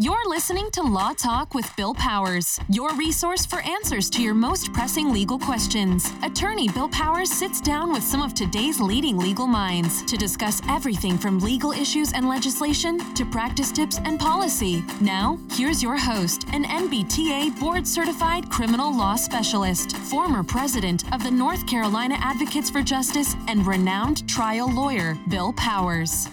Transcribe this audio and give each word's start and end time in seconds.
You're 0.00 0.28
listening 0.28 0.70
to 0.74 0.82
Law 0.84 1.12
Talk 1.12 1.54
with 1.54 1.74
Bill 1.74 1.92
Powers, 1.92 2.60
your 2.68 2.94
resource 2.94 3.44
for 3.44 3.58
answers 3.62 4.08
to 4.10 4.22
your 4.22 4.32
most 4.32 4.72
pressing 4.72 5.12
legal 5.12 5.40
questions. 5.40 6.12
Attorney 6.22 6.68
Bill 6.68 6.88
Powers 6.88 7.32
sits 7.32 7.60
down 7.60 7.92
with 7.92 8.04
some 8.04 8.22
of 8.22 8.32
today's 8.32 8.80
leading 8.80 9.18
legal 9.18 9.48
minds 9.48 10.04
to 10.04 10.16
discuss 10.16 10.62
everything 10.68 11.18
from 11.18 11.40
legal 11.40 11.72
issues 11.72 12.12
and 12.12 12.28
legislation 12.28 13.12
to 13.14 13.24
practice 13.24 13.72
tips 13.72 13.98
and 14.04 14.20
policy. 14.20 14.84
Now, 15.00 15.36
here's 15.50 15.82
your 15.82 15.98
host, 15.98 16.44
an 16.52 16.62
NBTA 16.62 17.58
board 17.58 17.84
certified 17.84 18.48
criminal 18.50 18.96
law 18.96 19.16
specialist, 19.16 19.96
former 19.96 20.44
president 20.44 21.12
of 21.12 21.24
the 21.24 21.30
North 21.32 21.66
Carolina 21.66 22.14
Advocates 22.20 22.70
for 22.70 22.82
Justice, 22.82 23.34
and 23.48 23.66
renowned 23.66 24.28
trial 24.28 24.72
lawyer, 24.72 25.18
Bill 25.28 25.52
Powers. 25.54 26.28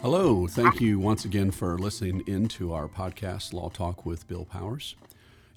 Hello. 0.00 0.46
Thank 0.46 0.80
you 0.80 1.00
once 1.00 1.24
again 1.24 1.50
for 1.50 1.76
listening 1.76 2.22
in 2.26 2.46
to 2.48 2.72
our 2.72 2.86
podcast, 2.86 3.52
Law 3.52 3.68
Talk 3.68 4.06
with 4.06 4.28
Bill 4.28 4.44
Powers. 4.44 4.94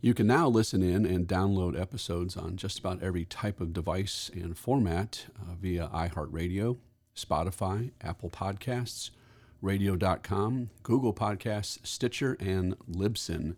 You 0.01 0.15
can 0.15 0.25
now 0.25 0.47
listen 0.47 0.81
in 0.81 1.05
and 1.05 1.27
download 1.27 1.79
episodes 1.79 2.35
on 2.35 2.57
just 2.57 2.79
about 2.79 3.03
every 3.03 3.23
type 3.23 3.61
of 3.61 3.71
device 3.71 4.31
and 4.33 4.57
format 4.57 5.27
uh, 5.39 5.53
via 5.61 5.89
iHeartRadio, 5.93 6.77
Spotify, 7.15 7.91
Apple 8.01 8.31
Podcasts, 8.31 9.11
Radio.com, 9.61 10.71
Google 10.81 11.13
Podcasts, 11.13 11.85
Stitcher, 11.85 12.35
and 12.39 12.75
Libsyn. 12.89 13.55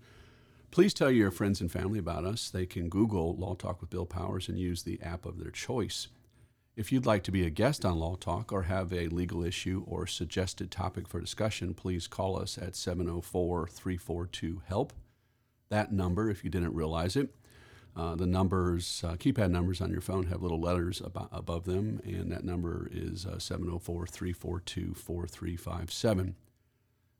Please 0.70 0.94
tell 0.94 1.10
your 1.10 1.32
friends 1.32 1.62
and 1.62 1.72
family 1.72 2.00
about 2.00 2.26
us. 2.26 2.50
They 2.50 2.66
can 2.66 2.90
Google 2.90 3.38
Law 3.38 3.55
Talk 3.55 3.80
with 3.80 3.90
Bill 3.90 4.05
Powers 4.05 4.50
and 4.50 4.60
use 4.60 4.84
the 4.84 5.02
app 5.02 5.26
of 5.26 5.40
their 5.40 5.52
choice. 5.52 6.10
If 6.76 6.91
you'd 6.91 7.05
like 7.05 7.22
to 7.23 7.32
be 7.32 7.45
a 7.45 7.52
guest 7.52 7.86
on 7.86 8.00
Law 8.00 8.16
Talk 8.16 8.52
or 8.52 8.63
have 8.63 8.91
a 8.91 9.08
legal 9.08 9.44
issue 9.44 9.84
or 9.86 10.08
suggested 10.08 10.72
topic 10.72 11.08
for 11.08 11.20
discussion, 11.20 11.76
please 11.76 12.08
call 12.08 12.40
us 12.40 12.58
at 12.58 12.76
704 12.76 13.68
342 13.68 14.63
HELP. 14.68 14.91
That 15.70 15.91
number, 15.91 16.32
if 16.32 16.44
you 16.44 16.49
didn't 16.49 16.74
realize 16.74 17.16
it, 17.16 17.29
uh, 17.96 18.16
the 18.16 18.26
numbers, 18.26 19.04
uh, 19.05 19.13
keypad 19.18 19.51
numbers 19.51 19.82
on 19.82 19.91
your 19.91 20.01
phone 20.01 20.26
have 20.27 20.41
little 20.41 20.60
letters 20.60 20.99
ab- 20.99 21.29
above 21.32 21.66
them, 21.66 22.01
and 22.05 22.32
that 22.32 22.44
number 22.44 22.90
is 22.91 23.27
uh, 23.27 23.38
704 23.38 24.07
342 24.07 24.96
4357. 24.96 26.35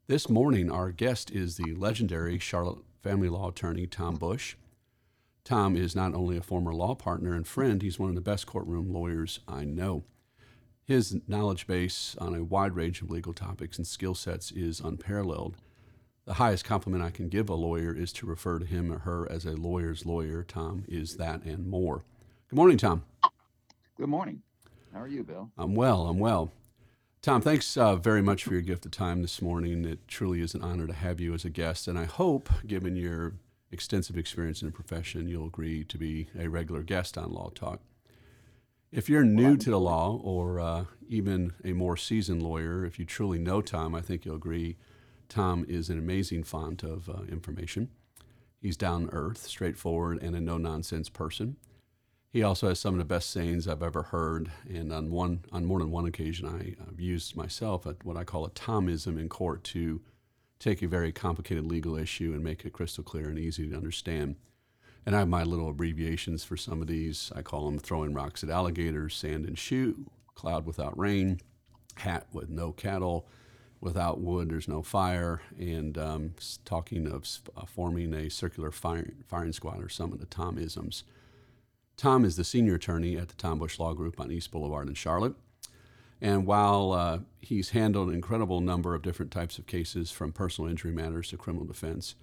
This 0.08 0.28
morning, 0.28 0.68
our 0.68 0.90
guest 0.90 1.30
is 1.30 1.56
the 1.56 1.74
legendary 1.74 2.40
Charlotte 2.40 2.82
family 3.04 3.28
law 3.28 3.50
attorney 3.50 3.86
Tom 3.86 4.16
Bush. 4.16 4.56
Tom 5.44 5.76
is 5.76 5.94
not 5.94 6.14
only 6.14 6.38
a 6.38 6.42
former 6.42 6.72
law 6.72 6.94
partner 6.94 7.34
and 7.34 7.46
friend, 7.46 7.82
he's 7.82 7.98
one 7.98 8.08
of 8.08 8.14
the 8.14 8.22
best 8.22 8.46
courtroom 8.46 8.90
lawyers 8.90 9.40
I 9.46 9.64
know. 9.64 10.04
His 10.84 11.18
knowledge 11.28 11.66
base 11.66 12.16
on 12.18 12.34
a 12.34 12.42
wide 12.42 12.74
range 12.74 13.02
of 13.02 13.10
legal 13.10 13.34
topics 13.34 13.76
and 13.76 13.86
skill 13.86 14.14
sets 14.14 14.50
is 14.50 14.80
unparalleled. 14.80 15.56
The 16.24 16.34
highest 16.34 16.64
compliment 16.64 17.04
I 17.04 17.10
can 17.10 17.28
give 17.28 17.50
a 17.50 17.54
lawyer 17.54 17.94
is 17.94 18.10
to 18.14 18.26
refer 18.26 18.58
to 18.58 18.64
him 18.64 18.90
or 18.90 19.00
her 19.00 19.30
as 19.30 19.44
a 19.44 19.52
lawyer's 19.52 20.06
lawyer. 20.06 20.42
Tom 20.42 20.84
is 20.88 21.16
that 21.16 21.42
and 21.42 21.66
more. 21.66 22.04
Good 22.48 22.56
morning, 22.56 22.78
Tom. 22.78 23.04
Good 23.98 24.08
morning. 24.08 24.42
How 24.94 25.00
are 25.00 25.08
you, 25.08 25.24
Bill? 25.24 25.50
I'm 25.58 25.74
well. 25.74 26.06
I'm 26.06 26.18
well. 26.18 26.50
Tom, 27.20 27.42
thanks 27.42 27.76
uh, 27.76 27.96
very 27.96 28.22
much 28.22 28.44
for 28.44 28.52
your 28.52 28.62
gift 28.62 28.86
of 28.86 28.92
time 28.92 29.20
this 29.20 29.42
morning. 29.42 29.84
It 29.84 30.06
truly 30.08 30.40
is 30.40 30.54
an 30.54 30.62
honor 30.62 30.86
to 30.86 30.92
have 30.92 31.20
you 31.20 31.34
as 31.34 31.44
a 31.44 31.50
guest, 31.50 31.88
and 31.88 31.98
I 31.98 32.04
hope, 32.04 32.50
given 32.66 32.96
your 32.96 33.34
extensive 33.74 34.16
experience 34.16 34.62
in 34.62 34.68
the 34.68 34.72
profession, 34.72 35.28
you'll 35.28 35.48
agree 35.48 35.84
to 35.84 35.98
be 35.98 36.28
a 36.38 36.48
regular 36.48 36.82
guest 36.82 37.18
on 37.18 37.32
Law 37.32 37.50
Talk. 37.54 37.80
If 38.90 39.08
you're 39.08 39.24
new 39.24 39.56
to 39.56 39.70
the 39.70 39.80
law 39.80 40.20
or 40.22 40.60
uh, 40.60 40.84
even 41.08 41.52
a 41.64 41.72
more 41.72 41.96
seasoned 41.96 42.42
lawyer, 42.42 42.86
if 42.86 42.98
you 42.98 43.04
truly 43.04 43.38
know 43.38 43.60
Tom, 43.60 43.94
I 43.94 44.00
think 44.00 44.24
you'll 44.24 44.36
agree 44.36 44.76
Tom 45.28 45.66
is 45.68 45.90
an 45.90 45.98
amazing 45.98 46.44
font 46.44 46.84
of 46.84 47.08
uh, 47.08 47.22
information. 47.28 47.90
He's 48.60 48.76
down 48.76 49.08
to 49.08 49.12
earth, 49.12 49.42
straightforward, 49.46 50.22
and 50.22 50.36
a 50.36 50.40
no 50.40 50.56
nonsense 50.56 51.08
person. 51.08 51.56
He 52.32 52.42
also 52.42 52.68
has 52.68 52.78
some 52.78 52.94
of 52.94 52.98
the 52.98 53.04
best 53.04 53.30
sayings 53.30 53.68
I've 53.68 53.82
ever 53.82 54.04
heard, 54.04 54.50
and 54.68 54.92
on 54.92 55.10
one 55.10 55.44
on 55.52 55.64
more 55.64 55.80
than 55.80 55.90
one 55.90 56.06
occasion, 56.06 56.46
I, 56.46 56.84
have 56.84 56.98
used 56.98 57.36
myself 57.36 57.86
at 57.86 58.04
what 58.04 58.16
I 58.16 58.24
call 58.24 58.44
a 58.44 58.50
Tomism 58.50 59.18
in 59.18 59.28
court 59.28 59.62
to 59.64 60.00
take 60.58 60.82
a 60.82 60.88
very 60.88 61.12
complicated 61.12 61.64
legal 61.64 61.96
issue 61.96 62.32
and 62.32 62.42
make 62.42 62.64
it 62.64 62.72
crystal 62.72 63.04
clear 63.04 63.28
and 63.28 63.38
easy 63.38 63.68
to 63.68 63.76
understand. 63.76 64.36
And 65.06 65.14
I 65.14 65.18
have 65.20 65.28
my 65.28 65.42
little 65.42 65.68
abbreviations 65.68 66.44
for 66.44 66.56
some 66.56 66.80
of 66.80 66.88
these. 66.88 67.30
I 67.36 67.42
call 67.42 67.66
them 67.66 67.78
throwing 67.78 68.14
rocks 68.14 68.42
at 68.42 68.50
alligators, 68.50 69.14
sand 69.14 69.44
and 69.44 69.58
shoe, 69.58 70.10
cloud 70.34 70.64
without 70.64 70.98
rain, 70.98 71.40
hat 71.96 72.26
with 72.32 72.48
no 72.48 72.72
cattle, 72.72 73.28
without 73.80 74.20
wood 74.20 74.48
there's 74.48 74.66
no 74.66 74.82
fire, 74.82 75.42
and 75.58 75.98
um, 75.98 76.34
talking 76.64 77.06
of 77.06 77.26
uh, 77.54 77.66
forming 77.66 78.14
a 78.14 78.30
circular 78.30 78.70
firing, 78.70 79.24
firing 79.28 79.52
squad 79.52 79.82
or 79.82 79.90
some 79.90 80.12
of 80.12 80.20
the 80.20 80.26
Tomisms. 80.26 81.02
Tom 81.96 82.24
is 82.24 82.36
the 82.36 82.44
senior 82.44 82.74
attorney 82.74 83.16
at 83.16 83.28
the 83.28 83.34
Tom 83.34 83.58
Bush 83.58 83.78
Law 83.78 83.92
Group 83.92 84.18
on 84.18 84.32
East 84.32 84.50
Boulevard 84.50 84.88
in 84.88 84.94
Charlotte. 84.94 85.34
And 86.20 86.46
while 86.46 86.92
uh, 86.92 87.18
he's 87.40 87.70
handled 87.70 88.08
an 88.08 88.14
incredible 88.14 88.60
number 88.60 88.94
of 88.94 89.02
different 89.02 89.32
types 89.32 89.58
of 89.58 89.66
cases, 89.66 90.10
from 90.10 90.32
personal 90.32 90.70
injury 90.70 90.92
matters 90.92 91.28
to 91.30 91.36
criminal 91.36 91.66
defense, 91.66 92.14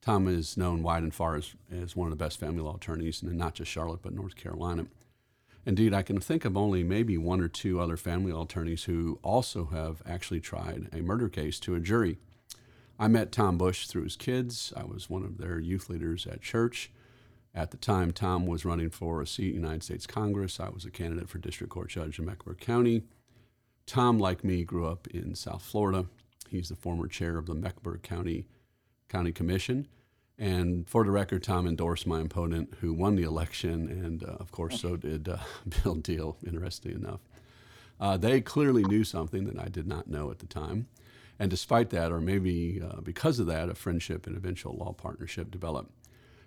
Tom 0.00 0.26
is 0.26 0.56
known 0.56 0.82
wide 0.82 1.02
and 1.02 1.14
far 1.14 1.36
as, 1.36 1.54
as 1.70 1.94
one 1.94 2.10
of 2.10 2.18
the 2.18 2.24
best 2.24 2.40
family 2.40 2.62
law 2.62 2.76
attorneys 2.76 3.22
in 3.22 3.36
not 3.36 3.54
just 3.54 3.70
Charlotte, 3.70 4.02
but 4.02 4.14
North 4.14 4.36
Carolina. 4.36 4.86
Indeed, 5.64 5.94
I 5.94 6.02
can 6.02 6.18
think 6.18 6.44
of 6.44 6.56
only 6.56 6.82
maybe 6.82 7.16
one 7.16 7.40
or 7.40 7.48
two 7.48 7.78
other 7.78 7.96
family 7.96 8.32
law 8.32 8.42
attorneys 8.42 8.84
who 8.84 9.20
also 9.22 9.66
have 9.66 10.02
actually 10.04 10.40
tried 10.40 10.88
a 10.92 11.02
murder 11.02 11.28
case 11.28 11.60
to 11.60 11.76
a 11.76 11.80
jury. 11.80 12.18
I 12.98 13.06
met 13.08 13.30
Tom 13.32 13.58
Bush 13.58 13.86
through 13.86 14.04
his 14.04 14.16
kids. 14.16 14.72
I 14.76 14.84
was 14.84 15.08
one 15.08 15.22
of 15.24 15.38
their 15.38 15.60
youth 15.60 15.88
leaders 15.88 16.26
at 16.26 16.42
church. 16.42 16.90
At 17.54 17.70
the 17.70 17.76
time, 17.76 18.12
Tom 18.12 18.46
was 18.46 18.64
running 18.64 18.90
for 18.90 19.20
a 19.20 19.26
seat 19.26 19.54
in 19.54 19.60
the 19.60 19.66
United 19.68 19.84
States 19.84 20.06
Congress. 20.06 20.58
I 20.58 20.70
was 20.70 20.84
a 20.84 20.90
candidate 20.90 21.28
for 21.28 21.38
district 21.38 21.72
court 21.72 21.90
judge 21.90 22.18
in 22.18 22.24
Mecklenburg 22.24 22.60
County. 22.60 23.02
Tom, 23.86 24.18
like 24.18 24.44
me, 24.44 24.64
grew 24.64 24.86
up 24.86 25.06
in 25.08 25.34
South 25.34 25.62
Florida. 25.62 26.06
He's 26.48 26.68
the 26.68 26.76
former 26.76 27.06
chair 27.06 27.38
of 27.38 27.46
the 27.46 27.54
Mecklenburg 27.54 28.02
County 28.02 28.46
County 29.08 29.32
Commission. 29.32 29.88
And 30.38 30.88
for 30.88 31.04
the 31.04 31.10
record, 31.10 31.42
Tom 31.42 31.66
endorsed 31.66 32.06
my 32.06 32.20
opponent 32.20 32.74
who 32.80 32.92
won 32.92 33.16
the 33.16 33.22
election, 33.22 33.88
and 33.88 34.24
uh, 34.24 34.36
of 34.40 34.50
course, 34.50 34.80
so 34.80 34.96
did 34.96 35.28
uh, 35.28 35.36
Bill 35.82 35.94
Deal, 35.94 36.36
interesting 36.46 36.92
enough. 36.92 37.20
Uh, 38.00 38.16
they 38.16 38.40
clearly 38.40 38.82
knew 38.82 39.04
something 39.04 39.44
that 39.44 39.58
I 39.58 39.68
did 39.68 39.86
not 39.86 40.08
know 40.08 40.30
at 40.30 40.40
the 40.40 40.46
time. 40.46 40.88
And 41.38 41.50
despite 41.50 41.90
that, 41.90 42.10
or 42.12 42.20
maybe 42.20 42.80
uh, 42.82 43.00
because 43.00 43.38
of 43.38 43.46
that, 43.46 43.68
a 43.68 43.74
friendship 43.74 44.26
and 44.26 44.36
eventual 44.36 44.76
law 44.76 44.92
partnership 44.92 45.50
developed. 45.50 45.92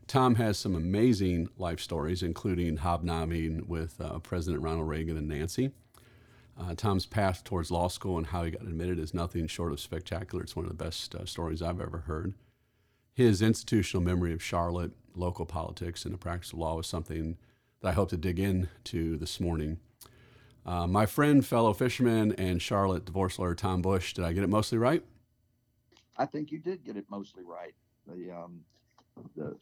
Tom 0.08 0.36
has 0.36 0.58
some 0.58 0.76
amazing 0.76 1.50
life 1.58 1.80
stories, 1.80 2.22
including 2.22 2.78
hobnobbing 2.78 3.68
with 3.68 4.00
uh, 4.00 4.20
President 4.20 4.62
Ronald 4.62 4.88
Reagan 4.88 5.18
and 5.18 5.28
Nancy. 5.28 5.72
Uh, 6.58 6.74
Tom's 6.76 7.06
path 7.06 7.44
towards 7.44 7.70
law 7.70 7.90
school 7.90 8.18
and 8.18 8.28
how 8.28 8.44
he 8.44 8.52
got 8.52 8.62
admitted 8.62 8.98
is 8.98 9.14
nothing 9.14 9.48
short 9.48 9.74
of 9.74 9.80
spectacular. 9.80 10.44
It's 10.44 10.56
one 10.56 10.66
of 10.66 10.76
the 10.76 10.84
best 10.84 11.14
uh, 11.14 11.26
stories 11.26 11.62
I've 11.62 11.82
ever 11.82 12.00
heard. 12.00 12.34
His 13.14 13.42
institutional 13.42 14.04
memory 14.04 14.34
of 14.34 14.42
Charlotte, 14.42 14.92
local 15.16 15.46
politics, 15.46 16.06
and 16.06 16.14
the 16.14 16.18
practice 16.18 16.54
of 16.54 16.60
law 16.60 16.80
is 16.80 16.88
something 16.88 17.38
that 17.82 17.90
I 17.90 17.92
hope 17.94 18.10
to 18.10 18.18
dig 18.18 18.40
into 18.40 19.18
this 19.18 19.40
morning. 19.40 19.80
Uh, 20.66 20.88
my 20.88 21.06
friend, 21.06 21.46
fellow 21.46 21.74
fisherman, 21.74 22.32
and 22.34 22.62
Charlotte 22.62 23.06
divorce 23.06 23.38
lawyer 23.38 23.54
Tom 23.54 23.82
Bush. 23.82 24.14
Did 24.14 24.26
I 24.26 24.34
get 24.34 24.44
it 24.44 24.50
mostly 24.50 24.78
right? 24.78 25.04
I 26.18 26.26
think 26.26 26.52
you 26.52 26.60
did 26.60 26.84
get 26.84 26.98
it 26.98 27.06
mostly 27.10 27.44
right. 27.44 27.76
The, 28.08 28.32
um, 28.32 28.62
the 29.36 29.56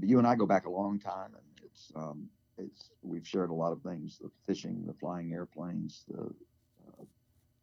you 0.00 0.18
and 0.18 0.26
I 0.26 0.34
go 0.34 0.46
back 0.46 0.66
a 0.66 0.70
long 0.70 0.98
time, 0.98 1.32
and 1.34 1.64
it's 1.64 1.90
um, 1.96 2.28
it's 2.64 2.90
we've 3.02 3.26
shared 3.26 3.50
a 3.50 3.54
lot 3.54 3.72
of 3.72 3.82
things: 3.82 4.18
the 4.18 4.30
fishing, 4.46 4.84
the 4.86 4.94
flying 4.94 5.32
airplanes, 5.32 6.04
the 6.08 6.22
uh, 6.22 7.04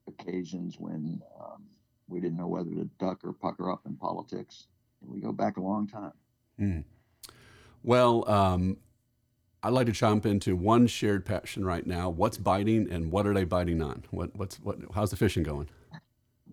occasions 0.08 0.78
when 0.80 1.22
um, 1.40 1.64
we 2.08 2.20
didn't 2.20 2.38
know 2.38 2.48
whether 2.48 2.72
to 2.72 2.90
duck 3.00 3.20
or 3.24 3.34
pucker 3.34 3.72
up 3.72 3.82
in 3.86 3.96
politics. 3.96 4.68
We 5.02 5.22
go 5.22 5.32
back 5.32 5.58
a 5.58 5.62
long 5.62 5.88
time. 5.88 6.14
Mm. 6.60 6.84
Well, 7.84 8.30
um, 8.30 8.78
I'd 9.64 9.74
like 9.74 9.86
to 9.88 9.92
jump 9.92 10.26
into 10.26 10.56
one 10.56 10.88
shared 10.88 11.26
passion 11.26 11.66
right 11.66 11.86
now. 11.86 12.10
What's 12.10 12.38
biting, 12.38 12.92
and 12.92 13.12
what 13.12 13.26
are 13.26 13.34
they 13.34 13.44
biting 13.44 13.82
on? 13.82 14.04
What, 14.12 14.36
what's 14.36 14.58
what? 14.58 14.78
How's 14.94 15.12
the 15.12 15.18
fishing 15.18 15.44
going? 15.44 15.70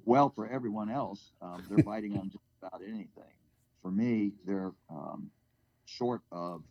Well, 0.04 0.30
for 0.30 0.48
everyone 0.48 0.90
else, 0.90 1.32
um, 1.42 1.64
they're 1.68 1.84
biting 1.84 2.16
on 2.16 2.30
just 2.30 2.44
about 2.62 2.80
anything. 2.82 3.24
For 3.82 3.90
me, 3.90 4.32
they're 4.44 4.72
um, 4.90 5.30
short 5.84 6.22
of 6.30 6.62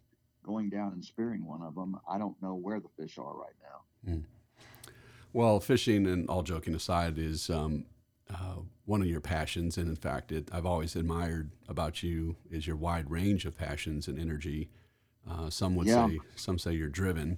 going 0.45 0.69
down 0.69 0.93
and 0.93 1.03
spearing 1.03 1.45
one 1.45 1.61
of 1.61 1.75
them, 1.75 1.97
I 2.09 2.17
don't 2.17 2.39
know 2.41 2.55
where 2.55 2.79
the 2.79 2.89
fish 2.97 3.17
are 3.17 3.35
right 3.35 3.55
now. 3.63 4.13
Mm. 4.13 4.23
Well, 5.33 5.59
fishing, 5.59 6.07
and 6.07 6.29
all 6.29 6.43
joking 6.43 6.75
aside, 6.75 7.17
is 7.17 7.49
um, 7.49 7.85
uh, 8.33 8.59
one 8.85 9.01
of 9.01 9.07
your 9.07 9.19
passions, 9.19 9.77
and 9.77 9.89
in 9.89 9.95
fact, 9.95 10.31
it, 10.31 10.49
I've 10.51 10.65
always 10.65 10.95
admired 10.95 11.51
about 11.67 12.03
you 12.03 12.35
is 12.49 12.65
your 12.65 12.75
wide 12.77 13.09
range 13.11 13.45
of 13.45 13.57
passions 13.57 14.07
and 14.07 14.19
energy. 14.19 14.69
Uh, 15.29 15.49
some 15.49 15.75
would 15.75 15.87
yeah. 15.87 16.07
say, 16.07 16.19
some 16.35 16.59
say 16.59 16.73
you're 16.73 16.87
driven. 16.87 17.37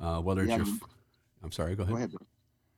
Uh, 0.00 0.20
whether 0.20 0.40
it's 0.42 0.50
yeah, 0.50 0.56
your, 0.56 0.66
I'm 1.44 1.52
sorry, 1.52 1.76
go 1.76 1.82
ahead. 1.82 1.92
Go 1.92 1.96
ahead. 1.98 2.14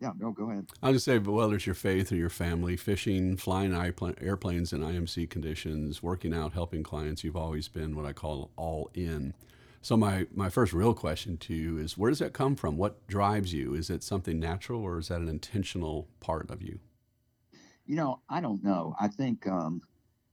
Yeah, 0.02 0.10
no, 0.18 0.32
go 0.32 0.50
ahead. 0.50 0.66
I'll 0.82 0.92
just 0.92 1.04
say, 1.04 1.18
whether 1.18 1.54
it's 1.54 1.64
your 1.64 1.76
faith 1.76 2.10
or 2.10 2.16
your 2.16 2.28
family, 2.28 2.76
fishing, 2.76 3.36
flying 3.36 3.72
airplanes 3.72 4.72
in 4.72 4.80
IMC 4.80 5.30
conditions, 5.30 6.02
working 6.02 6.34
out, 6.34 6.54
helping 6.54 6.82
clients, 6.82 7.22
you've 7.22 7.36
always 7.36 7.68
been 7.68 7.94
what 7.94 8.04
I 8.04 8.12
call 8.12 8.50
all 8.56 8.90
in. 8.94 9.32
So 9.80 9.96
my, 9.96 10.26
my 10.34 10.48
first 10.48 10.72
real 10.72 10.92
question 10.92 11.36
to 11.38 11.54
you 11.54 11.78
is 11.78 11.96
where 11.96 12.10
does 12.10 12.18
that 12.18 12.32
come 12.32 12.56
from? 12.56 12.76
What 12.76 13.06
drives 13.06 13.52
you? 13.52 13.74
Is 13.74 13.90
it 13.90 14.02
something 14.02 14.40
natural 14.40 14.82
or 14.82 14.98
is 14.98 15.06
that 15.06 15.20
an 15.20 15.28
intentional 15.28 16.08
part 16.18 16.50
of 16.50 16.62
you? 16.62 16.80
You 17.86 17.94
know, 17.94 18.22
I 18.28 18.40
don't 18.40 18.64
know. 18.64 18.96
I 19.00 19.06
think 19.06 19.46
um, 19.46 19.82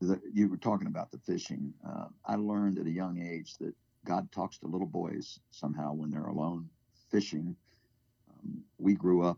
the, 0.02 0.20
you 0.34 0.50
were 0.50 0.58
talking 0.58 0.88
about 0.88 1.12
the 1.12 1.20
fishing. 1.20 1.76
Uh, 1.88 2.06
I 2.26 2.38
learned 2.38 2.80
at 2.80 2.88
a 2.88 2.92
young 2.92 3.22
age 3.22 3.54
that 3.60 3.76
God 4.04 4.32
talks 4.32 4.58
to 4.60 4.68
little 4.68 4.88
boys 4.88 5.40
somehow 5.52 5.94
when 5.94 6.10
they're 6.10 6.26
alone 6.26 6.70
fishing. 7.12 7.56
Um, 8.32 8.64
we 8.80 8.96
grew 8.96 9.24
up 9.24 9.38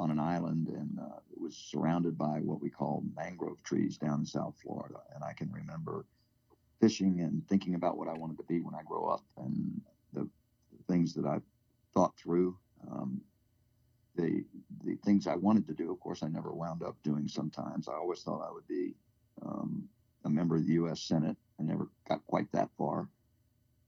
on 0.00 0.10
an 0.10 0.18
island 0.18 0.68
and 0.68 0.98
uh, 0.98 1.18
it 1.30 1.38
was 1.40 1.54
surrounded 1.54 2.16
by 2.16 2.38
what 2.40 2.62
we 2.62 2.70
call 2.70 3.04
mangrove 3.14 3.62
trees 3.62 3.98
down 3.98 4.20
in 4.20 4.26
South 4.26 4.54
Florida. 4.62 4.96
And 5.14 5.22
I 5.22 5.34
can 5.34 5.52
remember 5.52 6.06
fishing 6.80 7.20
and 7.20 7.46
thinking 7.48 7.74
about 7.74 7.98
what 7.98 8.08
I 8.08 8.14
wanted 8.14 8.38
to 8.38 8.44
be 8.44 8.60
when 8.60 8.74
I 8.74 8.82
grow 8.82 9.08
up 9.08 9.22
and 9.36 9.80
the, 10.14 10.22
the 10.22 10.84
things 10.88 11.12
that 11.14 11.26
I 11.26 11.38
thought 11.92 12.16
through. 12.16 12.56
Um, 12.90 13.20
the 14.16 14.44
the 14.84 14.96
things 15.04 15.26
I 15.26 15.36
wanted 15.36 15.66
to 15.68 15.74
do, 15.74 15.92
of 15.92 16.00
course, 16.00 16.22
I 16.22 16.28
never 16.28 16.52
wound 16.52 16.82
up 16.82 16.96
doing. 17.04 17.28
Sometimes 17.28 17.86
I 17.86 17.92
always 17.92 18.22
thought 18.22 18.46
I 18.46 18.50
would 18.50 18.66
be 18.66 18.94
um, 19.42 19.84
a 20.24 20.30
member 20.30 20.56
of 20.56 20.66
the 20.66 20.72
U.S. 20.72 21.02
Senate. 21.02 21.36
I 21.60 21.62
never 21.62 21.88
got 22.08 22.26
quite 22.26 22.50
that 22.52 22.70
far, 22.76 23.08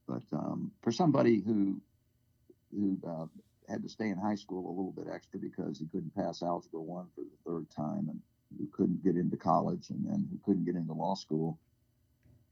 but 0.06 0.22
um, 0.32 0.70
for 0.82 0.92
somebody 0.92 1.40
who 1.40 1.80
who 2.70 2.98
uh, 3.06 3.26
had 3.72 3.82
to 3.82 3.88
stay 3.88 4.08
in 4.10 4.18
high 4.18 4.34
school 4.34 4.68
a 4.68 4.76
little 4.76 4.92
bit 4.92 5.12
extra 5.12 5.40
because 5.40 5.78
he 5.78 5.86
couldn't 5.86 6.14
pass 6.14 6.42
algebra 6.42 6.80
one 6.80 7.06
for 7.14 7.22
the 7.22 7.50
third 7.50 7.66
time, 7.74 8.06
and 8.08 8.20
who 8.58 8.68
couldn't 8.76 9.02
get 9.02 9.16
into 9.16 9.36
college, 9.36 9.88
and 9.88 10.04
then 10.06 10.28
who 10.30 10.38
couldn't 10.44 10.66
get 10.66 10.76
into 10.76 10.92
law 10.92 11.14
school, 11.14 11.58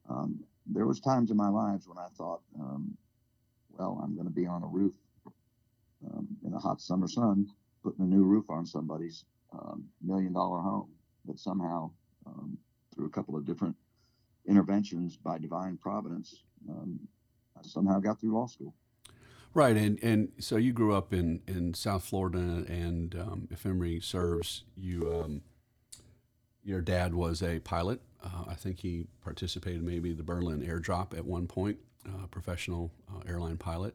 um, 0.08 0.40
there 0.66 0.86
was 0.86 0.98
times 0.98 1.30
in 1.30 1.36
my 1.36 1.48
lives 1.48 1.86
when 1.86 1.98
I 1.98 2.08
thought, 2.16 2.40
um, 2.58 2.96
well, 3.70 4.00
I'm 4.02 4.14
going 4.14 4.26
to 4.26 4.32
be 4.32 4.46
on 4.46 4.62
a 4.62 4.66
roof 4.66 4.94
um, 6.06 6.26
in 6.46 6.54
a 6.54 6.58
hot 6.58 6.80
summer 6.80 7.06
sun, 7.06 7.46
putting 7.84 8.04
a 8.04 8.08
new 8.08 8.22
roof 8.22 8.48
on 8.48 8.64
somebody's 8.64 9.24
um, 9.52 9.84
million 10.02 10.32
dollar 10.32 10.60
home. 10.60 10.90
But 11.26 11.38
somehow, 11.38 11.90
um, 12.26 12.56
through 12.94 13.06
a 13.06 13.10
couple 13.10 13.36
of 13.36 13.44
different 13.44 13.76
interventions 14.48 15.16
by 15.16 15.38
divine 15.38 15.76
providence, 15.76 16.42
um, 16.68 16.98
I 17.58 17.60
somehow 17.62 18.00
got 18.00 18.20
through 18.20 18.32
law 18.32 18.46
school. 18.46 18.74
Right, 19.52 19.76
and 19.76 19.98
and 20.02 20.32
so 20.38 20.56
you 20.56 20.72
grew 20.72 20.94
up 20.94 21.12
in 21.12 21.42
in 21.46 21.74
South 21.74 22.04
Florida, 22.04 22.38
and 22.38 23.14
um, 23.16 23.48
if 23.50 23.64
memory 23.64 24.00
serves, 24.00 24.62
you 24.76 25.12
um, 25.12 25.42
your 26.62 26.80
dad 26.80 27.14
was 27.14 27.42
a 27.42 27.58
pilot. 27.60 28.00
Uh, 28.22 28.44
I 28.48 28.54
think 28.54 28.80
he 28.80 29.06
participated 29.22 29.82
maybe 29.82 30.12
the 30.12 30.22
Berlin 30.22 30.60
airdrop 30.62 31.16
at 31.16 31.24
one 31.24 31.46
point, 31.46 31.78
uh, 32.06 32.26
professional 32.30 32.92
uh, 33.08 33.22
airline 33.28 33.56
pilot. 33.56 33.94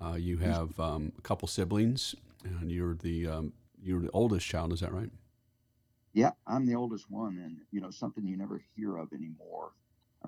Uh, 0.00 0.14
you 0.14 0.38
have 0.38 0.78
um, 0.78 1.12
a 1.16 1.22
couple 1.22 1.48
siblings, 1.48 2.14
and 2.44 2.70
you're 2.70 2.94
the 2.94 3.28
um, 3.28 3.52
you're 3.82 4.00
the 4.00 4.10
oldest 4.10 4.46
child. 4.46 4.72
Is 4.72 4.80
that 4.80 4.92
right? 4.92 5.10
Yeah, 6.12 6.32
I'm 6.46 6.66
the 6.66 6.74
oldest 6.74 7.10
one, 7.10 7.38
and 7.38 7.56
you 7.70 7.80
know 7.80 7.90
something 7.90 8.26
you 8.26 8.36
never 8.36 8.62
hear 8.76 8.98
of 8.98 9.12
anymore. 9.12 9.72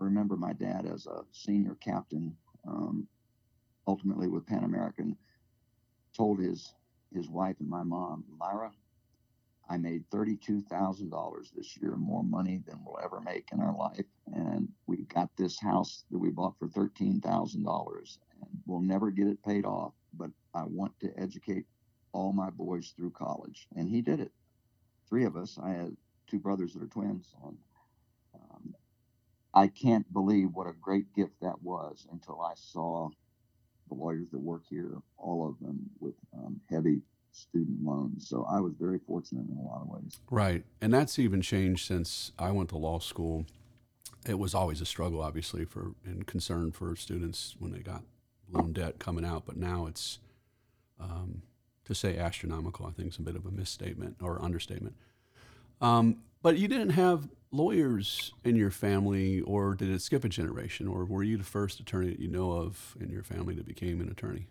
I 0.01 0.05
remember 0.05 0.37
my 0.37 0.55
dad 0.55 0.87
as 0.87 1.07
a 1.07 1.23
senior 1.33 1.77
captain, 1.81 2.37
um, 2.67 3.07
ultimately 3.87 4.29
with 4.29 4.47
Pan 4.47 4.65
American, 4.65 5.17
told 6.17 6.41
his 6.41 6.75
his 7.15 7.29
wife 7.31 7.57
and 7.61 7.69
my 7.71 7.85
mom, 7.85 8.25
Lyra, 8.41 8.73
I 9.69 9.79
made 9.79 10.09
$32,000 10.11 11.55
this 11.55 11.77
year, 11.79 11.97
more 11.97 12.25
money 12.25 12.63
than 12.67 12.81
we'll 12.85 13.01
ever 13.03 13.21
make 13.21 13.49
in 13.53 13.61
our 13.61 13.77
life. 13.77 14.07
And 14.35 14.69
we 14.87 14.99
got 15.05 15.31
this 15.37 15.61
house 15.61 16.05
that 16.11 16.19
we 16.19 16.31
bought 16.31 16.59
for 16.59 16.69
$13,000 16.69 18.19
and 18.43 18.63
we'll 18.67 18.81
never 18.83 19.11
get 19.11 19.29
it 19.29 19.43
paid 19.45 19.65
off. 19.65 19.95
But 20.15 20.31
I 20.55 20.65
want 20.65 20.99
to 21.01 21.13
educate 21.19 21.67
all 22.13 22.33
my 22.33 22.51
boys 22.51 22.95
through 22.97 23.13
college. 23.13 23.69
And 23.77 23.89
he 23.89 24.03
did 24.03 24.21
it. 24.21 24.33
Three 25.09 25.25
of 25.25 25.37
us. 25.37 25.59
I 25.63 25.71
had 25.71 25.97
two 26.29 26.41
brothers 26.41 26.75
that 26.75 26.83
are 26.83 26.89
twins. 26.89 27.35
Um, 27.43 28.75
I 29.55 29.69
can't 29.69 30.11
believe 30.13 30.51
what 30.55 30.69
a 30.69 30.73
great 30.75 31.15
gift 31.15 31.35
that 31.43 31.63
was 31.63 32.07
until 32.13 32.41
I 32.43 32.55
saw 32.57 33.11
the 33.89 33.95
lawyers 33.95 34.29
that 34.33 34.39
work 34.39 34.63
here, 34.69 34.99
all 35.17 35.49
of 35.49 35.59
them 35.65 35.91
with 36.01 36.15
um, 36.37 36.61
heavy 36.71 37.01
student 37.33 37.85
loans. 37.85 38.29
So 38.29 38.47
I 38.49 38.61
was 38.61 38.75
very 38.79 39.01
fortunate 39.07 39.47
in 39.51 39.57
a 39.57 39.63
lot 39.63 39.83
of 39.83 39.89
ways. 39.89 40.19
Right. 40.31 40.65
And 40.81 40.95
that's 40.95 41.19
even 41.19 41.43
changed 41.43 41.87
since 41.87 42.33
I 42.39 42.51
went 42.51 42.69
to 42.71 42.79
law 42.79 42.99
school. 42.99 43.47
It 44.27 44.39
was 44.39 44.55
always 44.55 44.81
a 44.81 44.87
struggle, 44.87 45.21
obviously, 45.21 45.65
for 45.65 45.95
and 46.05 46.27
concern 46.27 46.73
for 46.73 46.97
students 46.97 47.57
when 47.59 47.73
they 47.73 47.81
got 47.81 48.03
loan 48.51 48.73
debt 48.73 48.99
coming 48.99 49.25
out. 49.25 49.45
But 49.47 49.57
now 49.57 49.87
it's, 49.87 50.19
um, 51.01 51.43
to 51.85 51.95
say 51.95 52.17
astronomical, 52.17 52.87
I 52.87 52.91
think 52.93 53.11
is 53.11 53.19
a 53.19 53.23
bit 53.23 53.37
of 53.37 53.45
a 53.45 53.51
misstatement 53.51 54.17
or 54.23 54.43
understatement. 54.43 54.95
Um, 55.81 56.19
but 56.41 56.57
you 56.57 56.69
didn't 56.69 56.91
have 56.91 57.29
lawyers 57.55 58.33
in 58.45 58.57
your 58.57 58.71
family, 58.71 59.41
or 59.43 59.75
did 59.75 59.91
it 59.91 60.03
skip 60.03 60.25
a 60.25 60.29
generation, 60.29 60.89
or 60.89 61.05
were 61.05 61.23
you 61.23 61.37
the 61.37 61.45
first 61.45 61.81
attorney 61.81 62.11
that 62.11 62.19
you 62.21 62.29
know 62.29 62.53
of 62.53 62.97
in 63.01 63.11
your 63.11 63.23
family 63.23 63.55
that 63.55 63.67
became 63.67 64.01
an 64.01 64.11
attorney? 64.11 64.47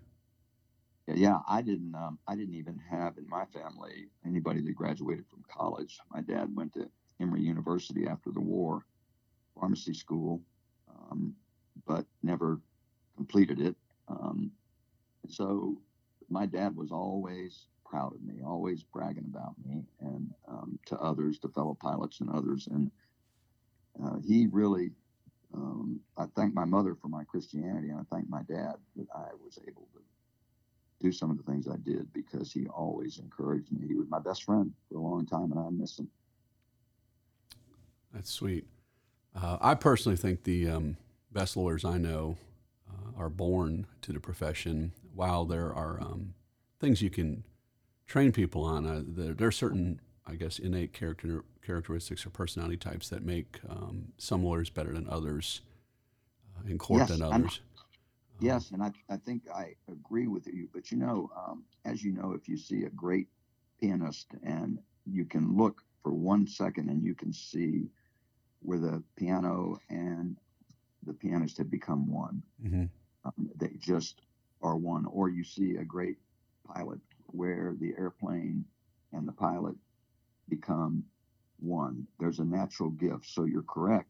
Yeah, 1.07 1.39
I 1.49 1.61
didn't. 1.61 1.93
Um, 1.95 2.17
I 2.27 2.35
didn't 2.35 2.55
even 2.55 2.79
have 2.89 3.17
in 3.17 3.27
my 3.27 3.45
family 3.45 4.07
anybody 4.25 4.61
that 4.61 4.75
graduated 4.75 5.25
from 5.29 5.43
college. 5.51 5.99
My 6.11 6.21
dad 6.21 6.55
went 6.55 6.73
to 6.75 6.89
Emory 7.19 7.41
University 7.41 8.07
after 8.07 8.31
the 8.31 8.39
war, 8.39 8.85
pharmacy 9.59 9.93
school, 9.93 10.41
um, 10.89 11.35
but 11.85 12.05
never 12.21 12.61
completed 13.17 13.59
it. 13.59 13.75
Um, 14.07 14.51
so 15.27 15.77
my 16.29 16.45
dad 16.45 16.75
was 16.75 16.91
always 16.91 17.67
proud 17.93 18.15
of 18.15 18.23
me, 18.23 18.41
always 18.43 18.81
bragging 18.81 19.31
about 19.31 19.53
me 19.63 19.83
and 20.01 20.33
um, 20.47 20.79
to 20.87 20.97
others, 20.97 21.37
to 21.37 21.47
fellow 21.49 21.77
pilots 21.79 22.21
and 22.21 22.29
others. 22.31 22.67
And 22.71 22.89
uh, 24.03 24.17
he 24.25 24.47
really, 24.47 24.89
um, 25.53 25.99
I 26.17 26.25
thank 26.35 26.55
my 26.55 26.65
mother 26.65 26.95
for 26.99 27.07
my 27.07 27.23
Christianity, 27.23 27.89
and 27.89 27.99
I 27.99 28.15
thank 28.15 28.27
my 28.27 28.41
dad 28.49 28.73
that 28.95 29.05
I 29.15 29.27
was 29.45 29.59
able 29.67 29.87
to 29.93 29.99
do 31.01 31.11
some 31.11 31.29
of 31.29 31.37
the 31.37 31.43
things 31.43 31.67
I 31.67 31.75
did 31.83 32.11
because 32.13 32.51
he 32.51 32.65
always 32.65 33.19
encouraged 33.19 33.71
me. 33.71 33.87
He 33.87 33.93
was 33.93 34.09
my 34.09 34.19
best 34.19 34.43
friend 34.43 34.73
for 34.89 34.97
a 34.97 35.01
long 35.01 35.27
time, 35.27 35.51
and 35.51 35.59
I 35.59 35.69
miss 35.69 35.99
him. 35.99 36.09
That's 38.11 38.31
sweet. 38.31 38.65
Uh, 39.39 39.57
I 39.61 39.75
personally 39.75 40.17
think 40.17 40.45
the 40.45 40.67
um, 40.67 40.97
best 41.31 41.55
lawyers 41.55 41.85
I 41.85 41.99
know 41.99 42.37
uh, 42.89 43.19
are 43.19 43.29
born 43.29 43.85
to 44.01 44.13
the 44.13 44.19
profession. 44.19 44.93
While 45.13 45.45
there 45.45 45.71
are 45.71 46.01
um, 46.01 46.33
things 46.79 47.03
you 47.03 47.11
can 47.11 47.43
train 48.07 48.31
people 48.31 48.63
on, 48.63 48.85
uh, 48.85 49.01
there, 49.05 49.33
there, 49.33 49.47
are 49.47 49.51
certain, 49.51 49.99
I 50.25 50.35
guess, 50.35 50.59
innate 50.59 50.93
character 50.93 51.43
characteristics 51.65 52.25
or 52.25 52.29
personality 52.29 52.77
types 52.77 53.07
that 53.09 53.23
make 53.23 53.59
um, 53.69 54.11
some 54.17 54.43
lawyers 54.43 54.69
better 54.69 54.91
than 54.91 55.07
others 55.09 55.61
uh, 56.57 56.69
in 56.69 56.77
court 56.77 57.01
yes, 57.01 57.09
than 57.09 57.21
others. 57.21 57.61
I'm, 57.63 57.73
Yes, 58.39 58.71
and 58.71 58.83
I, 58.83 58.91
I 59.09 59.17
think 59.17 59.43
I 59.53 59.75
agree 59.89 60.27
with 60.27 60.47
you. 60.47 60.67
But 60.73 60.91
you 60.91 60.97
know, 60.97 61.29
um, 61.37 61.63
as 61.85 62.03
you 62.03 62.11
know, 62.11 62.33
if 62.33 62.49
you 62.49 62.57
see 62.57 62.83
a 62.83 62.89
great 62.89 63.27
pianist 63.79 64.27
and 64.43 64.79
you 65.05 65.23
can 65.25 65.55
look 65.55 65.81
for 66.01 66.11
one 66.11 66.47
second 66.47 66.89
and 66.89 67.03
you 67.03 67.15
can 67.15 67.31
see 67.31 67.89
where 68.61 68.79
the 68.79 69.03
piano 69.15 69.79
and 69.89 70.37
the 71.05 71.13
pianist 71.13 71.57
have 71.57 71.69
become 71.69 72.11
one. 72.11 72.41
Mm-hmm. 72.65 72.85
Um, 73.25 73.49
they 73.55 73.71
just 73.79 74.21
are 74.61 74.75
one. 74.75 75.05
Or 75.05 75.29
you 75.29 75.43
see 75.43 75.77
a 75.77 75.85
great 75.85 76.17
pilot 76.65 76.99
where 77.33 77.75
the 77.79 77.93
airplane 77.97 78.63
and 79.11 79.27
the 79.27 79.31
pilot 79.31 79.75
become 80.49 81.03
one. 81.59 82.07
There's 82.19 82.39
a 82.39 82.45
natural 82.45 82.89
gift. 82.89 83.25
So 83.25 83.45
you're 83.45 83.63
correct 83.63 84.09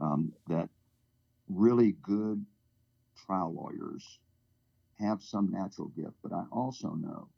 um, 0.00 0.32
that 0.48 0.68
really 1.48 1.92
good 2.02 2.44
trial 3.26 3.52
lawyers 3.54 4.18
have 4.98 5.22
some 5.22 5.50
natural 5.50 5.88
gift, 5.88 6.14
but 6.22 6.32
I 6.32 6.44
also 6.52 6.90
know 6.90 7.28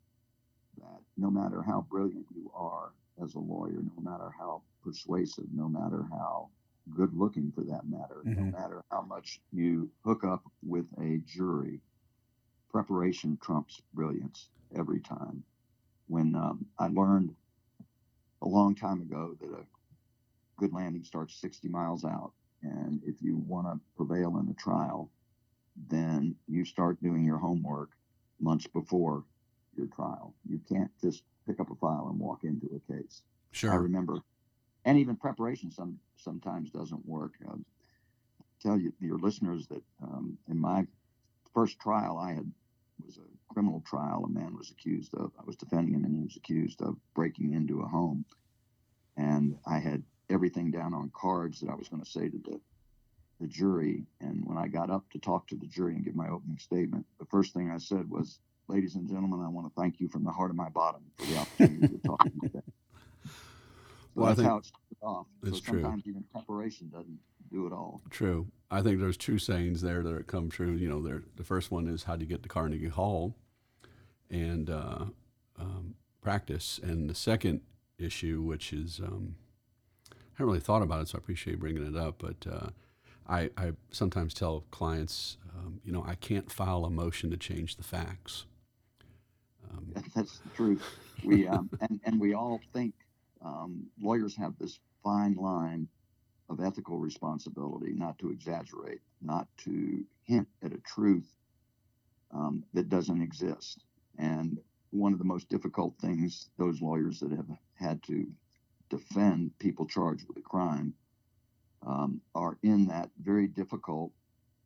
that 0.77 0.99
no 1.17 1.29
matter 1.29 1.61
how 1.61 1.85
brilliant 1.89 2.25
you 2.33 2.51
are 2.55 2.91
as 3.23 3.35
a 3.35 3.39
lawyer, 3.39 3.81
no 3.95 4.01
matter 4.11 4.31
how 4.37 4.61
persuasive, 4.83 5.45
no 5.53 5.67
matter 5.67 6.05
how 6.11 6.49
good 6.95 7.13
looking 7.13 7.51
for 7.53 7.61
that 7.61 7.87
matter, 7.87 8.23
mm-hmm. 8.25 8.51
no 8.51 8.57
matter 8.57 8.83
how 8.91 9.01
much 9.01 9.39
you 9.53 9.89
hook 10.03 10.23
up 10.23 10.43
with 10.63 10.85
a 10.99 11.21
jury, 11.25 11.79
preparation 12.71 13.37
trumps 13.41 13.81
brilliance 13.93 14.47
every 14.75 14.99
time. 15.01 15.43
When 16.07 16.35
um, 16.35 16.65
I 16.79 16.87
learned 16.87 17.35
a 18.41 18.47
long 18.47 18.75
time 18.75 19.01
ago 19.01 19.35
that 19.39 19.49
a 19.49 19.65
good 20.57 20.73
landing 20.73 21.03
starts 21.03 21.39
60 21.39 21.67
miles 21.67 22.05
out, 22.05 22.31
and 22.63 23.01
if 23.05 23.21
you 23.21 23.37
want 23.37 23.67
to 23.67 23.79
prevail 23.95 24.37
in 24.37 24.47
the 24.47 24.53
trial, 24.53 25.09
then 25.89 26.35
you 26.47 26.65
start 26.65 27.01
doing 27.01 27.23
your 27.23 27.37
homework 27.37 27.89
months 28.39 28.67
before 28.67 29.23
your 29.75 29.87
trial. 29.87 30.33
You 30.47 30.59
can't 30.69 30.91
just 31.01 31.23
pick 31.47 31.59
up 31.59 31.71
a 31.71 31.75
file 31.75 32.07
and 32.09 32.19
walk 32.19 32.43
into 32.43 32.67
a 32.75 32.93
case. 32.93 33.21
Sure. 33.51 33.71
I 33.71 33.75
remember, 33.75 34.19
and 34.85 34.97
even 34.97 35.15
preparation 35.15 35.71
some 35.71 35.99
sometimes 36.17 36.69
doesn't 36.69 37.05
work. 37.05 37.33
I'll 37.47 37.59
tell 38.61 38.79
you 38.79 38.93
your 38.99 39.17
listeners 39.17 39.67
that 39.67 39.83
um, 40.03 40.37
in 40.49 40.57
my 40.59 40.85
first 41.53 41.79
trial, 41.79 42.17
I 42.17 42.33
had 42.33 42.51
was 43.05 43.17
a 43.17 43.53
criminal 43.53 43.83
trial. 43.85 44.23
A 44.25 44.29
man 44.29 44.55
was 44.55 44.71
accused 44.71 45.13
of. 45.15 45.31
I 45.39 45.43
was 45.45 45.55
defending 45.55 45.93
him, 45.93 46.05
and 46.05 46.15
he 46.15 46.23
was 46.23 46.35
accused 46.37 46.81
of 46.81 46.97
breaking 47.15 47.53
into 47.53 47.81
a 47.81 47.87
home. 47.87 48.25
And 49.17 49.57
I 49.65 49.79
had 49.79 50.03
everything 50.29 50.71
down 50.71 50.93
on 50.93 51.11
cards 51.13 51.59
that 51.59 51.69
I 51.69 51.75
was 51.75 51.89
going 51.89 52.03
to 52.03 52.09
say 52.09 52.29
to 52.29 52.37
the 52.43 52.59
the 53.39 53.47
jury. 53.47 54.05
And 54.19 54.45
when 54.45 54.57
I 54.57 54.67
got 54.67 54.91
up 54.91 55.09
to 55.11 55.19
talk 55.19 55.47
to 55.47 55.55
the 55.55 55.65
jury 55.65 55.95
and 55.95 56.05
give 56.05 56.15
my 56.15 56.29
opening 56.29 56.59
statement, 56.59 57.07
the 57.19 57.25
first 57.25 57.53
thing 57.53 57.71
I 57.71 57.77
said 57.79 58.09
was, 58.09 58.39
"Ladies 58.67 58.95
and 58.95 59.07
gentlemen, 59.07 59.41
I 59.43 59.49
want 59.49 59.67
to 59.67 59.81
thank 59.81 59.99
you 59.99 60.07
from 60.07 60.23
the 60.23 60.31
heart 60.31 60.51
of 60.51 60.55
my 60.55 60.69
bottom 60.69 61.01
for 61.17 61.25
the 61.25 61.37
opportunity 61.37 61.87
to 61.87 61.97
talk 61.99 62.19
to 62.19 62.29
you 62.35 62.41
today." 62.41 62.61
So 64.13 64.21
Well, 64.21 64.25
I 64.25 64.29
that's 64.29 64.39
think 64.41 64.49
how 64.49 64.57
it 64.57 64.65
started 64.65 65.03
off. 65.03 65.27
that's 65.41 65.57
so 65.57 65.63
true. 65.63 65.81
sometimes 65.81 66.03
even 66.07 66.23
preparation 66.31 66.89
doesn't 66.89 67.19
do 67.51 67.65
it 67.65 67.73
all. 67.73 68.01
True. 68.09 68.47
I 68.71 68.81
think 68.81 68.99
there's 68.99 69.17
two 69.17 69.37
sayings 69.37 69.81
there 69.81 70.01
that 70.01 70.27
come 70.27 70.49
true. 70.49 70.71
You 70.71 70.89
know, 70.89 71.21
the 71.35 71.43
first 71.43 71.71
one 71.71 71.87
is 71.87 72.03
how 72.03 72.15
do 72.15 72.23
you 72.23 72.29
get 72.29 72.41
to 72.43 72.49
Carnegie 72.49 72.87
Hall 72.87 73.35
and 74.29 74.69
uh, 74.69 75.05
um, 75.59 75.95
practice. 76.21 76.79
And 76.81 77.09
the 77.09 77.15
second 77.15 77.61
issue, 77.99 78.41
which 78.41 78.71
is, 78.71 78.99
um, 78.99 79.35
I 80.11 80.15
haven't 80.35 80.47
really 80.47 80.59
thought 80.61 80.81
about 80.81 81.01
it, 81.01 81.09
so 81.09 81.17
I 81.17 81.19
appreciate 81.19 81.53
you 81.53 81.59
bringing 81.59 81.85
it 81.85 81.97
up. 81.97 82.15
But 82.19 82.47
uh, 82.49 82.69
I, 83.27 83.49
I 83.57 83.73
sometimes 83.91 84.33
tell 84.33 84.63
clients, 84.71 85.37
um, 85.57 85.81
you 85.83 85.91
know, 85.91 86.03
I 86.07 86.15
can't 86.15 86.51
file 86.51 86.85
a 86.85 86.89
motion 86.89 87.29
to 87.31 87.37
change 87.37 87.75
the 87.75 87.83
facts. 87.83 88.45
Um, 89.69 89.93
That's 90.15 90.39
truth. 90.55 90.83
We 91.23 91.47
um, 91.47 91.69
and 91.81 91.99
and 92.03 92.19
we 92.19 92.33
all 92.33 92.61
think 92.73 92.93
um, 93.43 93.87
lawyers 94.01 94.35
have 94.37 94.53
this 94.59 94.79
fine 95.03 95.35
line 95.35 95.87
of 96.51 96.59
ethical 96.59 96.99
responsibility, 96.99 97.93
not 97.93 98.19
to 98.19 98.29
exaggerate, 98.29 98.99
not 99.21 99.47
to 99.57 100.03
hint 100.25 100.47
at 100.61 100.73
a 100.73 100.77
truth 100.79 101.33
um, 102.33 102.63
that 102.73 102.89
doesn't 102.89 103.21
exist. 103.21 103.85
And 104.17 104.59
one 104.89 105.13
of 105.13 105.19
the 105.19 105.25
most 105.25 105.47
difficult 105.47 105.95
things 106.01 106.49
those 106.57 106.81
lawyers 106.81 107.21
that 107.21 107.31
have 107.31 107.47
had 107.75 108.03
to 108.03 108.27
defend 108.89 109.57
people 109.59 109.85
charged 109.85 110.27
with 110.27 110.37
a 110.37 110.41
crime 110.41 110.93
um, 111.87 112.19
are 112.35 112.57
in 112.63 112.87
that 112.87 113.09
very 113.21 113.47
difficult 113.47 114.11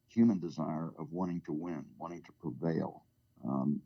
human 0.09 0.39
desire 0.39 0.91
of 0.97 1.11
wanting 1.11 1.41
to 1.45 1.53
win, 1.53 1.85
wanting 1.99 2.23
to 2.23 2.31
prevail. 2.41 3.03
Um, 3.47 3.79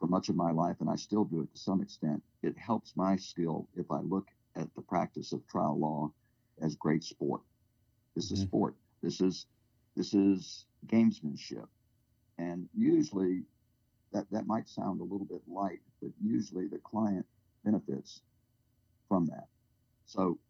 for 0.00 0.06
much 0.06 0.30
of 0.30 0.36
my 0.36 0.50
life, 0.50 0.76
and 0.80 0.88
I 0.88 0.96
still 0.96 1.24
do 1.24 1.42
it 1.42 1.52
to 1.52 1.60
some 1.60 1.82
extent, 1.82 2.22
it 2.42 2.56
helps 2.56 2.96
my 2.96 3.16
skill 3.16 3.68
if 3.76 3.90
I 3.90 4.00
look 4.00 4.28
at 4.56 4.74
the 4.74 4.82
practice 4.82 5.32
of 5.32 5.46
trial 5.46 5.78
law 5.78 6.10
as 6.60 6.76
great 6.76 7.04
sport. 7.04 7.42
This 8.14 8.30
is 8.30 8.40
Mhm. 8.40 8.48
sport. 8.48 8.76
This 9.02 9.20
is 9.20 9.46
this 9.96 10.14
is 10.14 10.66
gamesmanship, 10.86 11.68
and 12.38 12.68
usually 12.74 13.46
that 14.12 14.30
that 14.30 14.46
might 14.46 14.68
sound 14.68 15.00
a 15.00 15.04
little 15.04 15.26
bit 15.26 15.46
light, 15.48 15.82
but 16.00 16.12
usually 16.20 16.68
the 16.68 16.78
client 16.78 17.26
benefits 17.64 18.22
from 19.08 19.26
that. 19.26 19.48
So, 20.06 20.40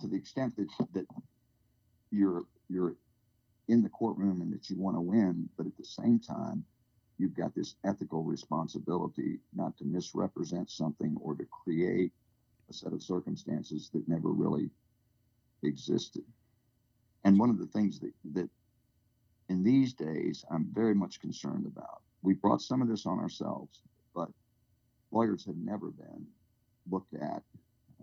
to 0.00 0.08
the 0.08 0.16
extent 0.16 0.56
that 0.56 0.68
that 0.92 1.06
you're 2.10 2.46
you're 2.68 2.96
in 3.68 3.82
the 3.82 3.90
courtroom 3.90 4.42
and 4.42 4.52
that 4.52 4.70
you 4.70 4.78
want 4.78 4.96
to 4.96 5.00
win, 5.00 5.50
but 5.56 5.66
at 5.66 5.76
the 5.76 5.84
same 5.84 6.20
time 6.20 6.66
you've 7.18 7.34
got 7.34 7.54
this 7.54 7.76
ethical 7.84 8.24
responsibility 8.24 9.40
not 9.52 9.76
to 9.78 9.84
misrepresent 9.84 10.70
something 10.70 11.16
or 11.20 11.34
to 11.34 11.46
create 11.46 12.12
a 12.70 12.72
set 12.72 12.92
of 12.92 13.02
circumstances 13.02 13.90
that 13.90 14.08
never 14.08 14.30
really 14.30 14.70
existed. 15.62 16.24
And 17.24 17.38
one 17.38 17.50
of 17.50 17.58
the 17.58 17.66
things 17.66 18.00
that, 18.00 18.12
that 18.32 18.48
in 19.48 19.62
these 19.62 19.92
days 19.92 20.44
I'm 20.50 20.68
very 20.72 20.94
much 20.94 21.20
concerned 21.20 21.66
about, 21.66 22.02
we 22.22 22.34
brought 22.34 22.62
some 22.62 22.82
of 22.82 22.88
this 22.88 23.06
on 23.06 23.18
ourselves, 23.18 23.80
but 24.14 24.28
lawyers 25.10 25.44
have 25.46 25.56
never 25.56 25.90
been 25.90 26.26
looked 26.90 27.14
at 27.14 27.42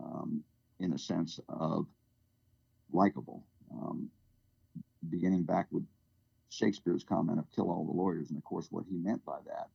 um, 0.02 0.44
in 0.80 0.94
a 0.94 0.98
sense 0.98 1.40
of 1.50 1.86
likable. 2.92 3.44
Um, 3.72 4.10
beginning 5.10 5.44
back 5.44 5.68
with 5.72 5.84
Shakespeare's 6.50 7.04
comment 7.04 7.40
of 7.40 7.46
kill 7.54 7.70
all 7.70 7.86
the 7.86 7.92
lawyers. 7.92 8.30
And 8.30 8.38
of 8.38 8.44
course, 8.44 8.68
what 8.72 8.86
he 8.90 8.96
meant 8.96 9.24
by 9.26 9.38
that 9.46 9.68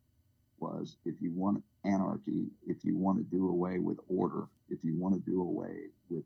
was 0.59 0.97
if 1.05 1.21
you 1.21 1.33
want 1.33 1.63
anarchy, 1.85 2.47
if 2.67 2.85
you 2.85 2.97
want 2.97 3.19
to 3.19 3.25
do 3.25 3.49
away 3.49 3.79
with 3.79 3.99
order, 4.09 4.47
if 4.69 4.79
you 4.83 4.95
want 4.97 5.15
to 5.15 5.31
do 5.31 5.41
away 5.41 5.89
with 6.09 6.25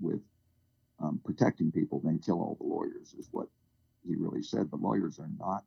with 0.00 0.20
um, 1.00 1.20
protecting 1.24 1.70
people, 1.70 2.00
then 2.04 2.18
kill 2.18 2.40
all 2.40 2.56
the 2.60 2.66
lawyers 2.66 3.14
is 3.18 3.28
what 3.32 3.48
he 4.06 4.14
really 4.14 4.42
said. 4.42 4.70
But 4.70 4.80
lawyers 4.80 5.18
are 5.18 5.30
not 5.38 5.64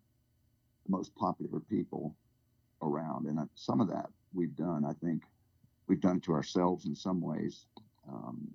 the 0.86 0.91
most 0.91 1.15
popular 1.15 1.59
people 1.59 2.15
around, 2.81 3.27
and 3.27 3.39
uh, 3.39 3.45
some 3.55 3.81
of 3.81 3.88
that 3.89 4.09
we've 4.33 4.55
done. 4.55 4.86
I 4.86 4.93
think 5.03 5.24
we've 5.88 6.01
done 6.01 6.19
to 6.21 6.33
ourselves 6.33 6.86
in 6.86 6.95
some 6.95 7.21
ways. 7.21 7.65
Um, 8.07 8.48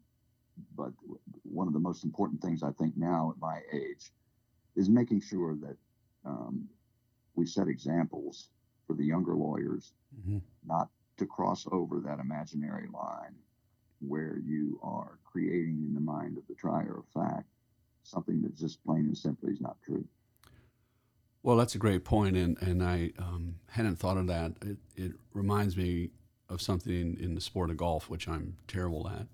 but 0.77 0.93
one 1.43 1.67
of 1.67 1.73
the 1.73 1.81
most 1.81 2.05
important 2.05 2.41
things 2.41 2.63
I 2.63 2.71
think 2.73 2.97
now 2.97 3.33
at 3.35 3.41
my 3.41 3.61
age 3.73 4.13
is 4.77 4.89
making 4.89 5.21
sure 5.21 5.57
that 5.57 5.77
um, 6.25 6.69
we 7.35 7.47
set 7.47 7.69
examples 7.69 8.49
for 8.87 8.95
the 8.95 9.05
younger 9.05 9.35
lawyers 9.35 9.93
mhm. 10.29 10.41
not 10.65 10.89
to 11.17 11.27
cross 11.27 11.67
over 11.71 12.01
that 12.01 12.19
imaginary 12.19 12.89
line 12.93 13.35
where 14.09 14.39
you 14.45 14.79
are 14.83 15.19
creating 15.25 15.85
in 15.87 15.95
the 15.95 16.01
mind 16.01 16.37
of 16.37 16.47
the 16.49 16.55
trier 16.55 16.99
of 16.99 17.23
fact 17.23 17.49
something 18.03 18.43
that 18.43 18.57
just 18.57 18.85
plain 18.85 19.01
and 19.01 19.17
simply 19.17 19.53
is 19.53 19.61
not 19.61 19.77
true. 19.83 20.05
Well, 21.43 21.57
that's 21.57 21.75
a 21.75 21.79
great 21.79 22.05
point, 22.05 22.37
and 22.37 22.57
and 22.63 22.83
I 22.83 23.13
um, 23.19 23.57
hadn't 23.69 23.97
thought 23.97 24.17
of 24.17 24.27
that. 24.29 24.53
It, 24.63 24.79
it 24.97 25.13
reminds 25.33 25.77
me 25.77 26.11
of 26.49 26.63
something 26.63 27.17
in 27.21 27.35
the 27.35 27.41
sport 27.41 27.71
of 27.71 27.77
golf, 27.77 28.09
which 28.09 28.29
I'm 28.29 28.57
terrible 28.67 29.09
at. 29.09 29.27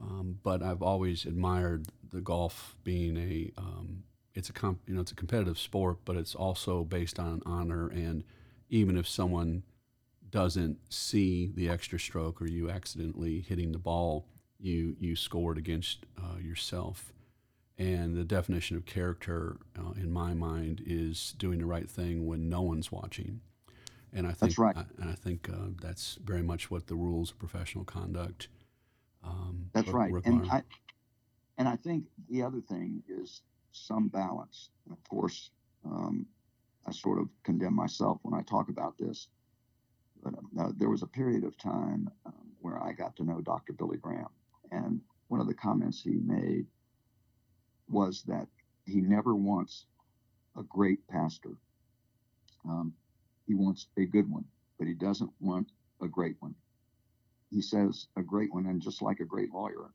Um, 0.00 0.38
but 0.42 0.62
I've 0.62 0.82
always 0.82 1.24
admired 1.24 1.86
the 2.08 2.20
golf 2.20 2.76
being 2.84 3.16
a 3.16 3.50
um, 3.60 4.04
it's 4.34 4.48
a 4.48 4.52
comp, 4.52 4.80
you 4.86 4.94
know 4.94 5.00
it's 5.00 5.12
a 5.12 5.16
competitive 5.16 5.58
sport, 5.58 5.98
but 6.04 6.16
it's 6.16 6.34
also 6.34 6.84
based 6.84 7.18
on 7.18 7.42
honor. 7.44 7.88
And 7.88 8.24
even 8.68 8.96
if 8.96 9.08
someone 9.08 9.64
doesn't 10.30 10.78
see 10.92 11.50
the 11.54 11.68
extra 11.68 11.98
stroke 11.98 12.40
or 12.40 12.46
you 12.46 12.70
accidentally 12.70 13.40
hitting 13.40 13.72
the 13.72 13.78
ball, 13.78 14.26
you 14.58 14.96
you 14.98 15.16
scored 15.16 15.58
against 15.58 16.06
uh, 16.18 16.38
yourself. 16.38 17.12
And 17.78 18.14
the 18.14 18.24
definition 18.24 18.76
of 18.76 18.84
character, 18.84 19.56
uh, 19.78 19.92
in 19.92 20.12
my 20.12 20.34
mind, 20.34 20.82
is 20.86 21.34
doing 21.38 21.60
the 21.60 21.66
right 21.66 21.88
thing 21.88 22.26
when 22.26 22.50
no 22.50 22.60
one's 22.60 22.92
watching. 22.92 23.40
And 24.12 24.26
I 24.26 24.30
think 24.30 24.40
That's 24.40 24.58
right. 24.58 24.76
I, 24.76 24.84
and 25.00 25.10
I 25.10 25.14
think 25.14 25.48
uh, 25.48 25.70
that's 25.80 26.18
very 26.22 26.42
much 26.42 26.70
what 26.70 26.88
the 26.88 26.94
rules 26.94 27.30
of 27.30 27.38
professional 27.38 27.84
conduct. 27.84 28.48
Um, 29.24 29.70
That's 29.72 29.88
right. 29.88 30.12
require. 30.12 30.42
And 30.42 30.50
I 30.50 30.62
and 31.58 31.68
I 31.68 31.76
think 31.76 32.04
the 32.28 32.42
other 32.42 32.60
thing 32.60 33.02
is 33.08 33.42
some 33.72 34.08
balance. 34.08 34.70
And 34.84 34.92
of 34.92 35.08
course, 35.08 35.50
um, 35.84 36.26
I 36.86 36.92
sort 36.92 37.18
of 37.18 37.28
condemn 37.44 37.74
myself 37.74 38.18
when 38.22 38.38
I 38.38 38.42
talk 38.42 38.68
about 38.68 38.98
this. 38.98 39.28
Uh, 40.24 40.72
there 40.76 40.90
was 40.90 41.02
a 41.02 41.06
period 41.06 41.44
of 41.44 41.56
time 41.56 42.10
um, 42.26 42.34
where 42.60 42.82
I 42.82 42.92
got 42.92 43.16
to 43.16 43.24
know 43.24 43.40
Dr. 43.40 43.72
Billy 43.72 43.96
Graham, 43.96 44.28
and 44.70 45.00
one 45.28 45.40
of 45.40 45.46
the 45.46 45.54
comments 45.54 46.02
he 46.02 46.16
made 46.24 46.66
was 47.88 48.22
that 48.24 48.46
he 48.84 49.00
never 49.00 49.34
wants 49.34 49.86
a 50.58 50.62
great 50.64 51.06
pastor. 51.08 51.56
Um, 52.68 52.92
he 53.46 53.54
wants 53.54 53.86
a 53.96 54.04
good 54.04 54.30
one, 54.30 54.44
but 54.78 54.88
he 54.88 54.94
doesn't 54.94 55.30
want 55.40 55.70
a 56.02 56.08
great 56.08 56.36
one. 56.40 56.54
He 57.50 57.62
says 57.62 58.06
a 58.16 58.22
great 58.22 58.52
one, 58.52 58.66
and 58.66 58.80
just 58.80 59.02
like 59.02 59.20
a 59.20 59.24
great 59.24 59.52
lawyer, 59.52 59.90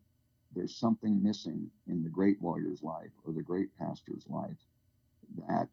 there's 0.55 0.75
something 0.75 1.21
missing 1.21 1.69
in 1.87 2.03
the 2.03 2.09
great 2.09 2.41
lawyer's 2.41 2.81
life 2.81 3.11
or 3.25 3.33
the 3.33 3.41
great 3.41 3.69
pastor's 3.77 4.25
life 4.27 4.57
that 5.47 5.67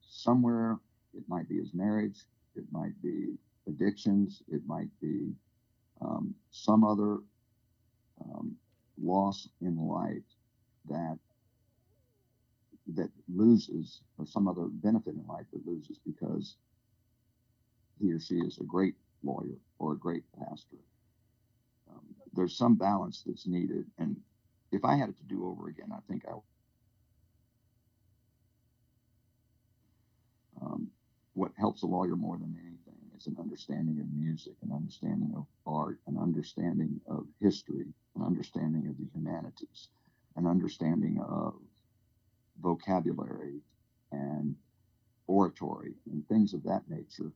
somewhere 0.00 0.78
it 1.14 1.24
might 1.28 1.48
be 1.48 1.58
his 1.58 1.72
marriage, 1.74 2.26
it 2.54 2.64
might 2.70 3.00
be 3.02 3.34
addictions, 3.66 4.42
it 4.48 4.62
might 4.66 4.88
be 5.00 5.32
um, 6.00 6.34
some 6.50 6.84
other 6.84 7.18
um, 8.24 8.56
loss 9.00 9.48
in 9.60 9.76
life 9.76 10.22
that 10.88 11.18
that 12.94 13.10
loses, 13.28 14.00
or 14.16 14.26
some 14.26 14.46
other 14.46 14.66
benefit 14.66 15.14
in 15.14 15.26
life 15.26 15.46
that 15.52 15.66
loses 15.66 15.98
because 16.06 16.56
he 18.00 18.12
or 18.12 18.20
she 18.20 18.36
is 18.36 18.58
a 18.60 18.64
great 18.64 18.94
lawyer 19.24 19.58
or 19.80 19.92
a 19.92 19.98
great 19.98 20.22
pastor. 20.38 20.76
Um, 21.90 22.04
there's 22.32 22.56
some 22.56 22.76
balance 22.76 23.24
that's 23.26 23.46
needed, 23.46 23.86
and 23.98 24.16
if 24.70 24.84
I 24.84 24.96
had 24.96 25.08
it 25.08 25.16
to 25.18 25.24
do 25.24 25.46
over 25.46 25.68
again, 25.68 25.90
I 25.92 25.98
think 26.08 26.24
I. 26.28 26.34
Um, 30.64 30.88
what 31.34 31.52
helps 31.58 31.82
a 31.82 31.86
lawyer 31.86 32.16
more 32.16 32.38
than 32.38 32.54
anything 32.54 32.65
It's 33.26 33.36
an 33.36 33.42
understanding 33.42 33.98
of 33.98 34.06
music, 34.12 34.52
an 34.62 34.70
understanding 34.70 35.32
of 35.36 35.46
art, 35.66 35.98
an 36.06 36.16
understanding 36.16 37.00
of 37.08 37.26
history, 37.40 37.86
an 38.14 38.22
understanding 38.22 38.86
of 38.86 38.96
the 38.98 39.08
humanities, 39.12 39.88
an 40.36 40.46
understanding 40.46 41.18
of 41.28 41.54
vocabulary 42.62 43.58
and 44.12 44.54
oratory 45.26 45.94
and 46.08 46.28
things 46.28 46.54
of 46.54 46.62
that 46.62 46.88
nature 46.88 47.32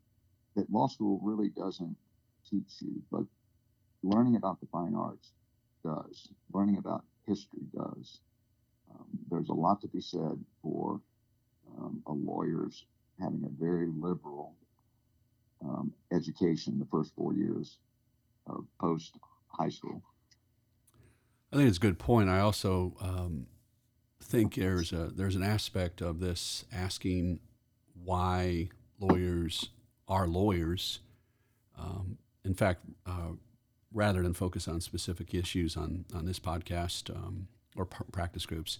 that 0.55 0.71
law 0.71 0.87
school 0.87 1.19
really 1.25 1.49
doesn't 1.49 1.97
teach 2.49 2.81
you, 2.81 3.03
but 3.11 3.25
learning 4.05 4.37
about 4.37 4.61
the 4.61 4.69
fine 4.71 4.95
arts 4.95 5.33
does, 5.85 6.29
learning 6.55 6.79
about 6.79 7.05
history 7.27 7.67
does. 7.77 8.21
Um, 8.93 9.09
there's 9.29 9.49
a 9.49 9.55
lot 9.55 9.81
to 9.81 9.89
be 9.89 10.01
said 10.01 10.39
for 10.63 11.01
um, 11.77 12.01
a 12.07 12.13
lawyer's 12.13 12.85
having 13.19 13.43
a 13.45 13.65
very 13.65 13.89
liberal 13.99 14.55
um, 15.65 15.93
education 16.13 16.79
the 16.79 16.87
first 16.87 17.15
four 17.15 17.35
years 17.35 17.79
of 18.47 18.65
post 18.81 19.17
high 19.49 19.69
school. 19.69 20.03
I 21.53 21.57
think 21.57 21.69
it's 21.69 21.79
a 21.79 21.81
good 21.81 21.99
point. 21.99 22.29
I 22.29 22.41
also 22.41 22.95
um, 23.01 23.47
think 24.23 24.55
there's 24.55 24.93
a 24.93 25.11
there's 25.15 25.37
an 25.37 25.43
aspect 25.43 26.01
of 26.01 26.21
this 26.21 26.65
asking 26.73 27.41
why 28.05 28.69
lawyers 28.99 29.71
are 30.09 30.27
lawyers. 30.27 31.01
Um, 31.79 32.19
in 32.45 32.55
fact, 32.55 32.85
uh, 33.07 33.33
rather 33.93 34.23
than 34.23 34.35
focus 34.35 34.69
on 34.69 34.81
specific 34.81 35.35
issues 35.35 35.77
on 35.77 36.05
on 36.15 36.27
this 36.27 36.39
podcast 36.39 37.15
um, 37.15 37.49
or 37.77 37.87
p- 37.87 38.05
practice 38.13 38.47
groups, 38.47 38.79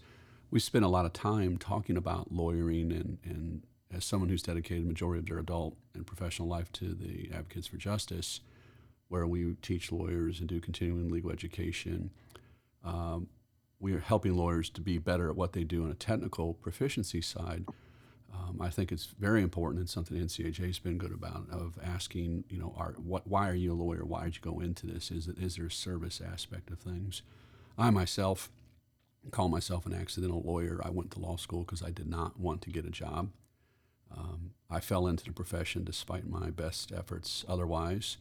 we 0.51 0.61
spend 0.61 0.85
a 0.85 0.89
lot 0.89 1.07
of 1.07 1.13
time 1.13 1.57
talking 1.57 1.97
about 1.97 2.33
lawyering 2.33 2.93
and 2.93 3.19
and 3.25 3.63
as 3.95 4.05
someone 4.05 4.29
who's 4.29 4.43
dedicated 4.43 4.87
majority 4.87 5.21
of 5.21 5.27
their 5.27 5.39
adult 5.39 5.77
and 5.95 6.07
professional 6.07 6.49
life 6.49 6.71
to 6.73 6.95
the 6.95 7.31
Advocates 7.33 7.67
for 7.67 7.77
Justice, 7.77 8.41
where 9.09 9.27
we 9.27 9.55
teach 9.63 9.91
lawyers 9.91 10.39
and 10.41 10.49
do 10.49 10.61
continuing 10.61 11.11
legal 11.11 11.31
education. 11.31 12.11
Um, 12.85 13.29
we 13.81 13.93
are 13.95 14.01
helping 14.01 14.37
lawyers 14.37 14.71
to 14.71 14.81
be 14.81 14.99
better 14.99 15.29
at 15.29 15.37
what 15.37 15.53
they 15.53 15.65
do 15.65 15.85
on 15.85 15.91
a 15.91 15.95
technical 15.95 16.55
proficiency 16.55 17.21
side. 17.21 17.65
Um, 18.33 18.61
I 18.61 18.69
think 18.69 18.93
it's 18.93 19.07
very 19.07 19.43
important 19.43 19.81
and 19.81 19.91
something 19.91 20.17
NCAJ 20.17 20.67
has 20.67 20.79
been 20.79 20.99
good 20.99 21.13
about 21.13 21.47
of 21.51 21.79
asking, 21.83 22.45
you 22.49 22.59
know, 22.59 22.75
are, 22.77 22.93
what, 22.93 23.27
why 23.27 23.49
are 23.49 23.55
you 23.55 23.73
a 23.73 23.75
lawyer? 23.75 24.05
Why 24.05 24.25
did 24.25 24.37
you 24.37 24.43
go 24.43 24.61
into 24.61 24.87
this? 24.87 25.11
Is, 25.11 25.27
it, 25.27 25.39
is 25.39 25.57
there 25.57 25.67
a 25.67 25.71
service 25.71 26.21
aspect 26.21 26.71
of 26.71 26.79
things? 26.79 27.23
I 27.77 27.91
myself 27.91 28.51
call 29.31 29.49
myself 29.49 29.85
an 29.87 29.95
accidental 29.95 30.43
lawyer. 30.43 30.81
I 30.85 30.91
went 30.91 31.11
to 31.13 31.21
law 31.21 31.37
school 31.37 31.61
because 31.61 31.83
I 31.83 31.91
did 31.91 32.09
not 32.09 32.39
want 32.39 32.63
to 32.63 32.71
get 32.71 32.87
a 32.87 32.91
job. 32.91 33.31
Um, 34.17 34.53
I 34.69 34.81
fell 34.81 35.07
into 35.07 35.25
the 35.25 35.33
profession 35.33 35.85
despite 35.85 36.29
my 36.29 36.51
best 36.51 36.93
efforts 36.93 37.45
otherwise. 37.49 38.17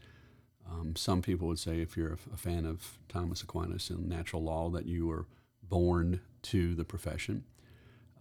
Um, 0.70 0.96
some 0.96 1.22
people 1.22 1.48
would 1.48 1.60
say, 1.60 1.82
if 1.82 1.98
you're 1.98 2.14
a, 2.14 2.38
fan 2.38 2.66
of 2.66 2.98
Thomas 3.08 3.42
Aquinas 3.42 3.90
and 3.90 4.08
natural 4.08 4.44
law, 4.44 4.70
that 4.70 4.86
you 4.86 5.08
were 5.08 5.26
born 5.64 6.22
to 6.44 6.76
the 6.76 6.86
profession. 6.86 7.44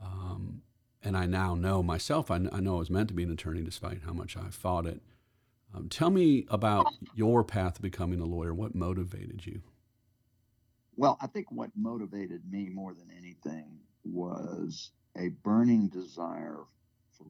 Um, 0.02 0.62
and 1.02 1.16
I 1.16 1.26
now 1.26 1.54
know 1.54 1.82
myself, 1.82 2.30
I, 2.30 2.36
I, 2.52 2.60
know 2.60 2.76
I 2.76 2.78
was 2.78 2.90
meant 2.90 3.08
to 3.08 3.14
be 3.14 3.22
an 3.22 3.30
attorney 3.30 3.62
despite 3.62 4.02
how 4.04 4.12
much 4.12 4.36
I 4.36 4.48
fought 4.50 4.86
it. 4.86 5.00
Um, 5.74 5.88
tell 5.88 6.10
me 6.10 6.46
about 6.48 6.86
your 7.14 7.44
path 7.44 7.74
to 7.74 7.82
becoming 7.82 8.20
a 8.20 8.24
lawyer. 8.24 8.54
What 8.54 8.74
motivated 8.74 9.44
you? 9.44 9.60
Well, 10.96 11.18
I 11.20 11.26
think 11.26 11.52
what 11.52 11.70
motivated 11.76 12.42
me 12.50 12.68
more 12.70 12.94
than 12.94 13.10
anything 13.16 13.78
was 14.04 14.90
a 15.16 15.28
burning 15.28 15.88
desire 15.88 16.60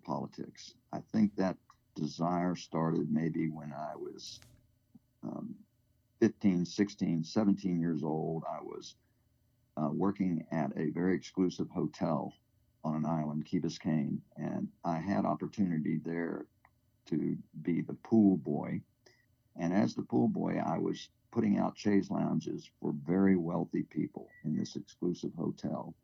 politics. 0.05 0.75
I 0.93 1.01
think 1.13 1.35
that 1.37 1.57
desire 1.95 2.55
started 2.55 3.11
maybe 3.11 3.49
when 3.49 3.73
I 3.73 3.97
was 3.97 4.41
um, 5.23 5.55
15, 6.21 6.65
16, 6.65 7.25
17 7.25 7.81
years 7.81 8.03
old. 8.03 8.45
I 8.49 8.61
was 8.63 8.95
uh, 9.77 9.91
working 9.93 10.45
at 10.51 10.73
a 10.77 10.91
very 10.91 11.15
exclusive 11.15 11.69
hotel 11.71 12.33
on 12.85 12.95
an 12.95 13.07
island, 13.07 13.45
Key 13.45 13.61
Biscayne, 13.61 14.19
and 14.37 14.69
I 14.85 14.99
had 14.99 15.25
opportunity 15.25 16.01
there 16.05 16.47
to 17.07 17.37
be 17.63 17.83
the 17.83 17.95
pool 17.95 18.37
boy. 18.37 18.81
And 19.57 19.73
as 19.73 19.95
the 19.95 20.03
pool 20.03 20.29
boy, 20.29 20.61
I 20.65 20.79
was 20.79 21.09
putting 21.31 21.59
out 21.59 21.77
chaise 21.77 22.11
lounges 22.11 22.71
for 22.81 22.95
very 23.07 23.37
wealthy 23.37 23.83
people 23.83 24.29
in 24.45 24.57
this 24.57 24.77
exclusive 24.77 25.33
hotel. 25.37 25.95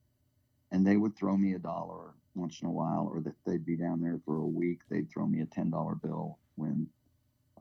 And 0.70 0.87
they 0.87 0.96
would 0.96 1.16
throw 1.16 1.37
me 1.37 1.54
a 1.54 1.59
dollar 1.59 2.14
once 2.35 2.61
in 2.61 2.68
a 2.68 2.73
while, 2.73 3.09
or 3.12 3.20
that 3.20 3.35
they'd 3.47 3.64
be 3.64 3.77
down 3.77 4.01
there 4.01 4.20
for 4.25 4.37
a 4.38 4.47
week. 4.47 4.81
They'd 4.88 5.11
throw 5.11 5.27
me 5.27 5.40
a 5.40 5.47
ten 5.47 5.70
dollar 5.70 5.94
bill 5.94 6.38
when 6.57 6.88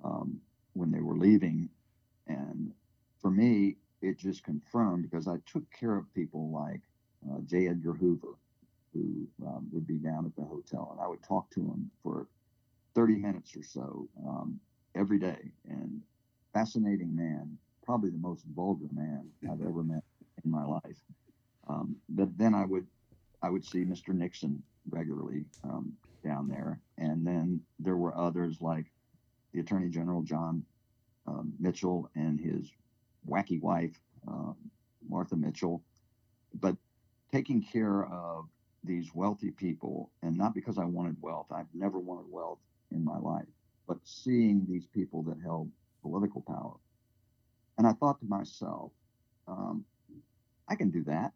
um, 0.03 0.39
when 0.73 0.91
they 0.91 1.01
were 1.01 1.17
leaving, 1.17 1.69
and 2.27 2.73
for 3.21 3.31
me, 3.31 3.77
it 4.01 4.17
just 4.17 4.43
confirmed 4.43 5.03
because 5.09 5.27
I 5.27 5.37
took 5.45 5.63
care 5.71 5.95
of 5.95 6.13
people 6.13 6.51
like 6.51 6.81
uh, 7.31 7.39
J. 7.45 7.69
Edgar 7.69 7.93
Hoover, 7.93 8.35
who 8.93 9.27
um, 9.45 9.67
would 9.71 9.87
be 9.87 9.97
down 9.97 10.25
at 10.25 10.35
the 10.35 10.43
hotel, 10.43 10.89
and 10.91 11.01
I 11.01 11.07
would 11.07 11.23
talk 11.23 11.49
to 11.51 11.61
him 11.61 11.89
for 12.03 12.27
30 12.95 13.15
minutes 13.15 13.55
or 13.55 13.63
so 13.63 14.07
um, 14.27 14.59
every 14.95 15.19
day. 15.19 15.51
And 15.69 16.01
fascinating 16.53 17.15
man, 17.15 17.57
probably 17.83 18.09
the 18.09 18.17
most 18.17 18.43
vulgar 18.55 18.87
man 18.93 19.27
I've 19.49 19.61
ever 19.61 19.83
met 19.83 20.03
in 20.43 20.51
my 20.51 20.65
life. 20.65 21.01
Um, 21.67 21.95
but 22.09 22.37
then 22.37 22.53
I 22.53 22.65
would 22.65 22.85
I 23.43 23.49
would 23.49 23.65
see 23.65 23.79
Mr. 23.83 24.09
Nixon 24.13 24.63
regularly 24.89 25.45
um, 25.65 25.93
down 26.23 26.47
there, 26.47 26.79
and 26.97 27.27
then 27.27 27.61
there 27.77 27.97
were 27.97 28.17
others 28.17 28.61
like 28.61 28.85
the 29.53 29.59
Attorney 29.59 29.89
General 29.89 30.21
John 30.21 30.63
um, 31.27 31.53
Mitchell 31.59 32.09
and 32.15 32.39
his 32.39 32.71
wacky 33.29 33.61
wife, 33.61 33.99
um, 34.27 34.55
Martha 35.07 35.35
Mitchell. 35.35 35.83
But 36.59 36.77
taking 37.31 37.61
care 37.61 38.05
of 38.05 38.47
these 38.83 39.13
wealthy 39.13 39.51
people, 39.51 40.09
and 40.21 40.37
not 40.37 40.55
because 40.55 40.77
I 40.77 40.85
wanted 40.85 41.17
wealth, 41.21 41.47
I've 41.51 41.73
never 41.73 41.99
wanted 41.99 42.25
wealth 42.29 42.59
in 42.91 43.03
my 43.03 43.17
life, 43.17 43.47
but 43.87 43.97
seeing 44.05 44.65
these 44.69 44.85
people 44.87 45.21
that 45.23 45.37
held 45.43 45.69
political 46.01 46.41
power. 46.41 46.75
And 47.77 47.85
I 47.87 47.91
thought 47.93 48.19
to 48.19 48.25
myself, 48.25 48.91
um, 49.47 49.83
I 50.69 50.75
can 50.75 50.91
do 50.91 51.03
that. 51.05 51.33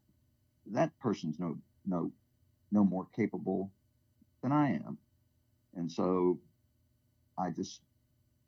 That 0.67 0.97
person's 0.99 1.39
no 1.39 1.57
no 1.88 2.12
no 2.71 2.84
more 2.84 3.08
capable 3.15 3.71
than 4.43 4.52
I 4.52 4.73
am. 4.73 4.97
And 5.76 5.91
so 5.91 6.39
I 7.38 7.50
just 7.52 7.82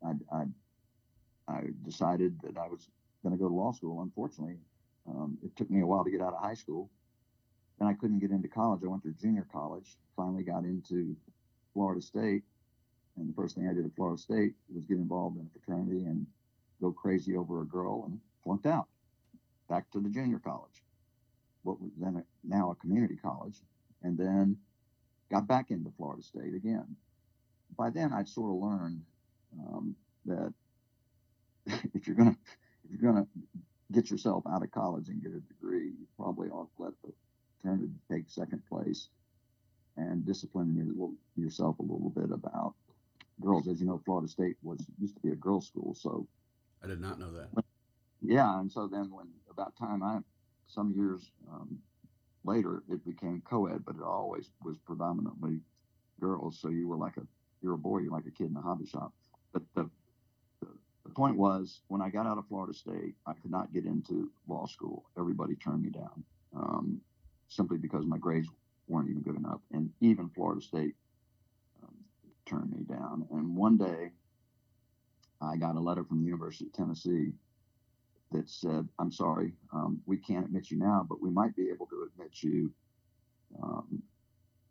I, 0.06 0.12
I 0.32 0.44
I 1.48 1.62
decided 1.84 2.40
that 2.44 2.58
I 2.58 2.68
was 2.68 2.88
going 3.24 3.36
to 3.36 3.42
go 3.42 3.50
to 3.50 3.54
law 3.54 3.72
school. 3.72 4.02
Unfortunately, 4.02 4.58
um, 5.08 5.38
it 5.44 5.56
took 5.56 5.70
me 5.70 5.82
a 5.82 5.86
while 5.86 6.04
to 6.04 6.12
get 6.12 6.22
out 6.22 6.34
of 6.34 6.42
high 6.42 6.54
school. 6.54 6.90
Then 7.80 7.88
I 7.88 7.94
couldn't 7.94 8.20
get 8.20 8.32
into 8.32 8.48
college. 8.48 8.82
I 8.84 8.88
went 8.88 9.04
through 9.04 9.14
junior 9.14 9.48
college. 9.52 9.98
Finally, 10.16 10.44
got 10.44 10.64
into 10.64 11.16
Florida 11.74 12.02
State, 12.02 12.44
and 13.18 13.30
the 13.30 13.34
first 13.34 13.56
thing 13.56 13.68
I 13.68 13.74
did 13.74 13.86
at 13.86 13.96
Florida 13.96 14.22
State 14.22 14.54
was 14.74 14.86
get 14.86 14.98
involved 14.98 15.38
in 15.38 15.48
a 15.48 15.60
fraternity 15.60 16.06
and 16.06 16.28
go 16.82 16.92
crazy 16.92 17.36
over 17.36 17.62
a 17.62 17.66
girl 17.66 18.06
and 18.06 18.20
flunked 18.44 18.66
out. 18.66 18.88
Back 19.70 19.90
to 19.92 20.00
the 20.00 20.10
junior 20.10 20.40
college, 20.40 20.84
what 21.64 21.82
was 21.82 21.92
then 21.98 22.16
a, 22.18 22.24
now 22.48 22.72
a 22.72 22.76
community 22.76 23.16
college, 23.16 23.58
and 24.04 24.18
then 24.18 24.58
got 25.32 25.48
back 25.48 25.72
into 25.72 25.92
Florida 25.98 26.24
State 26.24 26.54
again. 26.56 26.96
By 27.78 27.90
then, 27.90 28.14
I'd 28.14 28.30
sort 28.30 28.52
of 28.52 28.62
learned 28.62 29.02
um, 29.60 29.96
that 30.26 30.54
if 31.94 32.08
you're 32.08 32.16
gonna 32.16 32.36
if 32.84 33.00
you're 33.00 33.12
gonna 33.12 33.28
get 33.92 34.10
yourself 34.10 34.44
out 34.50 34.64
of 34.64 34.72
college 34.72 35.08
and 35.10 35.22
get 35.22 35.32
a 35.32 35.40
degree, 35.40 35.88
you 35.88 36.08
probably 36.18 36.50
ought 36.50 36.70
to 36.78 36.84
let 36.84 36.94
the 37.04 37.12
fraternity 37.62 37.90
take 38.12 38.26
second 38.28 38.62
place 38.70 39.10
and 39.98 40.26
discipline 40.26 40.76
your, 40.76 41.10
yourself 41.36 41.78
a 41.80 41.82
little 41.82 42.12
bit 42.16 42.32
about 42.32 42.74
girls. 43.42 43.68
As 43.68 43.80
you 43.80 43.88
know, 43.88 44.02
Florida 44.06 44.28
State 44.28 44.58
was 44.64 44.86
used 45.00 45.16
to 45.16 45.22
be 45.22 45.32
a 45.32 45.36
girls' 45.36 45.68
school, 45.68 45.94
so 45.96 46.28
I 46.84 46.88
did 46.88 47.02
not 47.02 47.20
know 47.20 47.32
that. 47.34 47.50
Yeah, 48.22 48.60
and 48.60 48.72
so 48.72 48.88
then 48.88 49.10
when 49.12 49.28
about 49.50 49.76
time 49.78 50.04
I 50.04 50.20
some 50.70 50.94
years 50.96 51.32
um, 51.52 51.78
later 52.46 52.84
it 52.90 53.06
became 53.06 53.42
co-ed, 53.50 53.84
but 53.86 53.96
it 53.96 54.04
always 54.04 54.50
was 54.64 54.78
predominantly 54.86 55.60
girls. 56.22 56.60
So 56.62 56.70
you 56.70 56.88
were 56.88 56.98
like 56.98 57.18
a 57.18 57.24
you're 57.62 57.74
a 57.74 57.78
boy, 57.78 58.00
you're 58.00 58.12
like 58.12 58.28
a 58.28 58.32
kid 58.32 58.50
in 58.50 58.56
a 58.56 58.62
hobby 58.62 58.86
shop. 58.86 59.12
But 59.52 59.64
the 59.76 59.90
the 61.10 61.16
point 61.16 61.38
was, 61.38 61.82
when 61.88 62.02
I 62.02 62.10
got 62.10 62.28
out 62.28 62.38
of 62.38 62.48
Florida 62.48 62.74
State, 62.74 63.16
I 63.26 63.34
could 63.34 63.50
not 63.52 63.74
get 63.74 63.86
into 63.86 64.30
law 64.48 64.68
school. 64.68 65.06
Everybody 65.18 65.56
turned 65.56 65.82
me 65.82 65.90
down 65.90 66.24
um, 66.56 67.02
simply 67.48 67.78
because 67.78 68.06
my 68.06 68.18
grades 68.18 68.48
weren't 68.88 69.10
even 69.10 69.24
good 69.24 69.36
enough. 69.36 69.60
And 69.72 69.90
even 70.02 70.30
Florida 70.30 70.62
State 70.62 70.94
um, 71.84 71.96
turned 72.46 72.72
me 72.72 72.84
down. 72.84 73.28
And 73.32 73.56
one 73.56 73.78
day, 73.78 74.12
I 75.42 75.58
got 75.58 75.76
a 75.76 75.80
letter 75.80 76.04
from 76.04 76.20
the 76.20 76.26
University 76.26 76.66
of 76.66 76.74
Tennessee 76.74 77.32
that 78.32 78.50
said, 78.50 78.88
I'm 79.00 79.12
sorry, 79.12 79.54
um, 79.74 80.02
we 80.06 80.18
can't 80.18 80.46
admit 80.46 80.70
you 80.70 80.78
now, 80.78 81.06
but 81.08 81.22
we 81.22 81.30
might 81.30 81.56
be 81.56 81.70
able 81.70 81.88
to 81.88 82.10
admit 82.12 82.44
you 82.44 82.72
um, 83.62 84.02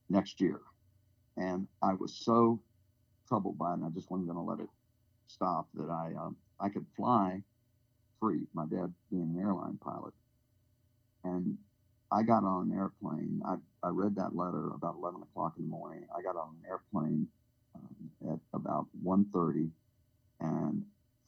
next 0.09 0.41
year. 0.41 0.61
And 1.37 1.67
I 1.83 1.95
was 1.95 2.15
so 2.15 2.61
troubled 3.29 3.59
by 3.59 3.73
it, 3.73 3.75
and 3.75 3.85
I 3.85 3.89
just 3.91 4.11
wasn't 4.11 4.29
going 4.29 4.39
to 4.45 4.51
let 4.51 4.61
it 4.61 4.71
stop 5.27 5.69
that 5.75 5.91
I 5.91 6.13
um, 6.19 6.37
I 6.61 6.69
could 6.69 6.87
fly 6.97 7.43
free. 8.21 8.47
My 8.55 8.65
dad 8.67 8.93
being 9.11 9.35
an 9.37 9.41
airline 9.41 9.79
pilot, 9.83 10.15
and 11.25 11.57
I 12.11 12.23
got 12.23 12.45
on 12.45 12.71
an 12.71 12.77
airplane. 12.77 13.43
I, 13.45 13.57
I 13.87 13.91
read 13.91 14.17
that 14.17 14.35
letter 14.35 14.71
about 14.75 14.97
11 15.01 15.23
o'clock 15.23 15.55
in 15.59 15.65
the 15.65 15.71
morning. 15.71 16.07
I 16.17 16.23
got 16.23 16.37
on 16.37 16.57
an 16.63 16.69
airplane 16.69 17.29
um, 17.75 18.33
at 18.33 18.39
about 18.55 18.87
1.30 19.05 19.71
and 20.41 20.85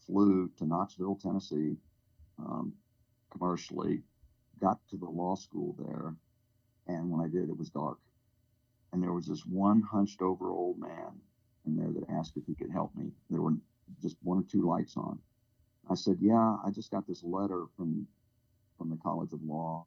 flew 0.07 0.51
to 0.59 0.67
Knoxville, 0.67 1.19
Tennessee, 1.23 1.77
um, 2.47 2.73
commercially. 3.31 4.03
Got 4.61 4.79
to 4.91 4.97
the 4.97 5.09
law 5.09 5.37
school 5.37 5.75
there, 5.79 6.15
and 6.87 7.11
when 7.11 7.21
I 7.25 7.29
did, 7.29 7.49
it 7.49 7.57
was 7.57 7.71
dark, 7.71 7.99
and 8.93 9.03
there 9.03 9.13
was 9.13 9.27
this 9.27 9.47
one 9.47 9.81
hunched 9.81 10.21
over 10.21 10.51
old 10.51 10.79
man 10.79 11.21
in 11.67 11.77
there 11.77 11.91
that 11.93 12.11
asked 12.11 12.37
if 12.37 12.45
he 12.47 12.55
could 12.55 12.71
help 12.71 12.95
me. 12.95 13.11
There 13.31 13.41
were 13.41 13.55
just 14.03 14.17
one 14.23 14.39
or 14.39 14.45
two 14.51 14.63
lights 14.63 14.97
on. 14.97 15.19
I 15.89 15.95
said, 15.95 16.19
"Yeah, 16.21 16.59
I 16.65 16.71
just 16.71 16.91
got 16.91 17.07
this 17.07 17.25
letter 17.25 17.67
from 17.77 18.07
from 18.77 18.91
the 18.91 18.97
College 18.97 19.33
of 19.33 19.43
Law, 19.43 19.87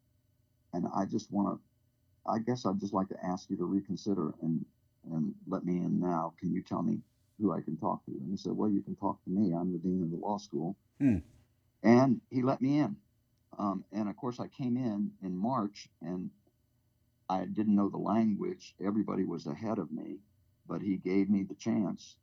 and 0.74 0.88
I 0.96 1.06
just 1.06 1.32
want 1.32 1.58
to. 1.58 2.32
I 2.32 2.40
guess 2.40 2.66
I'd 2.66 2.80
just 2.80 2.94
like 2.94 3.10
to 3.10 3.26
ask 3.26 3.50
you 3.50 3.58
to 3.58 3.66
reconsider 3.66 4.34
and 4.42 4.66
and 5.12 5.36
let 5.48 5.66
me 5.66 5.78
in 5.78 6.00
now. 6.00 6.34
Can 6.40 6.52
you 6.52 6.62
tell 6.64 6.82
me 6.82 7.02
who 7.40 7.52
I 7.52 7.62
can 7.62 7.78
talk 7.78 8.04
to?" 8.06 8.12
And 8.12 8.30
he 8.32 8.38
said, 8.38 8.54
"Well, 8.54 8.70
you 8.70 8.82
can 8.82 8.96
talk 8.96 9.24
to 9.24 9.30
me. 9.30 9.54
I'm 9.54 9.72
the 9.72 9.80
dean 9.80 10.02
of 10.02 10.12
the 10.12 10.18
law 10.18 10.38
school." 10.38 10.76
Hmm. 11.00 11.18
And 11.84 12.22
he 12.30 12.42
let 12.42 12.62
me 12.62 12.80
in. 12.80 12.96
Um, 13.60 13.84
and 13.92 14.10
of 14.10 14.18
course, 14.18 14.40
I 14.40 14.48
came 14.48 14.78
in 14.78 15.12
in 15.22 15.38
March, 15.38 15.90
and 16.02 16.32
I 17.30 17.46
didn't 17.46 17.76
know 17.76 17.90
the 17.90 17.98
language. 17.98 18.76
Everybody 18.84 19.26
was 19.26 19.48
ahead 19.48 19.80
of 19.80 19.92
me, 19.92 20.18
but 20.68 20.82
he 20.82 20.98
gave 20.98 21.30
me 21.30 21.44
the 21.44 21.56
chance. 21.56 22.16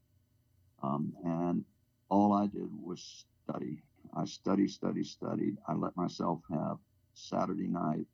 Um, 0.82 1.14
and 1.24 1.64
all 2.08 2.32
I 2.32 2.46
did 2.46 2.68
was 2.82 3.24
study. 3.44 3.82
I 4.14 4.24
studied, 4.24 4.70
studied, 4.70 5.06
studied. 5.06 5.56
I 5.68 5.74
let 5.74 5.96
myself 5.96 6.40
have 6.50 6.78
Saturday 7.14 7.68
night 7.68 8.06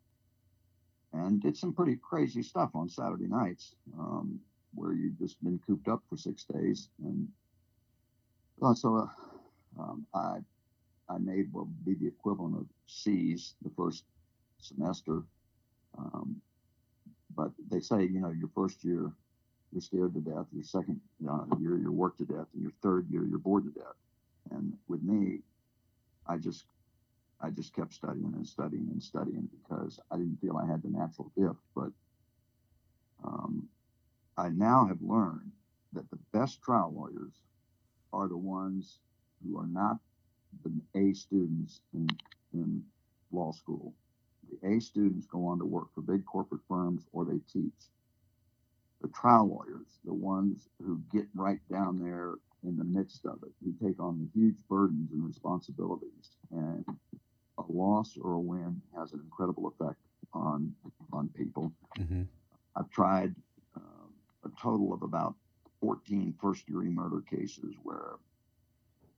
and 1.12 1.40
did 1.40 1.56
some 1.56 1.72
pretty 1.72 1.96
crazy 1.96 2.42
stuff 2.42 2.70
on 2.74 2.88
Saturday 2.88 3.28
nights 3.28 3.74
um, 3.98 4.40
where 4.74 4.92
you've 4.92 5.18
just 5.18 5.42
been 5.42 5.60
cooped 5.66 5.88
up 5.88 6.02
for 6.08 6.16
six 6.16 6.44
days. 6.44 6.88
And 7.04 7.28
uh, 8.62 8.74
so 8.74 8.96
uh, 8.96 9.82
um, 9.82 10.06
I, 10.14 10.38
I 11.08 11.18
made 11.18 11.52
will 11.52 11.68
be 11.84 11.94
the 11.94 12.08
equivalent 12.08 12.56
of 12.56 12.66
C's 12.86 13.54
the 13.62 13.70
first 13.76 14.04
semester. 14.60 15.22
Um, 15.98 16.40
but 17.34 17.50
they 17.70 17.80
say, 17.80 18.02
you 18.02 18.20
know, 18.20 18.30
your 18.30 18.50
first 18.54 18.82
year, 18.84 19.12
you're 19.72 19.82
scared 19.82 20.14
to 20.14 20.20
death. 20.20 20.46
Your 20.52 20.64
second 20.64 21.00
uh, 21.28 21.44
year, 21.58 21.76
you're 21.78 21.92
worked 21.92 22.18
to 22.18 22.24
death. 22.24 22.46
And 22.54 22.62
your 22.62 22.72
third 22.82 23.06
year, 23.10 23.24
you're 23.24 23.38
bored 23.38 23.64
to 23.64 23.70
death. 23.70 23.96
And 24.50 24.72
with 24.88 25.02
me, 25.02 25.40
I 26.26 26.38
just 26.38 26.64
I 27.40 27.50
just 27.50 27.74
kept 27.74 27.92
studying 27.92 28.32
and 28.34 28.46
studying 28.46 28.88
and 28.90 29.02
studying 29.02 29.48
because 29.62 30.00
I 30.10 30.16
didn't 30.16 30.40
feel 30.40 30.56
I 30.56 30.66
had 30.66 30.82
the 30.82 30.88
natural 30.88 31.30
gift. 31.36 31.60
But 31.74 31.90
um, 33.22 33.68
I 34.38 34.48
now 34.48 34.86
have 34.86 35.02
learned 35.02 35.52
that 35.92 36.08
the 36.10 36.18
best 36.32 36.62
trial 36.62 36.92
lawyers 36.96 37.32
are 38.12 38.28
the 38.28 38.36
ones 38.36 38.98
who 39.44 39.58
are 39.58 39.66
not 39.66 39.98
the 40.64 41.00
A 41.00 41.12
students 41.14 41.80
in, 41.94 42.08
in 42.52 42.82
law 43.32 43.52
school. 43.52 43.92
The 44.50 44.76
A 44.76 44.80
students 44.80 45.26
go 45.26 45.46
on 45.46 45.58
to 45.58 45.64
work 45.64 45.88
for 45.94 46.02
big 46.02 46.24
corporate 46.24 46.62
firms 46.68 47.04
or 47.12 47.24
they 47.24 47.40
teach. 47.52 47.72
The 49.02 49.08
trial 49.08 49.48
lawyers, 49.48 49.98
the 50.04 50.14
ones 50.14 50.68
who 50.82 51.00
get 51.12 51.26
right 51.34 51.60
down 51.70 51.98
there 52.02 52.34
in 52.64 52.76
the 52.76 52.84
midst 52.84 53.26
of 53.26 53.38
it, 53.42 53.52
who 53.62 53.72
take 53.86 54.00
on 54.00 54.18
the 54.18 54.40
huge 54.40 54.56
burdens 54.68 55.12
and 55.12 55.24
responsibilities. 55.24 56.30
And 56.50 56.84
a 57.58 57.64
loss 57.68 58.16
or 58.20 58.32
a 58.32 58.40
win 58.40 58.80
has 58.96 59.12
an 59.12 59.20
incredible 59.24 59.68
effect 59.68 59.98
on 60.32 60.74
on 61.12 61.28
people. 61.28 61.72
Mm-hmm. 61.98 62.22
I've 62.76 62.90
tried 62.90 63.34
um, 63.76 64.12
a 64.44 64.48
total 64.60 64.92
of 64.92 65.02
about 65.02 65.34
14 65.80 66.34
first 66.40 66.66
degree 66.66 66.88
murder 66.88 67.22
cases 67.28 67.74
where 67.82 68.16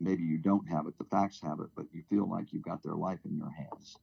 maybe 0.00 0.22
you 0.22 0.38
don't 0.38 0.68
have 0.68 0.86
it, 0.86 0.96
the 0.98 1.04
facts 1.04 1.40
have 1.42 1.60
it, 1.60 1.68
but 1.76 1.86
you 1.92 2.02
feel 2.08 2.28
like 2.28 2.52
you've 2.52 2.62
got 2.62 2.82
their 2.82 2.94
life 2.94 3.18
in 3.24 3.36
your 3.36 3.50
hands. 3.50 3.96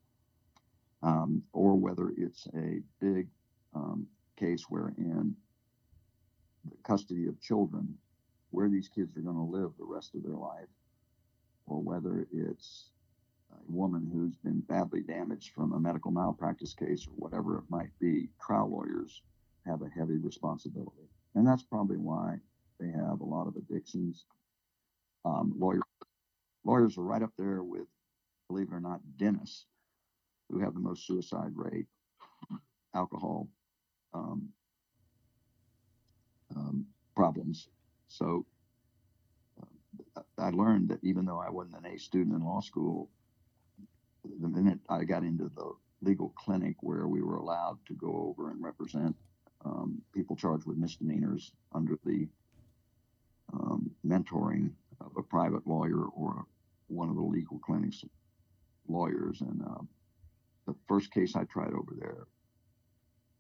Um, 1.04 1.44
or 1.54 1.76
whether 1.76 2.12
it's 2.18 2.48
a 2.56 2.82
big 3.00 3.28
um, 3.76 4.08
case 4.38 4.66
wherein 4.70 5.36
the 6.66 6.78
custody 6.84 7.28
of 7.28 7.40
children, 7.42 7.96
where 8.52 8.70
these 8.70 8.90
kids 8.90 9.16
are 9.18 9.22
going 9.22 9.36
to 9.36 9.42
live 9.42 9.72
the 9.78 9.86
rest 9.86 10.16
of 10.16 10.24
their 10.24 10.36
life, 10.36 10.70
or 11.68 11.82
whether 11.82 12.28
it's 12.32 12.90
a 13.52 13.72
woman 13.72 14.10
who's 14.12 14.36
been 14.38 14.62
badly 14.62 15.02
damaged 15.02 15.52
from 15.54 15.74
a 15.74 15.80
medical 15.80 16.12
malpractice 16.12 16.74
case 16.74 17.06
or 17.08 17.14
whatever 17.16 17.58
it 17.58 17.64
might 17.70 17.92
be, 18.00 18.30
trial 18.42 18.70
lawyers 18.70 19.22
have 19.66 19.82
a 19.82 19.90
heavy 19.90 20.18
responsibility. 20.18 21.10
And 21.36 21.46
that's 21.46 21.64
probably 21.64 21.98
why 21.98 22.38
they 22.80 22.88
have 22.88 23.20
a 23.22 23.26
lot 23.26 23.48
of 23.48 23.56
addictions. 23.56 24.26
Um, 25.26 25.56
lawyers, 25.58 25.82
lawyers 26.64 26.98
are 26.98 27.04
right 27.04 27.24
up 27.24 27.34
there 27.38 27.64
with, 27.64 27.88
believe 28.48 28.68
it 28.72 28.76
or 28.76 28.80
not, 28.80 29.02
dentists 29.18 29.66
who 30.50 30.60
have 30.60 30.74
the 30.76 30.80
most 30.80 31.08
suicide 31.08 31.52
rate, 31.56 31.88
alcohol 32.94 33.48
um, 34.14 34.50
um, 36.56 36.86
problems. 37.16 37.68
So 38.08 38.46
uh, 40.16 40.22
I 40.38 40.52
learned 40.52 40.90
that 40.90 41.04
even 41.04 41.26
though 41.26 41.40
I 41.40 41.50
wasn't 41.50 41.84
an 41.84 41.92
A 41.92 41.98
student 41.98 42.36
in 42.36 42.46
law 42.46 42.62
school, 42.62 43.10
the 44.42 44.48
minute 44.48 44.80
I 44.90 45.04
got 45.04 45.24
into 45.24 45.52
the 45.56 45.74
legal 46.02 46.34
clinic 46.36 46.76
where 46.82 47.08
we 47.08 47.22
were 47.22 47.38
allowed 47.38 47.80
to 47.88 47.94
go 47.94 48.28
over 48.30 48.52
and 48.52 48.64
represent 48.64 49.16
um, 49.64 50.02
people 50.14 50.36
charged 50.36 50.66
with 50.66 50.78
misdemeanors 50.78 51.52
under 51.74 51.98
the 52.06 52.28
um, 53.54 53.90
mentoring 54.06 54.72
of 55.02 55.12
a 55.18 55.24
private 55.24 55.66
lawyer 55.68 56.06
or 56.06 56.46
one 56.88 57.10
of 57.10 57.16
the 57.16 57.22
legal 57.22 57.60
clinics 57.60 58.04
lawyers. 58.88 59.42
And 59.42 59.62
uh, 59.62 59.82
the 60.68 60.76
first 60.88 61.12
case 61.12 61.36
I 61.36 61.44
tried 61.46 61.74
over 61.74 61.94
there, 61.98 62.28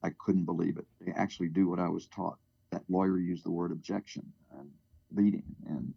I 0.03 0.09
couldn't 0.19 0.45
believe 0.45 0.77
it. 0.77 0.85
They 1.01 1.11
actually 1.13 1.49
do 1.49 1.67
what 1.67 1.79
I 1.79 1.89
was 1.89 2.07
taught. 2.07 2.37
That 2.71 2.83
lawyer 2.89 3.17
used 3.17 3.45
the 3.45 3.51
word 3.51 3.71
objection 3.71 4.31
and 4.57 4.69
leading 5.13 5.43
and 5.67 5.93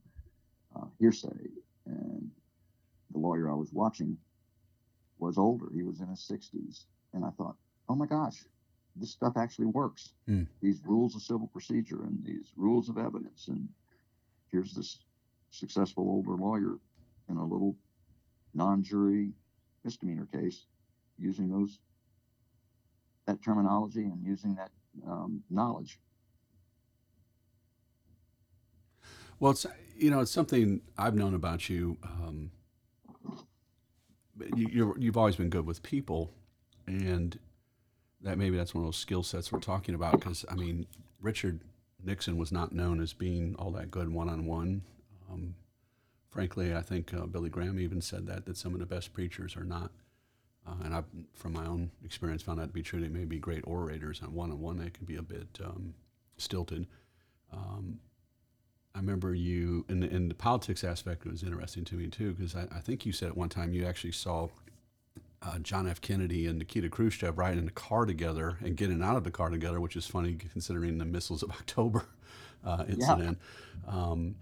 uh, 0.77 0.87
hearsay. 0.99 1.51
And 1.87 2.31
the 3.13 3.19
lawyer 3.19 3.51
I 3.51 3.55
was 3.55 3.73
watching 3.73 4.17
was 5.19 5.39
older. 5.39 5.67
He 5.75 5.83
was 5.83 6.01
in 6.01 6.09
his 6.09 6.21
60s. 6.21 6.85
And 7.15 7.25
I 7.25 7.31
thought, 7.31 7.57
oh 7.89 7.95
my 7.95 8.07
gosh, 8.07 8.45
this 8.97 9.11
stuff 9.11 9.35
actually 9.37 9.67
works. 9.67 10.13
Mm. 10.29 10.47
These 10.61 10.81
rules 10.85 11.15
of 11.15 11.23
civil 11.23 11.49
procedure 11.49 12.03
and 12.03 12.25
these 12.25 12.53
rules 12.57 12.89
of 12.89 12.99
evidence. 12.99 13.49
And 13.49 13.69
here's 14.51 14.75
this 14.75 14.99
successful 15.51 16.05
older 16.05 16.41
lawyer 16.41 16.79
in 17.29 17.37
a 17.37 17.45
little 17.45 17.77
non 18.55 18.83
jury 18.83 19.31
misdemeanor 19.85 20.27
case 20.33 20.67
using 21.19 21.51
those 21.51 21.81
that 23.27 23.43
terminology 23.43 24.05
and 24.05 24.25
using 24.25 24.55
that 24.55 24.71
um, 25.07 25.43
knowledge. 25.51 25.99
Well, 29.39 29.53
it's 29.53 29.67
you 29.97 30.11
know 30.11 30.21
it's 30.21 30.31
something 30.31 30.81
I've 30.97 31.15
known 31.15 31.35
about 31.35 31.69
you. 31.69 31.97
Um, 32.03 32.51
you 34.57 34.95
you've 34.99 35.17
always 35.17 35.37
been 35.37 35.51
good 35.51 35.67
with 35.67 35.83
people, 35.83 36.33
and 36.87 37.39
that 38.23 38.39
maybe 38.39 38.57
that's 38.57 38.75
one 38.75 38.83
of 38.83 38.89
those 38.89 38.97
skill 38.97 39.23
sets 39.23 39.53
we're 39.53 39.61
talking 39.61 39.95
about. 39.95 40.13
Because 40.13 40.45
I 40.51 40.55
mean, 40.55 40.87
Richard 41.21 41.61
Nixon 42.03 42.37
was 42.37 42.51
not 42.51 42.73
known 42.73 43.01
as 43.01 43.13
being 43.13 43.55
all 43.59 43.71
that 43.73 43.91
good 43.91 44.13
one 44.13 44.29
on 44.29 44.47
one. 44.47 44.83
Frankly, 46.31 46.75
I 46.75 46.83
think 46.83 47.13
uh, 47.15 47.27
Billy 47.27 47.49
Graham 47.49 47.81
even 47.81 48.01
said 48.01 48.27
that 48.27 48.47
that 48.47 48.57
some 48.57 48.75
of 48.75 48.81
the 48.81 48.87
best 48.87 49.13
preachers 49.13 49.57
are 49.57 49.65
not. 49.65 49.91
Uh, 50.67 50.85
and 50.85 50.95
I've, 50.95 51.07
from 51.35 51.55
my 51.55 51.65
own 51.65 51.91
experience, 52.05 52.43
found 52.43 52.59
that 52.59 52.67
to 52.67 52.73
be 52.73 52.83
true. 52.83 53.01
They 53.01 53.09
may 53.09 53.25
be 53.25 53.39
great 53.39 53.65
orators 53.67 54.21
on 54.23 54.35
one 54.35 54.51
on 54.51 54.61
one. 54.61 54.79
They 54.79 54.91
can 54.91 55.07
be 55.07 55.17
a 55.17 55.23
bit 55.23 55.59
um, 55.65 55.95
stilted. 56.37 56.87
Um, 57.53 58.01
I 58.95 58.99
remember 58.99 59.35
you 59.35 59.87
in 59.89 60.01
the, 60.01 60.09
in 60.09 60.29
the 60.29 60.35
politics 60.35 60.85
aspect. 60.85 61.25
It 61.25 61.33
was 61.33 61.43
interesting 61.43 61.85
to 61.87 61.95
me 61.95 62.09
too 62.09 62.35
because 62.35 62.55
I, 62.55 62.67
I, 62.77 62.81
think 62.81 63.07
you 63.07 63.13
said 63.13 63.29
at 63.29 63.37
one 63.37 63.49
time 63.49 63.73
you 63.73 63.87
actually 63.87 64.13
saw 64.13 64.49
uh, 65.41 65.59
John 65.61 65.89
F. 65.89 66.01
Kennedy 66.01 66.47
and 66.47 66.59
Nikita 66.59 66.91
Khrushchev 66.91 67.39
riding 67.39 67.61
in 67.61 67.65
the 67.65 67.71
car 67.71 68.05
together 68.07 68.59
and 68.61 68.77
getting 68.77 69.03
out 69.03 69.17
of 69.17 69.25
the 69.25 69.31
car 69.31 69.51
together, 69.51 69.81
which 69.81 69.97
is 69.97 70.07
funny 70.07 70.35
considering 70.35 70.99
the 70.99 71.05
missiles 71.05 71.43
of 71.43 71.51
October 71.53 72.05
uh, 72.65 72.85
incident. 72.89 73.39
Yeah. 73.87 73.93
Um, 73.93 74.35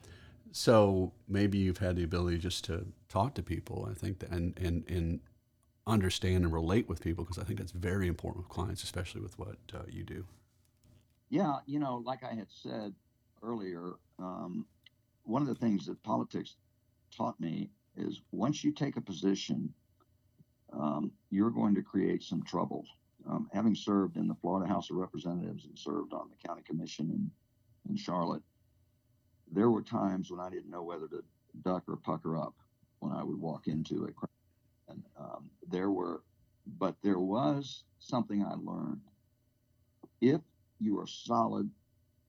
so 0.56 1.12
maybe 1.28 1.58
you've 1.58 1.78
had 1.78 1.96
the 1.96 2.02
ability 2.02 2.38
just 2.38 2.64
to 2.64 2.86
talk 3.10 3.34
to 3.34 3.42
people. 3.42 3.86
I 3.90 3.92
think 3.92 4.20
that 4.20 4.30
and 4.30 4.58
and 4.58 4.88
and 4.88 5.20
understand 5.86 6.44
and 6.44 6.52
relate 6.52 6.88
with 6.88 7.02
people 7.02 7.24
because 7.24 7.38
I 7.38 7.44
think 7.44 7.58
that's 7.58 7.72
very 7.72 8.08
important 8.08 8.46
with 8.46 8.48
clients, 8.48 8.82
especially 8.82 9.20
with 9.20 9.38
what 9.38 9.58
uh, 9.74 9.82
you 9.86 10.02
do. 10.02 10.24
Yeah, 11.28 11.56
you 11.66 11.78
know, 11.78 12.02
like 12.06 12.24
I 12.24 12.32
had 12.34 12.46
said 12.50 12.94
earlier, 13.42 13.96
um, 14.18 14.64
one 15.24 15.42
of 15.42 15.48
the 15.48 15.54
things 15.54 15.84
that 15.86 16.02
politics 16.02 16.56
taught 17.14 17.38
me 17.38 17.68
is 17.94 18.22
once 18.32 18.64
you 18.64 18.72
take 18.72 18.96
a 18.96 19.02
position, 19.02 19.74
um, 20.72 21.12
you're 21.28 21.50
going 21.50 21.74
to 21.74 21.82
create 21.82 22.22
some 22.22 22.42
trouble. 22.42 22.86
Um, 23.28 23.50
having 23.52 23.74
served 23.74 24.16
in 24.16 24.26
the 24.26 24.36
Florida 24.36 24.66
House 24.72 24.88
of 24.88 24.96
Representatives 24.96 25.66
and 25.66 25.78
served 25.78 26.14
on 26.14 26.30
the 26.30 26.48
county 26.48 26.62
commission 26.62 27.10
in, 27.10 27.30
in 27.90 27.96
Charlotte, 27.98 28.42
there 29.52 29.70
were 29.70 29.82
times 29.82 30.30
when 30.30 30.40
I 30.40 30.50
didn't 30.50 30.70
know 30.70 30.82
whether 30.82 31.08
to 31.08 31.22
duck 31.62 31.84
or 31.88 31.96
pucker 31.96 32.36
up 32.36 32.54
when 33.00 33.12
I 33.12 33.22
would 33.22 33.38
walk 33.40 33.66
into 33.66 34.04
a 34.04 34.12
crowd. 34.12 34.28
And 34.88 35.02
um, 35.18 35.50
there 35.68 35.90
were, 35.90 36.22
but 36.78 36.96
there 37.02 37.18
was 37.18 37.84
something 37.98 38.44
I 38.44 38.54
learned. 38.54 39.00
If 40.20 40.40
you 40.80 40.98
are 40.98 41.06
solid 41.06 41.70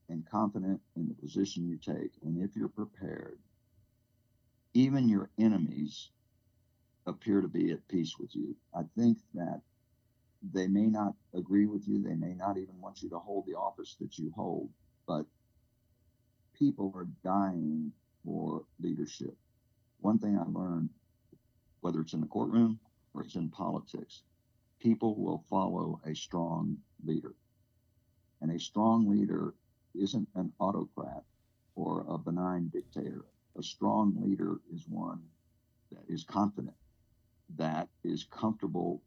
and 0.10 0.30
confident 0.30 0.82
in 0.96 1.08
the 1.08 1.14
position 1.16 1.68
you 1.68 1.78
take, 1.78 2.12
and 2.24 2.42
if 2.42 2.56
you're 2.56 2.70
prepared, 2.70 3.40
even 4.74 5.10
your 5.10 5.30
enemies 5.40 6.10
appear 7.08 7.42
to 7.42 7.48
be 7.48 7.72
at 7.72 7.88
peace 7.88 8.18
with 8.20 8.36
you. 8.36 8.56
I 8.76 8.82
think 8.98 9.18
that 9.34 9.62
they 10.54 10.68
may 10.68 10.86
not 10.86 11.14
agree 11.34 11.66
with 11.66 11.88
you, 11.88 12.04
they 12.04 12.16
may 12.16 12.34
not 12.34 12.58
even 12.58 12.80
want 12.80 13.02
you 13.02 13.10
to 13.10 13.18
hold 13.18 13.46
the 13.46 13.56
office 13.56 13.96
that 14.00 14.18
you 14.20 14.32
hold, 14.36 14.70
but 15.08 15.26
people 16.58 16.92
are 16.96 17.08
dying 17.24 17.92
for 18.24 18.64
leadership. 18.80 19.36
One 20.02 20.20
thing 20.20 20.38
I 20.38 20.44
learned, 20.48 20.90
whether 21.82 22.02
it's 22.02 22.14
in 22.14 22.22
the 22.22 22.28
courtroom 22.28 22.80
or 23.14 23.24
it's 23.24 23.36
in 23.36 23.50
politics, 23.50 24.24
people 24.80 25.16
will 25.16 25.44
follow 25.50 26.00
a 26.06 26.16
strong 26.16 26.78
leader. 27.06 27.34
And 28.42 28.52
a 28.52 28.60
strong 28.60 29.10
leader 29.10 29.54
isn't 29.96 30.28
an 30.36 30.52
autocrat 30.60 31.24
or 31.76 32.06
a 32.08 32.18
benign 32.18 32.70
dictator. 32.70 33.26
A 33.58 33.64
strong 33.64 34.16
leader 34.20 34.58
is 34.74 34.88
one 34.88 35.22
that 35.92 36.04
is 36.08 36.24
confident, 36.24 36.76
that 37.58 37.88
is 38.04 38.26
comfortable 38.26 39.02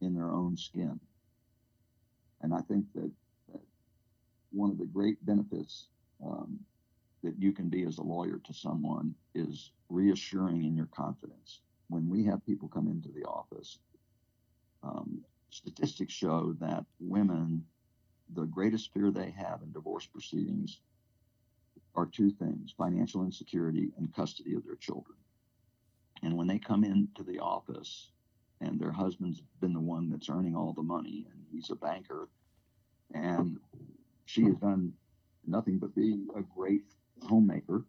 in 0.00 0.14
their 0.14 0.30
own 0.30 0.56
skin. 0.56 0.98
And 2.40 2.54
I 2.54 2.60
think 2.60 2.86
that, 2.94 3.10
that 3.52 3.60
one 4.52 4.70
of 4.70 4.78
the 4.78 4.86
great 4.86 5.24
benefits 5.24 5.88
um, 6.24 6.60
that 7.24 7.40
you 7.40 7.52
can 7.52 7.68
be 7.68 7.84
as 7.84 7.98
a 7.98 8.02
lawyer 8.02 8.38
to 8.44 8.52
someone 8.52 9.14
is 9.34 9.72
reassuring 9.88 10.64
in 10.64 10.76
your 10.76 10.88
confidence. 10.94 11.60
When 11.88 12.08
we 12.08 12.24
have 12.26 12.44
people 12.44 12.68
come 12.68 12.86
into 12.86 13.08
the 13.08 13.24
office, 13.24 13.78
um, 14.82 15.24
statistics 15.50 16.12
show 16.12 16.54
that 16.60 16.84
women, 17.00 17.64
the 18.34 18.44
greatest 18.44 18.92
fear 18.92 19.10
they 19.10 19.30
have 19.30 19.62
in 19.62 19.72
divorce 19.72 20.06
proceedings 20.06 20.80
are 21.94 22.06
two 22.06 22.30
things 22.30 22.74
financial 22.76 23.24
insecurity 23.24 23.90
and 23.96 24.14
custody 24.14 24.54
of 24.54 24.64
their 24.64 24.76
children. 24.76 25.16
And 26.22 26.36
when 26.36 26.46
they 26.46 26.58
come 26.58 26.84
into 26.84 27.22
the 27.22 27.38
office 27.38 28.10
and 28.60 28.78
their 28.78 28.92
husband's 28.92 29.42
been 29.60 29.72
the 29.72 29.80
one 29.80 30.10
that's 30.10 30.28
earning 30.28 30.54
all 30.54 30.72
the 30.72 30.82
money 30.82 31.26
and 31.30 31.44
he's 31.50 31.70
a 31.70 31.74
banker 31.74 32.28
and 33.14 33.58
she 34.26 34.44
has 34.44 34.56
done 34.56 34.92
nothing 35.46 35.78
but 35.78 35.94
be 35.94 36.26
a 36.34 36.42
great 36.42 36.84
homemaker, 37.24 37.84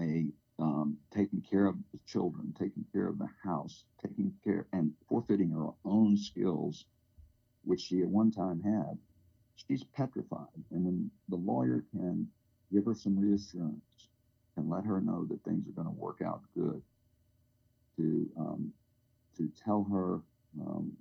a 0.00 0.26
um, 0.58 0.96
taking 1.12 1.42
care 1.42 1.66
of 1.66 1.76
the 1.92 1.98
children, 2.06 2.54
taking 2.58 2.84
care 2.92 3.08
of 3.08 3.18
the 3.18 3.28
house, 3.42 3.84
taking 4.00 4.32
care 4.44 4.66
and 4.72 4.92
forfeiting 5.08 5.50
her 5.50 5.70
own 5.84 6.16
skills, 6.16 6.84
which 7.64 7.80
she 7.80 8.02
at 8.02 8.08
one 8.08 8.30
time 8.30 8.62
had, 8.62 8.96
she's 9.56 9.82
petrified. 9.82 10.46
And 10.70 10.84
when 10.84 11.10
the 11.28 11.36
lawyer 11.36 11.84
can 11.90 12.28
give 12.72 12.84
her 12.84 12.94
some 12.94 13.18
reassurance 13.18 14.08
and 14.56 14.70
let 14.70 14.84
her 14.84 15.00
know 15.00 15.24
that 15.26 15.42
things 15.42 15.66
are 15.68 15.72
going 15.72 15.88
to 15.88 16.00
work 16.00 16.20
out 16.24 16.42
good, 16.56 16.80
to 17.96 18.28
um, 18.38 18.72
to 19.36 19.50
tell 19.64 19.86
her 19.90 20.20
um, 20.60 20.92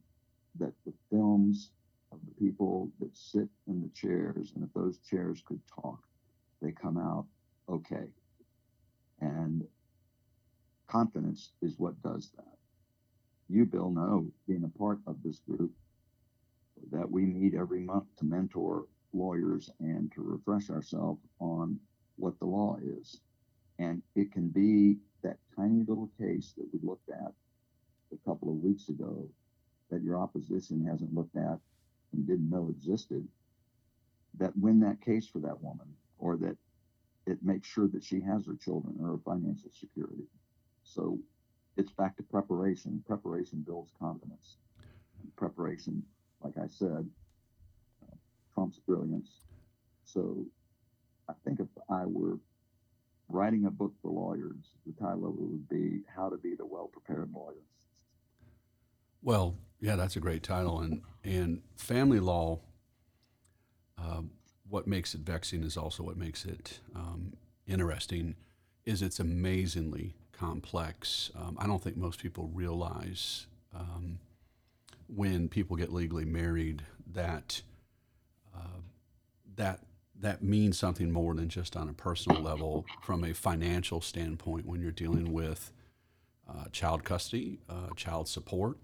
that 0.59 0.73
the 0.85 0.93
films 1.09 1.71
of 2.11 2.19
the 2.25 2.45
people 2.45 2.91
that 2.99 3.15
sit 3.15 3.47
in 3.67 3.81
the 3.81 3.89
chairs, 3.93 4.51
and 4.55 4.63
if 4.63 4.73
those 4.73 4.97
chairs 4.99 5.41
could 5.45 5.61
talk, 5.67 5.99
they 6.63 6.71
come 6.71 6.97
out 6.97 7.25
okay. 7.69 8.07
And 9.21 9.63
confidence 10.87 11.51
is 11.61 11.75
what 11.77 12.01
does 12.01 12.31
that. 12.37 12.57
You, 13.49 13.65
Bill, 13.65 13.89
know, 13.91 14.31
being 14.47 14.63
a 14.63 14.77
part 14.77 14.99
of 15.05 15.17
this 15.23 15.39
group, 15.39 15.71
that 16.91 17.09
we 17.09 17.25
meet 17.25 17.53
every 17.53 17.79
month 17.79 18.05
to 18.17 18.25
mentor 18.25 18.85
lawyers 19.13 19.69
and 19.79 20.11
to 20.13 20.21
refresh 20.21 20.69
ourselves 20.69 21.21
on 21.39 21.79
what 22.17 22.37
the 22.39 22.45
law 22.45 22.77
is. 22.83 23.19
And 23.79 24.01
it 24.15 24.31
can 24.31 24.49
be 24.49 24.97
that 25.23 25.37
tiny 25.55 25.83
little 25.87 26.09
case 26.19 26.53
that 26.57 26.67
we 26.73 26.79
looked 26.81 27.09
at 27.09 27.31
a 28.11 28.29
couple 28.29 28.49
of 28.49 28.55
weeks 28.55 28.89
ago 28.89 29.27
that 29.91 30.03
your 30.03 30.19
opposition 30.19 30.85
hasn't 30.85 31.13
looked 31.13 31.35
at 31.35 31.59
and 32.13 32.27
didn't 32.27 32.49
know 32.49 32.69
existed 32.69 33.27
that 34.39 34.55
win 34.57 34.79
that 34.79 35.01
case 35.01 35.27
for 35.27 35.39
that 35.39 35.61
woman 35.61 35.87
or 36.23 36.37
that 36.37 36.55
it 37.27 37.37
makes 37.43 37.67
sure 37.67 37.89
that 37.89 38.03
she 38.03 38.21
has 38.21 38.45
her 38.45 38.55
children 38.55 38.95
or 39.01 39.07
her 39.11 39.19
financial 39.25 39.69
security. 39.77 40.23
So 40.83 41.19
it's 41.75 41.91
back 41.91 42.15
to 42.17 42.23
preparation. 42.23 43.03
Preparation 43.05 43.63
builds 43.65 43.91
confidence. 43.99 44.57
And 45.21 45.35
preparation, 45.35 46.01
like 46.41 46.57
I 46.57 46.67
said, 46.67 47.05
uh, 48.03 48.15
trumps 48.53 48.79
brilliance. 48.79 49.29
So 50.05 50.45
I 51.27 51.33
think 51.43 51.59
if 51.59 51.67
I 51.89 52.05
were 52.05 52.39
writing 53.27 53.65
a 53.65 53.71
book 53.71 53.93
for 54.01 54.11
lawyers, 54.11 54.63
the 54.85 54.93
title 54.93 55.33
would 55.37 55.67
be 55.67 56.03
How 56.15 56.29
to 56.29 56.37
Be 56.37 56.55
the 56.55 56.65
Well 56.65 56.87
Prepared 56.87 57.31
Lawyer. 57.33 57.65
Well, 59.21 59.57
yeah, 59.81 59.97
that's 59.97 60.15
a 60.15 60.21
great 60.21 60.43
title. 60.43 60.79
And, 60.79 61.01
and 61.23 61.63
family 61.75 62.21
law, 62.21 62.61
um, 63.97 64.31
what 64.69 64.87
makes 64.87 65.13
it 65.13 65.21
vexing 65.21 65.63
is 65.63 65.77
also 65.77 66.03
what 66.03 66.17
makes 66.17 66.45
it 66.45 66.79
um, 66.95 67.33
interesting 67.67 68.35
is 68.85 69.01
it's 69.01 69.19
amazingly 69.19 70.13
complex. 70.31 71.31
Um, 71.35 71.57
I 71.59 71.67
don't 71.67 71.81
think 71.81 71.97
most 71.97 72.21
people 72.21 72.49
realize 72.53 73.47
um, 73.73 74.19
when 75.07 75.47
people 75.47 75.75
get 75.75 75.93
legally 75.93 76.25
married 76.25 76.83
that 77.13 77.61
uh, 78.55 78.81
that 79.55 79.81
that 80.19 80.41
means 80.41 80.77
something 80.77 81.11
more 81.11 81.33
than 81.33 81.49
just 81.49 81.75
on 81.75 81.89
a 81.89 81.93
personal 81.93 82.41
level 82.41 82.85
from 83.01 83.23
a 83.23 83.33
financial 83.33 83.99
standpoint 83.99 84.65
when 84.65 84.81
you're 84.81 84.91
dealing 84.91 85.33
with 85.33 85.71
uh, 86.49 86.65
child 86.71 87.03
custody, 87.03 87.59
uh, 87.69 87.93
child 87.95 88.27
support, 88.27 88.77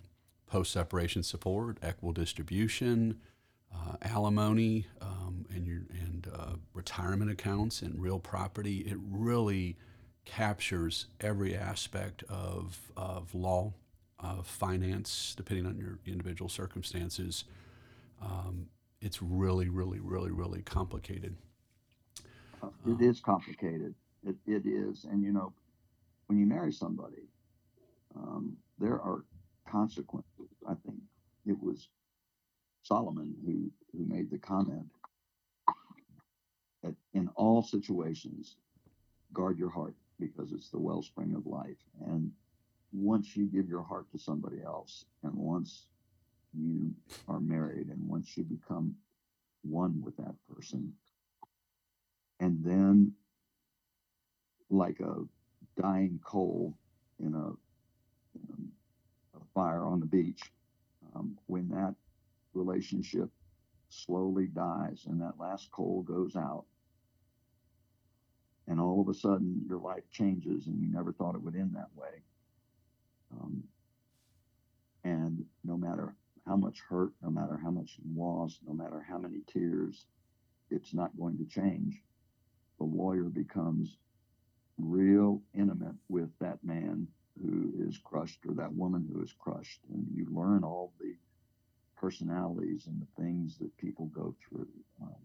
post 0.48 0.72
separation 0.72 1.24
support, 1.24 1.78
equal 1.88 2.12
distribution, 2.12 3.20
uh, 3.74 3.96
alimony, 4.02 4.88
um, 5.02 5.46
and 5.54 5.66
your 5.66 5.82
and 5.92 6.28
uh, 6.34 6.54
retirement 6.74 7.32
accounts 7.32 7.82
and 7.82 8.02
real 8.02 8.20
property. 8.20 8.80
It 8.80 8.98
really 9.00 9.78
captures 10.26 11.08
every 11.20 11.56
aspect 11.56 12.24
of 12.30 12.92
of 12.98 13.34
law, 13.34 13.74
of 14.20 14.48
finance, 14.48 15.34
depending 15.36 15.66
on 15.66 15.78
your 15.78 16.00
individual 16.06 16.50
circumstances. 16.50 17.46
Um, 18.22 18.68
it's 19.02 19.22
really, 19.22 19.70
really, 19.70 20.00
really, 20.00 20.32
really 20.32 20.62
complicated. 20.62 21.38
It 22.86 23.02
is 23.02 23.22
complicated. 23.22 23.96
It, 24.28 24.36
it 24.46 24.66
is, 24.66 25.06
and 25.06 25.24
you 25.24 25.32
know, 25.32 25.54
when 26.28 26.38
you 26.38 26.46
marry 26.46 26.74
somebody, 26.74 27.30
um, 28.16 28.58
there 28.78 29.00
are 29.00 29.24
consequences. 29.70 30.50
I 30.68 30.74
think 30.86 30.98
it 31.46 31.58
was 31.62 31.88
Solomon 32.90 33.36
who, 33.46 33.70
who 33.96 34.04
made 34.12 34.32
the 34.32 34.40
comment 34.40 34.88
that 36.82 36.96
in 37.14 37.30
all 37.36 37.62
situations, 37.62 38.56
guard 39.32 39.60
your 39.60 39.70
heart 39.70 39.94
because 40.20 40.52
it's 40.52 40.70
the 40.70 40.80
wellspring 40.80 41.36
of 41.36 41.46
life. 41.46 41.78
And 42.08 42.32
once 42.92 43.38
you 43.38 43.46
give 43.46 43.70
your 43.70 43.84
heart 43.84 44.12
to 44.12 44.18
somebody 44.18 44.58
else, 44.66 45.06
and 45.22 45.36
once 45.36 45.86
you 46.52 46.92
are 47.28 47.40
married, 47.40 47.90
and 47.90 48.10
once 48.10 48.36
you 48.36 48.44
become 48.44 48.96
one 49.62 50.02
with 50.04 50.18
that 50.18 50.34
person, 50.52 50.92
and 52.40 52.58
then 52.64 53.14
like 54.72 55.00
a 55.00 55.16
dying 55.80 56.20
coal 56.26 56.74
in 57.20 57.36
a, 57.36 57.50
in 58.36 58.72
a 59.36 59.46
fire 59.54 59.84
on 59.84 60.00
the 60.00 60.08
beach, 60.08 60.42
um, 61.16 61.38
when 61.46 61.70
that 61.70 61.94
relationship 62.54 63.30
slowly 63.90 64.48
dies 64.48 65.06
and 65.08 65.22
that 65.22 65.40
last 65.40 65.72
coal 65.72 66.04
goes 66.04 66.36
out. 66.36 66.66
And 68.68 68.80
all 68.80 69.02
of 69.02 69.10
a 69.10 69.14
sudden 69.14 69.66
your 69.68 69.80
life 69.80 70.04
changes 70.12 70.68
and 70.68 70.80
you 70.80 70.92
never 70.92 71.12
thought 71.12 71.36
it 71.36 71.42
would 71.42 71.56
end 71.56 71.76
that 71.76 71.90
way. 71.96 72.22
Um, 73.32 73.64
and 75.04 75.44
no 75.64 75.78
matter 75.78 76.16
how 76.46 76.56
much 76.56 76.80
hurt 76.88 77.12
no 77.22 77.30
matter 77.30 77.60
how 77.62 77.70
much 77.70 77.98
loss 78.16 78.60
no 78.68 78.74
matter 78.74 79.06
how 79.08 79.18
many 79.18 79.42
tears 79.48 80.06
it's 80.72 80.94
not 80.94 81.18
going 81.18 81.38
to 81.38 81.46
change. 81.46 82.02
The 82.78 82.86
lawyer 82.86 83.24
becomes 83.24 83.98
real 84.78 85.42
intimate 85.54 85.96
with 86.08 86.30
that 86.40 86.64
man 86.64 87.08
who 87.42 87.74
is 87.88 88.00
crushed 88.04 88.40
or 88.48 88.54
that 88.56 88.74
woman 88.74 89.08
who 89.12 89.22
is 89.22 89.34
crushed, 89.38 89.82
and 89.94 90.06
you 90.14 90.28
learn 90.32 90.64
all 90.64 90.94
the 91.00 91.16
personalities 92.00 92.88
and 92.88 93.02
the 93.02 93.22
things 93.22 93.58
that 93.58 93.76
people 93.78 94.06
go 94.08 94.34
through. 94.48 94.68
Um, 95.02 95.16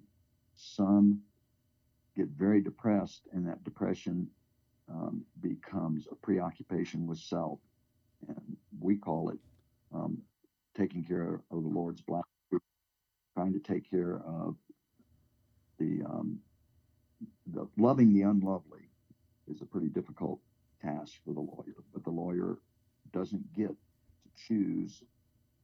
some 0.57 1.21
get 2.17 2.29
very 2.29 2.61
depressed, 2.61 3.23
and 3.33 3.47
that 3.47 3.65
depression 3.65 4.29
um, 4.91 5.25
becomes 5.41 6.07
a 6.11 6.15
preoccupation 6.15 7.07
with 7.07 7.19
self. 7.19 7.59
And 8.29 8.57
we 8.81 8.97
call 8.97 9.31
it 9.31 9.39
um, 9.95 10.19
taking 10.77 11.05
care 11.05 11.41
of 11.51 11.63
the 11.63 11.69
Lord's 11.69 12.01
black, 12.01 12.25
trying 13.35 13.53
to 13.53 13.59
take 13.61 13.89
care 13.91 14.21
of 14.27 14.57
the, 15.79 16.03
um, 16.07 16.39
the 17.53 17.67
loving 17.77 18.13
the 18.13 18.23
unlovely 18.23 18.89
is 19.51 19.61
a 19.61 19.67
pretty 19.67 19.89
difficult 19.89 20.41
task 20.83 21.15
for 21.25 21.35
the 21.35 21.41
lawyer, 21.41 21.83
but 21.93 22.05
the 22.05 22.11
lawyer 22.11 22.59
doesn't 23.13 23.53
get 23.55 23.69
to 23.69 24.47
choose 24.49 25.03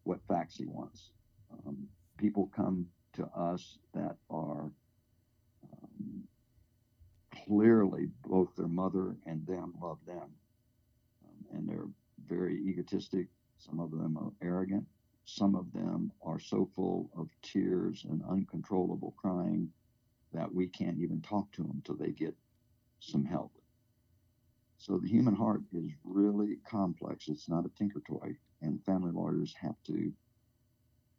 what 0.05 0.21
facts 0.29 0.57
he 0.57 0.67
wants. 0.67 1.11
Um, 1.53 1.89
people 2.17 2.51
come 2.55 2.87
to 3.15 3.25
us 3.37 3.79
that 3.95 4.17
are 4.31 4.71
um, 5.73 6.25
clearly 7.45 8.09
both 8.27 8.49
their 8.57 8.69
mother 8.69 9.17
and 9.27 9.47
them 9.47 9.75
love 9.81 9.99
them. 10.07 10.31
Um, 11.25 11.57
and 11.57 11.69
they're 11.69 11.89
very 12.27 12.57
egotistic. 12.67 13.27
Some 13.59 13.81
of 13.81 13.91
them 13.91 14.17
are 14.17 14.33
arrogant. 14.47 14.87
Some 15.25 15.55
of 15.55 15.73
them 15.73 16.13
are 16.23 16.41
so 16.41 16.69
full 16.75 17.11
of 17.17 17.29
tears 17.43 18.05
and 18.09 18.23
uncontrollable 18.29 19.15
crying 19.17 19.71
that 20.33 20.53
we 20.53 20.67
can't 20.67 20.99
even 20.99 21.21
talk 21.21 21.51
to 21.53 21.63
them 21.63 21.73
until 21.75 21.97
they 21.97 22.13
get 22.13 22.35
some 23.01 23.25
help. 23.25 23.53
So 24.79 24.99
the 24.99 25.09
human 25.09 25.35
heart 25.35 25.63
is 25.73 25.91
really 26.05 26.57
complex. 26.69 27.29
It's 27.29 27.49
not 27.49 27.67
a 27.67 27.71
tinker 27.77 28.03
toy, 28.07 28.37
and 28.63 28.85
family 28.85 29.11
lawyers 29.13 29.55
have 29.61 29.77
to 29.87 30.13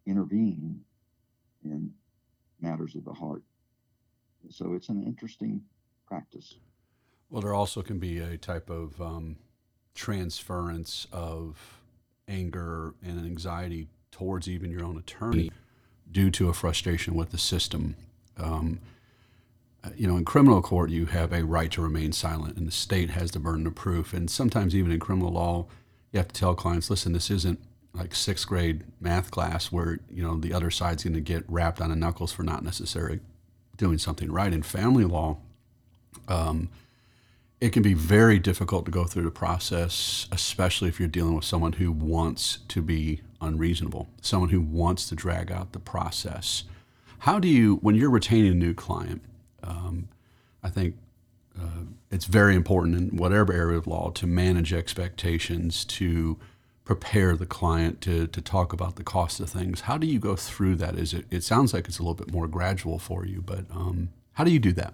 intervene 0.06 0.82
in 1.63 1.91
matters 2.60 2.95
of 2.95 3.06
the 3.06 3.13
heart. 3.13 3.43
So 4.49 4.73
it's 4.73 4.89
an 4.89 5.04
interesting 5.04 5.62
practice. 6.08 6.56
Well, 7.30 7.41
there 7.41 7.54
also 7.54 7.82
can 7.82 7.99
be 7.99 8.19
a 8.19 8.38
type 8.38 8.69
of 8.69 8.99
um, 9.01 9.38
transference 9.95 11.08
of 11.12 11.80
anger 12.27 12.93
and 13.04 13.25
anxiety 13.25 13.88
towards 14.12 14.47
even 14.47 14.71
your 14.71 14.84
own 14.84 14.97
attorney 14.97 15.51
due 16.12 16.30
to 16.32 16.49
a 16.49 16.54
frustration 16.54 17.15
with 17.15 17.32
the 17.32 17.38
system. 17.38 17.95
Um, 18.38 18.80
uh, 19.84 19.89
you 19.95 20.08
know, 20.08 20.17
in 20.17 20.25
criminal 20.25 20.62
court, 20.62 20.89
you 20.89 21.08
have 21.08 21.32
a 21.32 21.43
right 21.43 21.71
to 21.71 21.82
remain 21.82 22.12
silent, 22.12 22.58
and 22.58 22.67
the 22.67 22.71
state 22.71 23.12
has 23.12 23.32
the 23.32 23.39
burden 23.39 23.65
of 23.65 23.75
proof. 23.75 24.13
And 24.13 24.30
sometimes, 24.30 24.75
even 24.75 24.91
in 24.91 24.99
criminal 24.99 25.32
law, 25.32 25.67
you 26.12 26.17
have 26.17 26.28
to 26.28 26.39
tell 26.39 26.56
clients, 26.56 26.89
listen, 26.89 27.13
this 27.13 27.30
isn't 27.30 27.60
like 27.93 28.15
sixth 28.15 28.47
grade 28.47 28.84
math 29.00 29.32
class 29.32 29.71
where, 29.71 30.00
you 30.10 30.24
know, 30.24 30.38
the 30.38 30.54
other 30.54 30.71
side's 30.71 31.04
going 31.04 31.13
to 31.13 31.21
get 31.21 31.43
wrapped 31.47 31.82
on 31.82 31.89
the 31.89 31.95
knuckles 31.95 32.32
for 32.32 32.43
not 32.43 32.63
necessarily 32.63 33.19
doing 33.78 33.97
something 33.97 34.32
right. 34.32 34.54
In 34.54 34.63
family 34.63 35.04
law, 35.04 35.38
um, 36.28 36.69
it 37.60 37.71
can 37.71 37.84
be 37.84 37.93
very 37.93 38.39
difficult 38.39 38.86
to 38.86 38.91
go 38.91 39.06
through 39.06 39.24
the 39.24 39.32
process, 39.32 40.28
especially 40.32 40.89
if 40.89 41.00
you're 41.00 41.10
dealing 41.10 41.36
with 41.36 41.45
someone 41.45 41.74
who 41.74 41.91
wants 41.91 42.60
to 42.69 42.82
be 42.82 43.21
unreasonable, 43.39 44.08
someone 44.21 44.50
who 44.50 44.62
wants 44.62 45.08
to 45.10 45.15
drag 45.15 45.52
out 45.52 45.74
the 45.74 45.80
process. 45.80 46.63
How 47.19 47.39
do 47.39 47.47
you, 47.47 47.76
when 47.78 47.95
you're 47.95 48.10
retaining 48.10 48.52
a 48.54 48.56
new 48.56 48.74
client, 48.74 49.21
um, 49.63 50.08
I 50.63 50.69
think 50.69 50.95
it's 52.12 52.26
very 52.26 52.56
important 52.56 52.95
in 52.95 53.17
whatever 53.17 53.54
area 53.54 53.78
of 53.78 53.88
law 53.88 54.12
to 54.12 54.28
manage 54.28 54.74
expectations, 54.74 55.86
to 55.86 56.38
prepare 56.84 57.38
the 57.38 57.45
client 57.45 58.02
to, 58.02 58.28
to 58.28 58.41
talk 58.41 58.74
about 58.74 58.97
the 58.97 59.04
cost 59.04 59.39
of 59.39 59.50
things. 59.50 59.82
How 59.82 59.97
do 59.97 60.06
you 60.06 60.19
go 60.19 60.36
through 60.36 60.76
that? 60.76 60.95
Is 60.95 61.13
it, 61.13 61.26
it 61.32 61.43
sounds 61.43 61.74
like 61.74 61.88
it's 61.88 62.00
a 62.00 62.02
little 62.02 62.15
bit 62.15 62.32
more 62.32 62.47
gradual 62.47 63.00
for 63.00 63.26
you, 63.26 63.41
but 63.41 63.65
um, 63.71 64.10
how 64.34 64.43
do 64.43 64.52
you 64.52 64.60
do 64.60 64.74
that? 64.74 64.93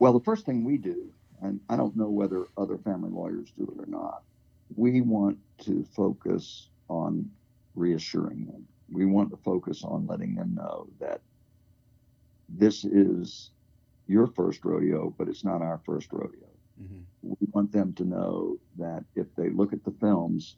Well, 0.00 0.12
the 0.12 0.24
first 0.24 0.44
thing 0.44 0.64
we 0.64 0.76
do, 0.76 1.12
and 1.40 1.60
I 1.68 1.76
don't 1.76 1.96
know 1.96 2.08
whether 2.08 2.46
other 2.58 2.78
family 2.78 3.10
lawyers 3.10 3.52
do 3.56 3.64
it 3.64 3.80
or 3.80 3.86
not, 3.86 4.22
we 4.74 5.02
want 5.02 5.38
to 5.64 5.84
focus 5.94 6.68
on 6.88 7.30
reassuring 7.76 8.46
them. 8.46 8.66
We 8.90 9.06
want 9.06 9.30
to 9.30 9.36
focus 9.36 9.84
on 9.84 10.06
letting 10.06 10.34
them 10.34 10.54
know 10.54 10.88
that 10.98 11.20
this 12.48 12.84
is 12.84 13.50
your 14.06 14.26
first 14.28 14.64
rodeo, 14.64 15.14
but 15.16 15.28
it's 15.28 15.44
not 15.44 15.62
our 15.62 15.80
first 15.84 16.08
rodeo. 16.12 16.48
Mm-hmm. 16.82 17.00
We 17.22 17.48
want 17.52 17.72
them 17.72 17.92
to 17.94 18.04
know 18.04 18.58
that 18.78 19.04
if 19.14 19.26
they 19.36 19.48
look 19.48 19.72
at 19.72 19.84
the 19.84 19.94
films 20.00 20.56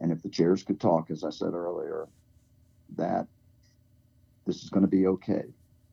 and 0.00 0.12
if 0.12 0.22
the 0.22 0.28
chairs 0.28 0.62
could 0.62 0.80
talk, 0.80 1.10
as 1.10 1.24
I 1.24 1.30
said 1.30 1.54
earlier, 1.54 2.08
that 2.96 3.26
this 4.46 4.62
is 4.62 4.70
going 4.70 4.84
to 4.84 4.88
be 4.88 5.06
okay 5.06 5.44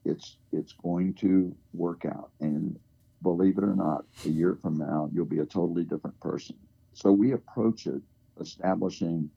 it's 0.04 0.36
it's 0.52 0.72
going 0.72 1.14
to 1.14 1.54
work 1.72 2.04
out 2.04 2.30
and 2.40 2.78
believe 3.22 3.58
it 3.58 3.64
or 3.64 3.74
not 3.74 4.04
a 4.26 4.28
year 4.28 4.58
from 4.60 4.76
now 4.76 5.08
you'll 5.12 5.24
be 5.24 5.38
a 5.38 5.46
totally 5.46 5.84
different 5.84 6.18
person 6.20 6.56
so 6.92 7.10
we 7.10 7.32
approach 7.32 7.86
it 7.86 8.00
establishing 8.40 9.28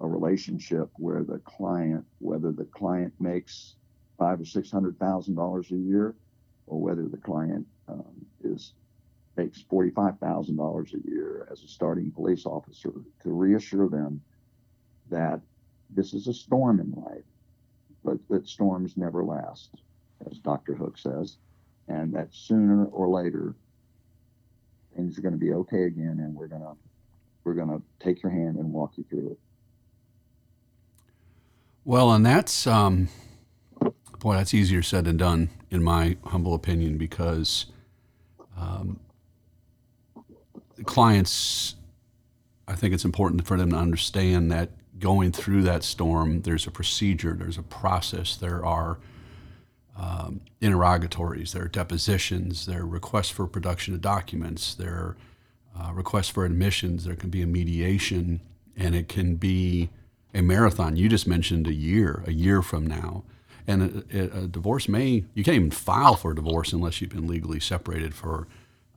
a 0.00 0.06
relationship 0.06 0.88
where 0.96 1.24
the 1.24 1.38
client 1.40 2.04
whether 2.18 2.52
the 2.52 2.64
client 2.66 3.12
makes 3.18 3.76
five 4.18 4.40
or 4.40 4.44
six 4.44 4.70
hundred 4.70 4.98
thousand 4.98 5.34
dollars 5.34 5.70
a 5.70 5.76
year 5.76 6.14
or 6.66 6.80
whether 6.80 7.08
the 7.08 7.16
client 7.16 7.66
um, 7.88 8.26
is 8.42 8.72
makes 9.36 9.62
forty-five 9.62 10.18
thousand 10.18 10.56
dollars 10.56 10.94
a 10.94 11.08
year 11.08 11.46
as 11.50 11.62
a 11.62 11.68
starting 11.68 12.10
police 12.10 12.46
officer 12.46 12.92
to 13.22 13.30
reassure 13.30 13.88
them 13.88 14.20
that 15.10 15.40
this 15.90 16.14
is 16.14 16.26
a 16.26 16.34
storm 16.34 16.80
in 16.80 16.90
life 17.02 17.22
but 18.06 18.18
that 18.30 18.48
storms 18.48 18.96
never 18.96 19.24
last 19.24 19.70
as 20.30 20.38
Dr. 20.38 20.74
Hook 20.74 20.96
says, 20.96 21.36
and 21.88 22.14
that 22.14 22.28
sooner 22.32 22.86
or 22.86 23.08
later 23.08 23.54
things 24.94 25.18
are 25.18 25.20
going 25.20 25.34
to 25.34 25.38
be 25.38 25.52
okay 25.52 25.82
again, 25.84 26.20
and 26.20 26.34
we're 26.34 26.46
going 26.46 26.62
to 26.62 26.72
we're 27.44 27.54
going 27.54 27.68
to 27.68 27.82
take 28.00 28.22
your 28.22 28.32
hand 28.32 28.56
and 28.56 28.72
walk 28.72 28.92
you 28.96 29.04
through 29.08 29.32
it. 29.32 29.38
Well, 31.84 32.12
and 32.12 32.24
that's 32.24 32.66
um, 32.66 33.08
boy, 34.18 34.34
that's 34.36 34.54
easier 34.54 34.82
said 34.82 35.04
than 35.04 35.16
done, 35.16 35.50
in 35.76 35.84
my 35.84 36.16
humble 36.24 36.54
opinion, 36.54 36.98
because 36.98 37.66
um, 38.58 38.98
clients. 40.84 41.76
I 42.68 42.74
think 42.74 42.92
it's 42.92 43.04
important 43.04 43.46
for 43.46 43.56
them 43.56 43.70
to 43.70 43.76
understand 43.76 44.50
that 44.50 44.70
going 44.98 45.30
through 45.30 45.62
that 45.62 45.84
storm, 45.84 46.42
there's 46.42 46.66
a 46.66 46.70
procedure, 46.72 47.32
there's 47.32 47.58
a 47.58 47.62
process, 47.62 48.34
there 48.34 48.64
are 48.64 48.98
um, 49.96 50.40
interrogatories, 50.60 51.52
there 51.52 51.62
are 51.62 51.68
depositions, 51.68 52.66
there 52.66 52.80
are 52.80 52.86
requests 52.86 53.30
for 53.30 53.46
production 53.46 53.94
of 53.94 54.00
documents, 54.00 54.74
there 54.74 54.92
are 54.94 55.16
uh, 55.78 55.92
requests 55.92 56.28
for 56.28 56.44
admissions, 56.44 57.04
there 57.04 57.14
can 57.14 57.30
be 57.30 57.42
a 57.42 57.46
mediation, 57.46 58.40
and 58.76 58.94
it 58.96 59.08
can 59.08 59.36
be 59.36 59.90
a 60.34 60.42
marathon. 60.42 60.96
You 60.96 61.08
just 61.08 61.26
mentioned 61.26 61.66
a 61.66 61.74
year, 61.74 62.24
a 62.26 62.32
year 62.32 62.62
from 62.62 62.86
now. 62.86 63.22
And 63.66 64.04
a, 64.12 64.38
a 64.38 64.46
divorce 64.46 64.88
may, 64.88 65.24
you 65.34 65.42
can't 65.42 65.56
even 65.56 65.70
file 65.70 66.14
for 66.14 66.30
a 66.30 66.34
divorce 66.34 66.72
unless 66.72 67.00
you've 67.00 67.10
been 67.10 67.26
legally 67.26 67.58
separated 67.58 68.14
for, 68.14 68.46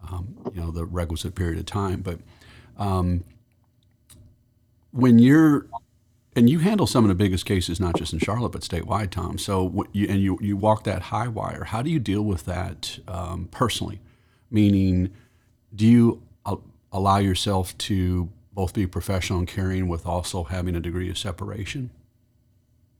um, 0.10 0.36
you 0.54 0.62
know, 0.62 0.72
the 0.72 0.86
requisite 0.86 1.34
period 1.36 1.58
of 1.58 1.66
time. 1.66 2.02
But 2.02 2.20
um, 2.78 3.24
when 4.92 5.20
you're 5.20 5.66
and 6.36 6.50
you 6.50 6.60
handle 6.60 6.88
some 6.88 7.04
of 7.04 7.10
the 7.10 7.16
biggest 7.16 7.46
cases, 7.46 7.80
not 7.80 7.96
just 7.98 8.14
in 8.14 8.20
Charlotte, 8.20 8.52
but 8.52 8.62
statewide, 8.62 9.10
Tom. 9.10 9.38
So, 9.38 9.86
you, 9.92 10.08
and 10.08 10.22
you, 10.22 10.38
you 10.42 10.56
walk 10.56 10.84
that 10.84 11.04
high 11.04 11.28
wire. 11.28 11.66
How 11.66 11.82
do 11.82 11.90
you 11.90 12.00
deal 12.00 12.22
with 12.22 12.46
that 12.46 13.00
um, 13.08 13.50
personally? 13.52 14.00
Meaning, 14.52 15.12
do 15.76 15.86
you 15.86 16.22
allow 16.92 17.18
yourself 17.18 17.78
to 17.80 18.30
both 18.54 18.74
be 18.74 18.88
professional 18.88 19.40
and 19.40 19.48
caring 19.48 19.88
with 19.88 20.06
also 20.06 20.44
having 20.44 20.76
a 20.76 20.80
degree 20.80 21.10
of 21.10 21.18
separation? 21.18 21.90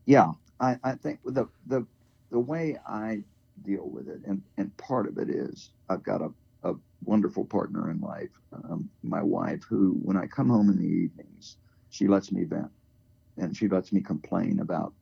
Yeah, 0.06 0.34
I, 0.60 0.78
I 0.84 0.94
think 0.94 1.20
the, 1.26 1.48
the, 1.68 1.86
the 2.32 2.40
way 2.40 2.78
I 2.88 3.24
deal 3.64 3.90
with 3.90 4.08
it, 4.08 4.22
and, 4.26 4.42
and 4.58 4.76
part 4.78 5.08
of 5.08 5.18
it 5.18 5.30
is 5.30 5.72
I've 5.90 6.04
got 6.04 6.22
a, 6.22 6.30
a 6.64 6.74
wonderful 7.04 7.46
partner 7.46 7.90
in 7.92 8.02
life, 8.02 8.30
um, 8.54 8.90
my 9.04 9.22
wife, 9.22 9.64
who, 9.70 10.00
when 10.02 10.18
I 10.18 10.28
come 10.28 10.50
home 10.50 10.70
in 10.70 10.78
the 10.78 10.84
evenings, 10.84 11.58
she 11.90 12.08
lets 12.08 12.32
me 12.32 12.44
vent 12.44 12.72
and 13.38 13.56
she 13.56 13.68
lets 13.68 13.92
me 13.92 14.02
complain 14.02 14.60
about 14.60 14.94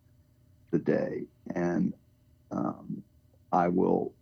the 0.72 0.80
day. 0.80 1.26
And 1.56 1.94
um, 2.52 3.02
I 3.52 3.68
will 3.68 4.14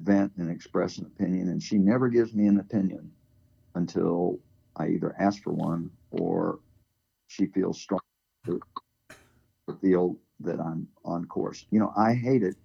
vent 0.00 0.32
and 0.36 0.50
express 0.50 0.98
an 0.98 1.06
opinion, 1.06 1.48
and 1.48 1.62
she 1.62 1.78
never 1.78 2.08
gives 2.08 2.34
me 2.34 2.46
an 2.46 2.58
opinion 2.58 3.10
until 3.76 4.38
I 4.76 4.88
either 4.88 5.14
ask 5.18 5.42
for 5.42 5.52
one 5.52 5.90
or 6.10 6.58
she 7.28 7.46
feels 7.46 7.80
strong 7.80 8.00
feel 9.80 10.16
that 10.40 10.60
I'm 10.60 10.88
on 11.04 11.26
course. 11.26 11.66
You 11.70 11.80
know, 11.80 11.92
I 11.96 12.14
hate 12.14 12.42
it 12.42 12.56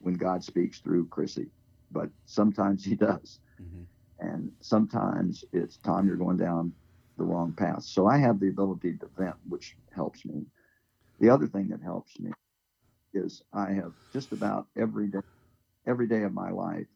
when 0.00 0.14
God 0.14 0.44
speaks 0.44 0.80
through 0.80 1.08
Chrissy, 1.08 1.50
but 1.90 2.08
sometimes 2.26 2.84
He 2.84 2.94
does. 2.94 3.40
Mm-hmm. 3.60 3.82
and 4.20 4.52
sometimes 4.60 5.44
it's 5.52 5.78
time 5.78 6.06
you're 6.06 6.16
going 6.16 6.36
down 6.36 6.72
the 7.16 7.24
wrong 7.24 7.52
path. 7.52 7.82
So 7.82 8.06
I 8.06 8.18
have 8.18 8.38
the 8.40 8.48
ability 8.48 8.96
to 8.98 9.08
vent, 9.18 9.34
which 9.48 9.76
helps 9.92 10.24
me. 10.24 10.46
The 11.18 11.28
other 11.30 11.48
thing 11.48 11.68
that 11.68 11.82
helps 11.82 12.18
me 12.20 12.30
is 13.14 13.42
I 13.52 13.72
have 13.72 13.92
just 14.12 14.32
about 14.32 14.66
every 14.76 15.08
day, 15.08 15.18
every 15.86 16.06
day 16.06 16.22
of 16.22 16.32
my 16.32 16.50
life, 16.50 16.86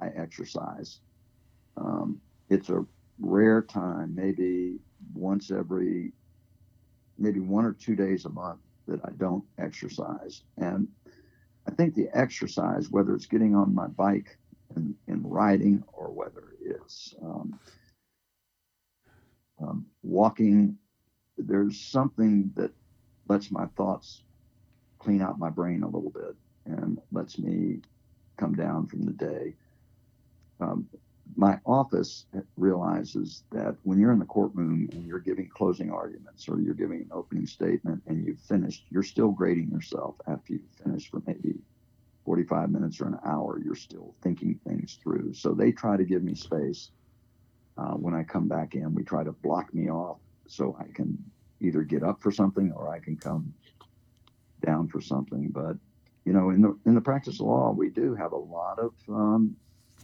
I 0.00 0.08
exercise. 0.16 1.00
Um, 1.76 2.20
it's 2.48 2.70
a 2.70 2.84
rare 3.20 3.62
time, 3.62 4.14
maybe 4.14 4.78
once 5.14 5.50
every, 5.52 6.12
maybe 7.18 7.40
one 7.40 7.64
or 7.64 7.72
two 7.72 7.94
days 7.94 8.24
a 8.24 8.30
month 8.30 8.60
that 8.90 9.00
I 9.04 9.10
don't 9.16 9.44
exercise. 9.58 10.42
And 10.58 10.88
I 11.66 11.70
think 11.70 11.94
the 11.94 12.08
exercise, 12.12 12.90
whether 12.90 13.14
it's 13.14 13.26
getting 13.26 13.54
on 13.54 13.74
my 13.74 13.86
bike 13.86 14.36
and, 14.74 14.94
and 15.06 15.22
riding 15.24 15.82
or 15.92 16.10
whether 16.10 16.54
it's 16.60 17.14
um, 17.22 17.58
um, 19.62 19.86
walking, 20.02 20.76
there's 21.38 21.80
something 21.80 22.50
that 22.56 22.72
lets 23.28 23.50
my 23.50 23.66
thoughts 23.76 24.22
clean 24.98 25.22
out 25.22 25.38
my 25.38 25.50
brain 25.50 25.82
a 25.82 25.88
little 25.88 26.10
bit 26.10 26.36
and 26.66 27.00
lets 27.12 27.38
me 27.38 27.80
come 28.36 28.54
down 28.54 28.86
from 28.86 29.02
the 29.02 29.12
day. 29.12 29.54
Um, 30.60 30.88
my 31.36 31.58
office 31.66 32.26
realizes 32.56 33.44
that 33.50 33.76
when 33.82 33.98
you're 33.98 34.12
in 34.12 34.18
the 34.18 34.24
courtroom 34.24 34.88
and 34.92 35.06
you're 35.06 35.18
giving 35.18 35.48
closing 35.48 35.90
arguments 35.90 36.48
or 36.48 36.60
you're 36.60 36.74
giving 36.74 37.00
an 37.00 37.10
opening 37.12 37.46
statement 37.46 38.02
and 38.06 38.26
you've 38.26 38.40
finished, 38.40 38.84
you're 38.90 39.02
still 39.02 39.30
grading 39.30 39.70
yourself 39.70 40.16
after 40.26 40.54
you've 40.54 40.84
finished 40.84 41.10
for 41.10 41.22
maybe 41.26 41.54
45 42.24 42.70
minutes 42.70 43.00
or 43.00 43.06
an 43.06 43.18
hour. 43.24 43.60
You're 43.64 43.74
still 43.74 44.14
thinking 44.22 44.58
things 44.66 44.98
through. 45.02 45.34
So 45.34 45.52
they 45.52 45.72
try 45.72 45.96
to 45.96 46.04
give 46.04 46.22
me 46.22 46.34
space. 46.34 46.90
Uh, 47.78 47.92
when 47.92 48.14
I 48.14 48.24
come 48.24 48.48
back 48.48 48.74
in, 48.74 48.94
we 48.94 49.02
try 49.02 49.24
to 49.24 49.32
block 49.32 49.72
me 49.72 49.90
off 49.90 50.18
so 50.46 50.76
I 50.78 50.92
can 50.92 51.16
either 51.60 51.82
get 51.82 52.02
up 52.02 52.20
for 52.22 52.30
something 52.30 52.72
or 52.72 52.92
I 52.92 52.98
can 52.98 53.16
come 53.16 53.54
down 54.64 54.88
for 54.88 55.00
something. 55.00 55.50
But 55.50 55.76
you 56.24 56.32
know, 56.32 56.50
in 56.50 56.60
the 56.60 56.78
in 56.86 56.94
the 56.94 57.00
practice 57.00 57.40
of 57.40 57.46
law, 57.46 57.72
we 57.72 57.88
do 57.88 58.14
have 58.14 58.32
a 58.32 58.36
lot 58.36 58.78
of 58.78 58.92
um, 59.08 59.56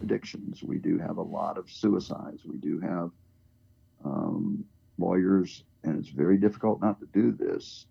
addictions. 0.03 0.63
We 0.63 0.79
do 0.79 0.99
have 0.99 1.19
a 1.19 1.23
lot 1.23 1.59
of 1.59 1.71
suicides. 1.71 2.45
We 2.45 2.57
do 2.59 2.81
have 2.81 3.11
um, 4.05 4.65
lawyers, 4.99 5.65
and 5.85 5.99
it's 5.99 6.09
very 6.09 6.37
difficult 6.37 6.81
not 6.81 7.01
to 7.01 7.07
do 7.13 7.33
this. 7.33 7.87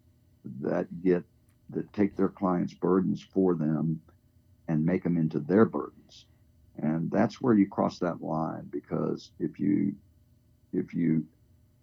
That 0.61 0.87
get 1.01 1.23
that 1.71 1.91
take 1.93 2.15
their 2.15 2.29
clients' 2.29 2.73
burdens 2.73 3.21
for 3.21 3.55
them 3.55 3.99
and 4.67 4.85
make 4.85 5.03
them 5.03 5.17
into 5.17 5.39
their 5.39 5.65
burdens, 5.65 6.25
and 6.77 7.09
that's 7.09 7.41
where 7.41 7.55
you 7.55 7.67
cross 7.67 7.97
that 7.99 8.21
line. 8.21 8.67
Because 8.71 9.31
if 9.39 9.59
you 9.59 9.95
if 10.73 10.93
you 10.93 11.25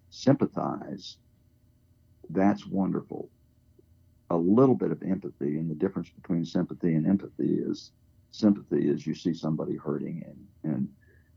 sympathize, 0.09 1.17
that's 2.29 2.65
wonderful. 2.65 3.29
A 4.29 4.37
little 4.37 4.75
bit 4.75 4.91
of 4.91 5.03
empathy, 5.03 5.57
and 5.57 5.69
the 5.69 5.75
difference 5.75 6.09
between 6.09 6.45
sympathy 6.45 6.95
and 6.95 7.05
empathy 7.05 7.55
is 7.55 7.91
sympathy 8.33 8.89
is 8.89 9.05
you 9.05 9.15
see 9.15 9.33
somebody 9.33 9.75
hurting 9.77 10.23
and 10.25 10.73
and 10.73 10.89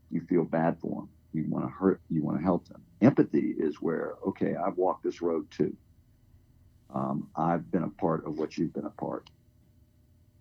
you 0.09 0.21
feel 0.21 0.43
bad 0.43 0.79
for 0.79 1.01
them. 1.01 1.09
You 1.33 1.45
want 1.49 1.65
to 1.65 1.71
hurt. 1.71 2.01
You 2.09 2.23
want 2.23 2.37
to 2.37 2.43
help 2.43 2.67
them. 2.67 2.81
Empathy 3.01 3.53
is 3.57 3.81
where 3.81 4.15
okay, 4.27 4.55
I've 4.55 4.77
walked 4.77 5.03
this 5.03 5.21
road 5.21 5.49
too. 5.51 5.75
Um, 6.93 7.29
I've 7.35 7.69
been 7.71 7.83
a 7.83 7.89
part 7.89 8.25
of 8.25 8.39
what 8.39 8.57
you've 8.57 8.73
been 8.73 8.85
a 8.85 8.89
part, 8.89 9.29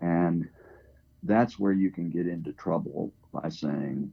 and 0.01 0.49
that's 1.23 1.59
where 1.59 1.73
you 1.73 1.91
can 1.91 2.09
get 2.09 2.27
into 2.27 2.53
trouble 2.53 3.13
by 3.33 3.49
saying, 3.49 4.11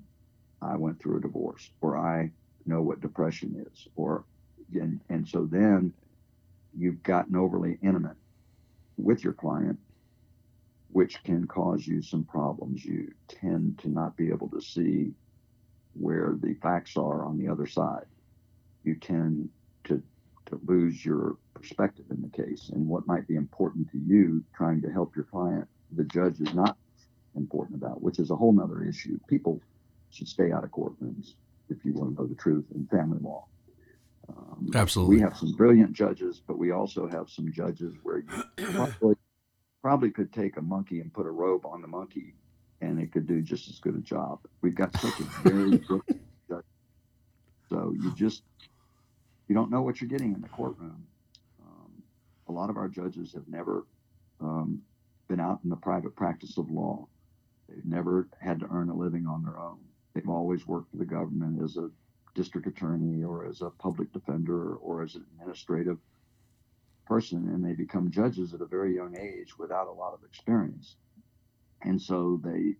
"I 0.62 0.76
went 0.76 1.00
through 1.00 1.18
a 1.18 1.22
divorce," 1.22 1.72
or 1.80 1.98
"I 1.98 2.32
know 2.66 2.82
what 2.82 3.02
depression 3.02 3.66
is," 3.72 3.88
or 3.96 4.26
and 4.74 5.00
and 5.10 5.28
so 5.28 5.46
then 5.46 5.94
you've 6.76 7.04
gotten 7.04 7.36
overly 7.36 7.78
intimate 7.82 8.18
with 8.98 9.24
your 9.24 9.34
client 9.34 9.80
which 10.94 11.24
can 11.24 11.46
cause 11.48 11.86
you 11.88 12.02
some 12.02 12.24
problems. 12.24 12.86
You 12.86 13.12
tend 13.28 13.80
to 13.80 13.89
not 13.89 14.16
be 14.16 14.30
able 14.30 14.48
to 14.50 14.62
see 14.62 15.12
where 15.94 16.36
the 16.39 16.54
facts 16.62 16.96
are 16.98 17.26
on 17.26 17.38
the 17.38 17.52
other 17.52 17.66
side. 17.66 18.06
You 18.84 18.96
tend 18.96 19.50
to, 19.86 20.02
to 20.46 20.62
lose 20.66 21.04
your 21.04 21.38
perspective 21.56 22.06
in 22.12 22.22
the 22.22 22.30
case 22.30 22.70
and 22.74 22.88
what 22.88 23.08
might 23.08 23.28
be 23.28 23.36
important 23.36 23.91
to 23.91 23.98
you 23.98 24.44
trying 24.56 24.82
to 24.84 24.91
help 24.91 25.16
your 25.16 25.26
client, 25.26 25.68
the 25.96 26.04
judge 26.04 26.39
is 26.39 26.54
not 26.54 26.78
important 27.36 27.82
about, 27.82 28.02
which 28.04 28.20
is 28.20 28.30
a 28.30 28.36
whole 28.36 28.54
nother 28.54 28.84
issue. 28.84 29.20
People 29.28 29.60
should 30.12 30.28
stay 30.28 30.52
out 30.52 30.64
of 30.64 30.70
courtrooms 30.70 31.34
if 31.70 31.84
you 31.84 31.94
want 31.94 32.16
to 32.16 32.22
know 32.22 32.28
the 32.28 32.36
truth 32.36 32.66
in 32.76 32.86
family 32.88 33.18
law. 33.20 33.46
Um, 34.30 34.70
Absolutely. 34.76 35.16
We 35.16 35.22
have 35.22 35.36
some 35.36 35.54
brilliant 35.54 35.94
judges, 35.94 36.39
but 36.46 36.60
we 36.60 36.72
also 36.72 37.08
have 37.08 37.30
some 37.30 37.52
judges 37.52 37.96
where 38.04 38.20
you 38.20 38.44
probably 38.74 39.16
probably 39.84 40.10
could 40.10 40.32
take 40.32 40.56
a 40.56 40.62
monkey 40.62 41.02
and 41.02 41.14
put 41.14 41.28
a 41.28 41.30
robe 41.30 41.66
on 41.66 41.82
the 41.82 41.88
monkey 41.88 42.34
and 42.82 43.00
it 43.00 43.12
could 43.12 43.28
do 43.28 43.42
just 43.42 43.70
as 43.70 43.80
good 43.80 43.96
a 43.96 44.00
job. 44.00 44.40
We've 44.62 44.74
got 44.74 44.98
such 45.00 45.20
a 45.20 45.24
very 45.48 45.78
good 45.90 46.02
judge. 46.50 46.64
So 47.70 47.94
you 48.00 48.14
just, 48.16 48.44
you 49.50 49.56
don't 49.56 49.70
know 49.70 49.82
what 49.82 50.00
you're 50.00 50.10
getting 50.10 50.34
in 50.34 50.42
the 50.42 50.48
courtroom. 50.48 51.06
Um, 51.62 51.92
a 52.48 52.52
lot 52.52 52.70
of 52.70 52.78
our 52.78 52.88
judges 52.88 53.34
have 53.34 53.48
never 53.50 53.86
um, 54.40 54.82
been 55.28 55.42
out 55.42 55.60
in 55.66 55.70
the 55.70 55.76
private 55.76 56.16
practice 56.16 56.58
of 56.58 56.72
law. 56.72 57.06
They've 57.68 57.86
never 57.86 58.30
had 58.40 58.62
to 58.62 58.68
earn 58.72 58.90
a 58.90 58.96
living 58.96 59.28
on 59.28 59.44
their 59.44 59.60
own. 59.60 59.80
They've 60.14 60.30
always 60.30 60.66
worked 60.66 60.92
for 60.92 60.98
the 60.98 61.06
government 61.06 61.62
as 61.62 61.76
a 61.76 61.90
district 62.36 62.68
attorney 62.68 63.24
or 63.24 63.46
as 63.46 63.62
a 63.62 63.70
public 63.70 64.14
defender 64.14 64.76
or 64.76 65.04
as 65.04 65.16
an 65.16 65.26
administrative 65.34 65.98
person 67.06 67.49
and 67.49 67.64
they 67.64 67.74
become 67.74 68.12
judges 68.12 68.54
at 68.54 68.62
a 68.62 68.66
very 68.66 68.95
young 68.95 69.16
age 69.18 69.58
without 69.58 69.88
a 69.88 69.91
lot 69.91 70.14
of 70.14 70.24
experience. 70.24 70.95
And 71.82 72.01
so 72.01 72.39
they, 72.43 72.76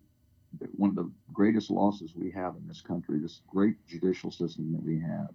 one 0.76 0.90
of 0.90 0.96
the 0.96 1.10
greatest 1.32 1.70
losses 1.70 2.14
we 2.14 2.30
have 2.30 2.56
in 2.56 2.66
this 2.66 2.80
country, 2.80 3.18
this 3.18 3.40
great 3.48 3.76
judicial 3.86 4.30
system 4.30 4.72
that 4.72 4.82
we 4.82 5.00
have, 5.00 5.30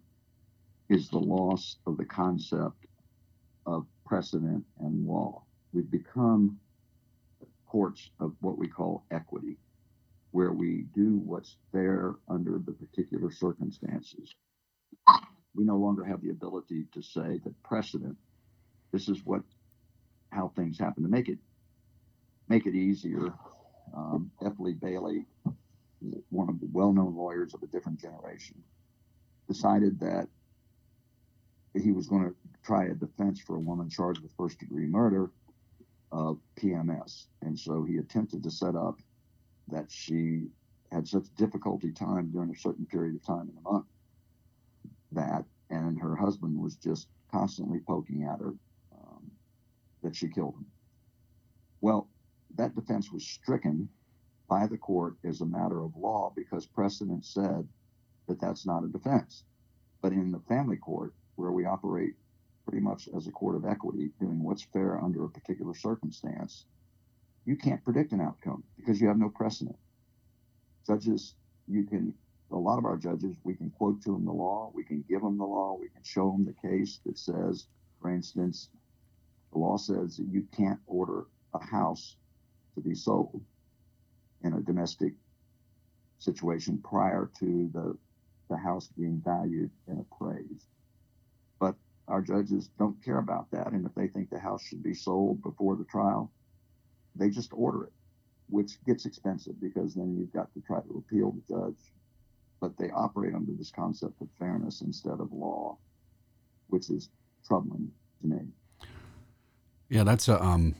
is 0.89 1.09
the 1.09 1.19
loss 1.19 1.77
of 1.85 1.97
the 1.97 2.05
concept 2.05 2.85
of 3.65 3.85
precedent 4.05 4.65
and 4.79 5.05
law. 5.05 5.43
We've 5.71 5.89
become 5.89 6.59
courts 7.67 8.09
of 8.19 8.33
what 8.41 8.57
we 8.57 8.67
call 8.67 9.05
equity, 9.11 9.57
where 10.31 10.51
we 10.51 10.85
do 10.95 11.21
what's 11.23 11.57
fair 11.71 12.15
under 12.27 12.57
the 12.57 12.71
particular 12.71 13.31
circumstances. 13.31 14.33
We 15.53 15.63
no 15.63 15.77
longer 15.77 16.03
have 16.03 16.21
the 16.21 16.31
ability 16.31 16.85
to 16.93 17.01
say 17.01 17.39
that 17.43 17.63
precedent 17.63 18.17
this 18.91 19.07
is 19.07 19.25
what 19.25 19.41
how 20.31 20.51
things 20.55 20.77
happen 20.77 21.03
to 21.03 21.09
make 21.09 21.29
it 21.29 21.39
make 22.47 22.65
it 22.65 22.75
easier. 22.75 23.33
Um, 23.95 24.31
F. 24.45 24.53
Lee 24.59 24.73
Bailey, 24.73 25.25
one 26.29 26.49
of 26.49 26.59
the 26.59 26.67
well-known 26.71 27.15
lawyers 27.15 27.53
of 27.53 27.63
a 27.63 27.67
different 27.67 27.99
generation, 27.99 28.61
decided 29.47 29.99
that 29.99 30.27
he 31.73 31.91
was 31.91 32.07
going 32.07 32.23
to 32.23 32.35
try 32.63 32.85
a 32.85 32.93
defense 32.93 33.39
for 33.39 33.55
a 33.55 33.59
woman 33.59 33.89
charged 33.89 34.21
with 34.21 34.31
first-degree 34.37 34.85
murder 34.85 35.31
of 36.11 36.39
PMS, 36.59 37.25
and 37.41 37.57
so 37.57 37.83
he 37.83 37.97
attempted 37.97 38.43
to 38.43 38.51
set 38.51 38.75
up 38.75 38.99
that 39.67 39.89
she 39.89 40.47
had 40.91 41.07
such 41.07 41.25
difficulty 41.35 41.91
time 41.91 42.31
during 42.31 42.49
a 42.49 42.57
certain 42.57 42.85
period 42.85 43.15
of 43.15 43.23
time 43.23 43.47
in 43.49 43.55
the 43.55 43.69
month 43.69 43.85
that, 45.11 45.45
and 45.69 45.99
her 45.99 46.15
husband 46.15 46.59
was 46.59 46.75
just 46.75 47.07
constantly 47.31 47.79
poking 47.79 48.23
at 48.23 48.39
her 48.39 48.53
that 50.03 50.15
she 50.15 50.29
killed 50.29 50.55
him. 50.55 50.65
Well, 51.81 52.09
that 52.55 52.75
defense 52.75 53.11
was 53.11 53.25
stricken 53.25 53.89
by 54.49 54.67
the 54.67 54.77
court 54.77 55.15
as 55.23 55.41
a 55.41 55.45
matter 55.45 55.81
of 55.83 55.95
law 55.95 56.33
because 56.35 56.65
precedent 56.65 57.25
said 57.25 57.67
that 58.27 58.41
that's 58.41 58.65
not 58.65 58.83
a 58.83 58.87
defense. 58.87 59.43
But 60.01 60.13
in 60.13 60.31
the 60.31 60.39
family 60.47 60.77
court, 60.77 61.13
where 61.35 61.51
we 61.51 61.65
operate 61.65 62.15
pretty 62.65 62.83
much 62.83 63.07
as 63.15 63.27
a 63.27 63.31
court 63.31 63.55
of 63.55 63.65
equity, 63.65 64.11
doing 64.19 64.43
what's 64.43 64.63
fair 64.63 65.01
under 65.01 65.25
a 65.25 65.29
particular 65.29 65.73
circumstance, 65.73 66.65
you 67.45 67.55
can't 67.55 67.83
predict 67.83 68.11
an 68.11 68.21
outcome 68.21 68.63
because 68.77 68.99
you 68.99 69.07
have 69.07 69.17
no 69.17 69.29
precedent. 69.29 69.77
Judges, 70.85 71.35
you 71.67 71.83
can, 71.83 72.13
a 72.51 72.55
lot 72.55 72.77
of 72.77 72.85
our 72.85 72.97
judges, 72.97 73.35
we 73.43 73.55
can 73.55 73.69
quote 73.71 74.01
to 74.03 74.11
them 74.11 74.25
the 74.25 74.31
law, 74.31 74.71
we 74.73 74.83
can 74.83 75.03
give 75.09 75.21
them 75.21 75.37
the 75.37 75.45
law, 75.45 75.77
we 75.79 75.89
can 75.89 76.03
show 76.03 76.31
them 76.31 76.45
the 76.45 76.67
case 76.67 76.99
that 77.05 77.17
says, 77.17 77.67
for 78.01 78.11
instance, 78.11 78.69
the 79.51 79.59
law 79.59 79.77
says 79.77 80.17
that 80.17 80.27
you 80.29 80.45
can't 80.55 80.79
order 80.87 81.25
a 81.53 81.63
house 81.63 82.15
to 82.75 82.81
be 82.81 82.95
sold 82.95 83.41
in 84.43 84.53
a 84.53 84.61
domestic 84.61 85.13
situation 86.19 86.77
prior 86.83 87.29
to 87.39 87.69
the, 87.73 87.97
the 88.49 88.57
house 88.57 88.89
being 88.97 89.21
valued 89.23 89.71
and 89.87 89.99
appraised. 89.99 90.67
But 91.59 91.75
our 92.07 92.21
judges 92.21 92.69
don't 92.77 93.03
care 93.03 93.19
about 93.19 93.49
that. 93.51 93.71
And 93.71 93.85
if 93.85 93.93
they 93.95 94.07
think 94.07 94.29
the 94.29 94.39
house 94.39 94.61
should 94.63 94.83
be 94.83 94.93
sold 94.93 95.41
before 95.41 95.75
the 95.75 95.85
trial, 95.85 96.31
they 97.15 97.29
just 97.29 97.51
order 97.53 97.85
it, 97.85 97.93
which 98.49 98.83
gets 98.85 99.05
expensive 99.05 99.59
because 99.61 99.93
then 99.95 100.15
you've 100.17 100.33
got 100.33 100.53
to 100.53 100.61
try 100.61 100.79
to 100.81 101.03
appeal 101.05 101.31
the 101.31 101.55
judge. 101.55 101.93
but 102.61 102.77
they 102.77 102.89
operate 102.91 103.33
under 103.33 103.53
this 103.53 103.71
concept 103.71 104.21
of 104.21 104.27
fairness 104.37 104.81
instead 104.81 105.19
of 105.19 105.31
law, 105.31 105.77
which 106.67 106.89
is 106.89 107.09
troubling 107.45 107.91
to 108.21 108.27
me. 108.27 108.39
Yeah, 109.89 110.03
that's 110.03 110.27
a 110.27 110.41
um, 110.41 110.75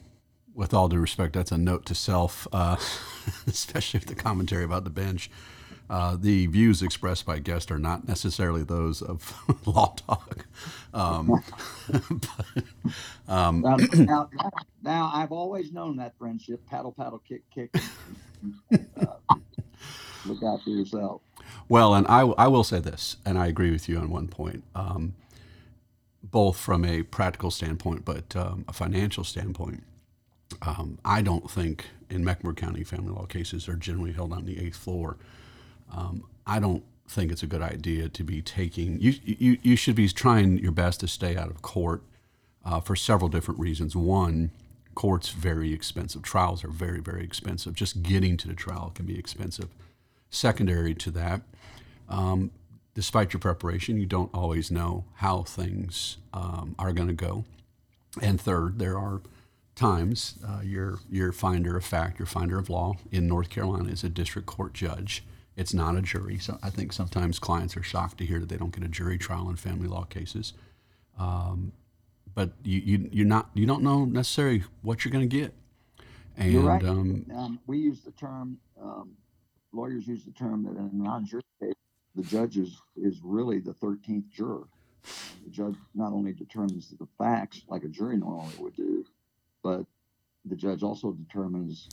with 0.53 0.74
all 0.74 0.89
due 0.89 0.99
respect, 0.99 1.34
that's 1.34 1.51
a 1.51 1.57
note 1.57 1.86
to 1.88 1.95
self, 1.95 2.47
uh, 2.51 2.76
especially 3.47 3.99
with 3.99 4.10
the 4.10 4.16
commentary 4.16 4.64
about 4.64 4.84
the 4.84 4.89
bench. 4.89 5.30
Uh, 5.89 6.16
the 6.20 6.45
views 6.47 6.84
expressed 6.84 7.26
by 7.26 7.39
guests 7.39 7.72
are 7.72 7.80
not 7.80 8.07
necessarily 8.07 8.64
those 8.64 9.01
of 9.01 9.34
Law 9.66 9.95
Talk. 9.95 10.45
Um, 10.93 11.41
but, 11.89 12.64
um, 13.28 13.62
now, 13.62 13.78
now, 13.95 14.30
now, 14.84 15.12
I've 15.14 15.32
always 15.32 15.72
known 15.72 15.97
that 15.97 16.14
friendship 16.20 16.62
paddle, 16.68 16.91
paddle, 16.91 17.24
kick, 17.28 17.41
kick. 17.53 17.74
uh, 18.72 19.36
look 20.26 20.43
out 20.43 20.62
for 20.64 20.70
yourself. 20.70 21.22
Well, 21.68 21.95
and 21.95 22.05
I, 22.07 22.22
I 22.22 22.47
will 22.47 22.64
say 22.64 22.80
this, 22.80 23.18
and 23.26 23.38
I 23.39 23.47
agree 23.47 23.72
with 23.72 23.89
you 23.89 23.97
on 23.97 24.10
one 24.12 24.28
point, 24.28 24.64
um, 24.76 25.16
both 26.24 26.57
from 26.57 26.86
a 26.86 27.03
practical 27.03 27.51
standpoint, 27.51 28.05
but 28.05 28.36
um, 28.36 28.65
a 28.67 28.74
financial 28.74 29.24
standpoint. 29.24 29.84
Um, 30.61 30.99
I 31.05 31.22
don't 31.22 31.49
think 31.49 31.86
in 32.09 32.24
Mecklenburg 32.24 32.57
County 32.57 32.84
family 32.84 33.13
law 33.13 33.26
cases 33.26 33.70
are 33.70 33.76
generally 33.76 34.11
held 34.11 34.34
on 34.34 34.45
the 34.45 34.59
eighth 34.59 34.78
floor. 34.78 35.17
Um, 35.95 36.24
I 36.45 36.59
don't 36.59 36.84
think 37.07 37.32
it's 37.32 37.43
a 37.43 37.47
good 37.47 37.61
idea 37.61 38.09
to 38.09 38.24
be 38.24 38.41
taking. 38.41 38.99
You 38.99 39.13
you 39.24 39.57
you 39.61 39.76
should 39.76 39.95
be 39.95 40.07
trying 40.09 40.57
your 40.57 40.72
best 40.72 40.99
to 41.01 41.07
stay 41.07 41.36
out 41.36 41.49
of 41.49 41.61
court 41.61 42.01
uh, 42.65 42.80
for 42.80 42.95
several 42.95 43.30
different 43.30 43.59
reasons. 43.59 43.95
One, 43.95 44.51
court's 44.95 45.30
very 45.30 45.74
expensive. 45.74 46.22
Trials 46.24 46.63
are 46.63 46.70
very 46.70 46.99
very 46.99 47.24
expensive. 47.24 47.74
Just 47.74 48.03
getting 48.03 48.38
to 48.38 48.47
the 48.47 48.53
trial 48.53 48.91
can 48.93 49.05
be 49.05 49.17
expensive. 49.17 49.70
Secondary 50.30 50.93
to 50.93 51.09
that, 51.11 51.41
um, 52.07 52.51
despite 52.94 53.34
your 53.34 53.40
preparation, 53.40 54.00
you 54.00 54.06
don't 54.06 54.34
always 54.34 54.72
know 54.72 55.06
how 55.16 55.44
things 55.44 56.18
um, 56.34 56.76
are 56.80 56.94
going 56.94 57.08
to 57.08 57.14
go. 57.14 57.46
And 58.22 58.40
third, 58.40 58.80
there 58.80 58.98
are 58.98 59.22
times 59.76 60.36
uh, 60.46 60.62
your 60.62 61.00
your 61.10 61.32
finder 61.32 61.78
of 61.78 61.86
fact, 61.86 62.20
your 62.20 62.26
finder 62.26 62.58
of 62.58 62.70
law 62.70 62.98
in 63.12 63.28
North 63.28 63.50
Carolina 63.50 63.90
is 63.90 64.04
a 64.04 64.10
district 64.10 64.48
court 64.48 64.74
judge. 64.74 65.24
It's 65.56 65.74
not 65.74 65.96
a 65.96 66.02
jury. 66.02 66.38
So 66.38 66.58
I 66.64 66.70
think 66.70 66.94
sometimes 66.94 67.40
clients 67.40 67.76
are 67.78 67.84
shocked 67.84 68.18
to 68.20 68.26
hear 68.26 68.40
that 68.40 68.50
they 68.50 68.58
don't 68.58 68.74
get 68.74 68.84
a 68.84 68.88
jury 68.88 69.18
trial 69.18 69.50
in 69.50 69.56
family 69.58 69.88
law 69.88 70.04
cases. 70.04 70.54
Um, 71.18 71.74
but 72.34 72.52
you, 72.64 72.80
you 72.80 73.10
you're 73.12 73.28
not 73.28 73.50
you 73.54 73.66
don't 73.66 73.84
know 73.84 74.06
necessarily 74.06 74.64
what 74.82 75.04
you're 75.04 75.12
going 75.12 75.28
to 75.28 75.38
get. 75.38 75.54
And 76.38 76.52
you're 76.52 76.64
right. 76.64 76.84
Um, 76.84 77.26
um, 77.36 77.60
we 77.68 77.80
use 77.80 78.02
the 78.02 78.12
term 78.12 78.58
um, 78.82 79.12
lawyers 79.74 80.08
use 80.08 80.24
the 80.24 80.32
term 80.32 80.64
that 80.64 80.72
in 80.72 80.90
a 80.94 81.04
non-jury 81.04 81.44
case, 81.62 81.74
the 82.20 82.28
judge 82.28 82.57
is, 82.57 82.82
is 82.97 83.22
really 83.24 83.59
the 83.59 83.74
13th 83.74 84.30
juror. 84.30 84.67
The 85.45 85.49
judge 85.49 85.76
not 85.95 86.11
only 86.11 86.34
determines 86.34 86.89
the 86.89 87.07
facts 87.17 87.61
like 87.70 87.86
a 87.86 87.88
jury 87.88 88.17
normally 88.17 88.53
would 88.59 88.76
do, 88.76 89.05
but 89.63 89.86
the 90.43 90.57
judge 90.57 90.84
also 90.84 91.13
determines 91.13 91.88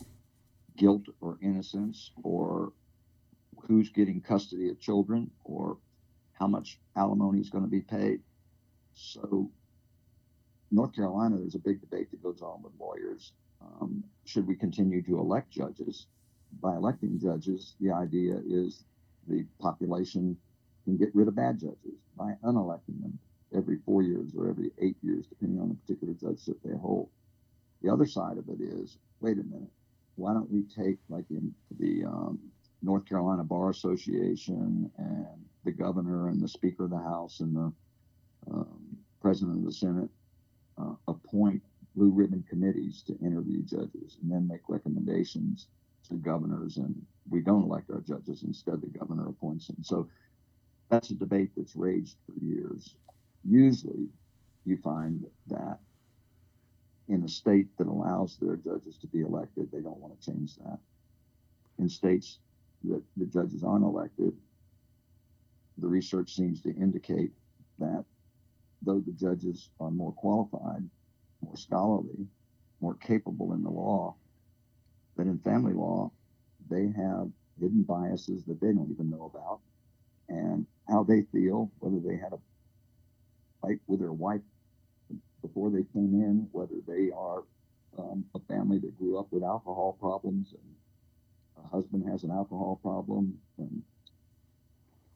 guilt 0.76 1.04
or 1.20 1.38
innocence 1.42 2.10
or 2.24 2.72
who's 3.68 3.88
getting 3.90 4.20
custody 4.20 4.68
of 4.68 4.80
children 4.80 5.30
or 5.44 5.78
how 6.32 6.48
much 6.48 6.80
alimony 6.96 7.38
is 7.38 7.48
going 7.48 7.64
to 7.64 7.70
be 7.70 7.80
paid. 7.80 8.20
So, 8.94 9.48
North 10.72 10.92
Carolina, 10.92 11.36
there's 11.36 11.54
a 11.54 11.60
big 11.60 11.80
debate 11.80 12.10
that 12.10 12.22
goes 12.22 12.42
on 12.42 12.62
with 12.64 12.72
lawyers. 12.80 13.32
Um, 13.62 14.02
should 14.24 14.48
we 14.48 14.56
continue 14.56 15.02
to 15.02 15.20
elect 15.20 15.50
judges? 15.52 16.08
By 16.60 16.74
electing 16.74 17.20
judges, 17.20 17.76
the 17.80 17.92
idea 17.92 18.40
is 18.44 18.82
the 19.28 19.44
population 19.60 20.36
can 20.84 20.96
get 20.96 21.14
rid 21.14 21.28
of 21.28 21.36
bad 21.36 21.58
judges 21.58 21.98
by 22.16 22.32
unelecting 22.44 23.00
them 23.02 23.18
every 23.54 23.78
four 23.84 24.02
years 24.02 24.32
or 24.36 24.48
every 24.48 24.70
eight 24.80 24.96
years, 25.02 25.26
depending 25.26 25.60
on 25.60 25.68
the 25.68 25.74
particular 25.74 26.14
judge 26.14 26.44
that 26.46 26.62
they 26.62 26.76
hold. 26.76 27.08
The 27.82 27.92
other 27.92 28.06
side 28.06 28.38
of 28.38 28.48
it 28.48 28.60
is, 28.60 28.98
wait 29.20 29.38
a 29.38 29.42
minute, 29.42 29.70
why 30.16 30.32
don't 30.32 30.50
we 30.50 30.62
take 30.62 30.98
like 31.08 31.26
in 31.30 31.54
the 31.78 32.04
um, 32.04 32.38
North 32.82 33.06
Carolina 33.06 33.44
Bar 33.44 33.70
Association 33.70 34.90
and 34.96 35.44
the 35.64 35.72
governor 35.72 36.28
and 36.28 36.40
the 36.40 36.48
Speaker 36.48 36.84
of 36.84 36.90
the 36.90 36.98
House 36.98 37.40
and 37.40 37.54
the 37.54 37.72
um, 38.50 38.96
President 39.20 39.58
of 39.58 39.64
the 39.64 39.72
Senate 39.72 40.08
uh, 40.78 40.94
appoint 41.08 41.62
blue 41.94 42.10
ribbon 42.10 42.44
committees 42.48 43.02
to 43.06 43.18
interview 43.18 43.62
judges 43.62 44.18
and 44.22 44.30
then 44.30 44.46
make 44.46 44.60
recommendations 44.68 45.68
to 46.08 46.14
governors, 46.14 46.76
and 46.76 46.94
we 47.28 47.40
don't 47.40 47.64
elect 47.64 47.90
our 47.90 48.00
judges. 48.00 48.42
Instead, 48.42 48.80
the 48.80 48.98
governor 48.98 49.28
appoints 49.28 49.66
them. 49.66 49.76
So 49.82 50.08
that's 50.90 51.10
a 51.10 51.14
debate 51.14 51.50
that's 51.56 51.76
raged 51.76 52.16
for 52.26 52.44
years. 52.44 52.94
Usually, 53.44 54.08
you 54.64 54.76
find 54.76 55.24
that 55.48 55.78
in 57.08 57.22
a 57.22 57.28
state 57.28 57.68
that 57.78 57.86
allows 57.86 58.36
their 58.36 58.56
judges 58.56 58.98
to 58.98 59.06
be 59.06 59.20
elected, 59.20 59.70
they 59.70 59.80
don't 59.80 59.98
want 59.98 60.20
to 60.20 60.30
change 60.30 60.56
that. 60.56 60.78
In 61.78 61.88
states 61.88 62.38
that 62.84 63.02
the 63.16 63.26
judges 63.26 63.62
aren't 63.62 63.84
elected, 63.84 64.32
the 65.78 65.86
research 65.86 66.34
seems 66.34 66.60
to 66.62 66.74
indicate 66.74 67.32
that 67.78 68.04
though 68.82 69.00
the 69.00 69.12
judges 69.12 69.70
are 69.80 69.90
more 69.90 70.12
qualified, 70.12 70.88
more 71.42 71.56
scholarly, 71.56 72.26
more 72.80 72.94
capable 72.94 73.52
in 73.52 73.62
the 73.62 73.70
law, 73.70 74.14
that 75.16 75.26
in 75.26 75.38
family 75.40 75.72
law, 75.72 76.10
they 76.70 76.92
have 76.96 77.28
hidden 77.60 77.82
biases 77.82 78.44
that 78.44 78.60
they 78.60 78.72
don't 78.72 78.90
even 78.90 79.10
know 79.10 79.30
about 79.34 79.60
and 80.28 80.66
how 80.88 81.02
they 81.02 81.22
feel, 81.32 81.70
whether 81.78 82.00
they 82.00 82.16
had 82.16 82.32
a 82.32 82.38
fight 83.62 83.78
with 83.86 84.00
their 84.00 84.12
wife 84.12 84.40
before 85.42 85.70
they 85.70 85.84
came 85.92 86.14
in, 86.14 86.48
whether 86.52 86.74
they 86.86 87.10
are 87.16 87.44
um, 87.98 88.24
a 88.34 88.40
family 88.40 88.78
that 88.78 88.98
grew 88.98 89.18
up 89.18 89.26
with 89.30 89.42
alcohol 89.42 89.96
problems 90.00 90.52
and 90.52 91.64
a 91.64 91.68
husband 91.68 92.06
has 92.08 92.24
an 92.24 92.30
alcohol 92.30 92.78
problem 92.82 93.38
and 93.58 93.82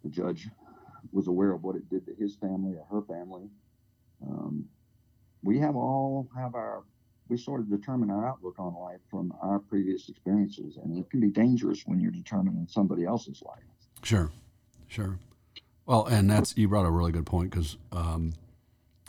the 0.03 0.09
judge 0.09 0.48
was 1.12 1.26
aware 1.26 1.53
of 1.53 1.62
what 1.62 1.76
it 1.76 1.88
did 1.90 2.07
to 2.07 2.14
his 2.14 2.36
family 2.36 2.74
or 2.76 2.86
her 2.90 3.03
family. 3.07 3.48
Um, 4.22 4.64
we 5.42 5.59
have 5.59 5.76
all 5.76 6.28
have 6.36 6.55
our 6.55 6.84
we 7.31 7.39
sort 7.39 7.61
of 7.61 7.70
determine 7.70 8.11
our 8.11 8.26
outlook 8.26 8.57
on 8.59 8.74
life 8.74 9.01
from 9.11 9.33
our 9.41 9.61
previous 9.61 10.09
experiences, 10.09 10.76
and 10.76 10.99
it 10.99 11.09
can 11.09 11.20
be 11.20 11.28
dangerous 11.28 11.83
when 11.87 12.01
you're 12.01 12.11
determining 12.11 12.66
somebody 12.68 13.05
else's 13.05 13.43
life. 13.43 13.62
Sure, 14.03 14.31
sure. 14.89 15.18
Well, 15.87 16.07
and 16.07 16.28
that's 16.28 16.57
you 16.57 16.68
brought 16.68 16.87
a 16.87 16.91
really 16.91 17.12
good 17.12 17.26
point 17.26 17.51
because 17.51 17.76
um, 17.93 18.35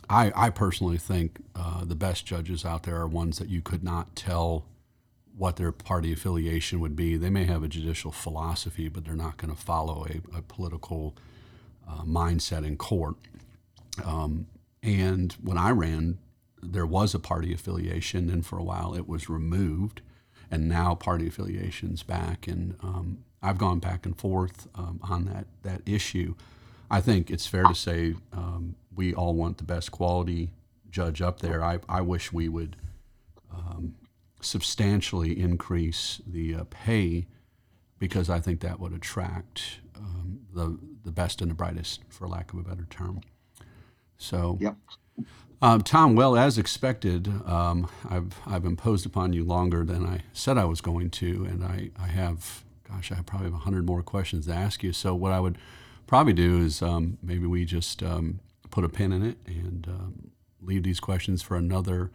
I, 0.10 0.32
I 0.36 0.50
personally 0.52 0.98
think 0.98 1.40
uh, 1.56 1.84
the 1.84 1.96
best 1.96 2.26
judges 2.26 2.64
out 2.64 2.84
there 2.84 2.98
are 2.98 3.08
ones 3.08 3.40
that 3.40 3.50
you 3.50 3.62
could 3.62 3.84
not 3.84 4.16
tell 4.16 4.66
what 5.36 5.56
their 5.56 5.72
party 5.72 6.14
affiliation 6.14 6.80
would 6.80 6.96
be. 6.96 7.18
They 7.18 7.30
may 7.30 7.46
have 7.46 7.64
a 7.64 7.68
judicial 7.68 8.12
philosophy, 8.12 8.88
but 8.90 9.06
they're 9.06 9.16
not 9.16 9.38
going 9.38 9.54
to 9.54 9.60
follow 9.60 10.06
a, 10.06 10.38
a 10.38 10.42
political 10.42 11.16
uh, 11.90 12.04
mindset 12.04 12.66
in 12.66 12.78
court. 12.78 13.16
Um, 14.06 14.48
and 14.84 15.34
when 15.42 15.58
I 15.58 15.72
ran 15.72 16.20
there 16.62 16.86
was 16.86 17.14
a 17.14 17.20
party 17.20 17.54
affiliation, 17.54 18.30
and 18.30 18.46
for 18.46 18.58
a 18.58 18.64
while 18.64 18.94
it 18.96 19.08
was 19.08 19.30
removed, 19.30 20.02
and 20.50 20.68
now 20.68 20.96
party 20.96 21.28
affiliation's 21.28 22.04
back. 22.04 22.48
And 22.48 22.76
um, 22.82 23.24
I've 23.42 23.58
gone 23.58 23.80
back 23.80 24.06
and 24.06 24.18
forth 24.18 24.68
um, 24.76 25.00
on 25.04 25.26
that 25.26 25.48
that 25.64 25.82
issue. 25.86 26.36
I 26.90 27.02
think 27.02 27.30
it's 27.32 27.48
fair 27.48 27.64
to 27.64 27.76
say 27.76 28.16
um, 28.34 28.76
we 28.94 29.14
all 29.14 29.34
want 29.34 29.58
the 29.58 29.64
best 29.64 29.92
quality 29.92 30.52
judge 30.90 31.22
up 31.22 31.40
there. 31.40 31.64
I, 31.64 31.80
I 31.88 32.02
wish 32.02 32.34
we 32.34 32.50
would 32.50 32.76
um, 33.52 33.96
substantially 34.42 35.40
increase 35.40 36.22
the 36.28 36.56
uh, 36.56 36.64
pay 36.70 37.28
because 37.98 38.30
I 38.30 38.40
think 38.40 38.60
that 38.62 38.80
would 38.80 38.94
attract 38.94 39.80
um, 39.96 40.42
the 40.54 40.78
the 41.04 41.12
best 41.12 41.42
and 41.42 41.50
the 41.50 41.56
brightest, 41.56 42.02
for 42.10 42.28
lack 42.28 42.54
of 42.54 42.60
a 42.60 42.64
better 42.64 42.88
term. 42.90 43.22
So. 44.18 44.58
Yep. 44.62 44.76
Um, 45.64 45.82
Tom, 45.84 46.16
well, 46.16 46.36
as 46.36 46.58
expected, 46.58 47.28
um, 47.46 47.88
I've, 48.10 48.40
I've 48.48 48.66
imposed 48.66 49.06
upon 49.06 49.34
you 49.34 49.44
longer 49.44 49.86
than 49.86 50.04
I 50.08 50.22
said 50.34 50.58
I 50.58 50.66
was 50.66 50.82
going 50.82 51.12
to, 51.12 51.46
and 51.46 51.64
I, 51.64 51.92
I 52.02 52.08
have, 52.08 52.64
gosh, 52.90 53.12
I 53.12 53.16
probably 53.16 53.16
have 53.16 53.26
probably 53.28 53.50
100 53.52 53.86
more 53.86 54.02
questions 54.02 54.48
to 54.48 54.54
ask 54.54 54.82
you. 54.82 54.92
So, 54.92 55.14
what 55.14 55.32
I 55.32 55.40
would 55.40 55.60
probably 56.08 56.34
do 56.34 56.58
is 56.58 56.82
um, 56.82 57.20
maybe 57.22 57.46
we 57.46 57.64
just 57.64 58.02
um, 58.02 58.40
put 58.72 58.84
a 58.84 58.90
pin 58.90 59.12
in 59.12 59.24
it 59.24 59.38
and 59.46 59.88
um, 59.88 60.32
leave 60.62 60.82
these 60.82 61.00
questions 61.00 61.44
for 61.44 61.56
another 61.56 62.10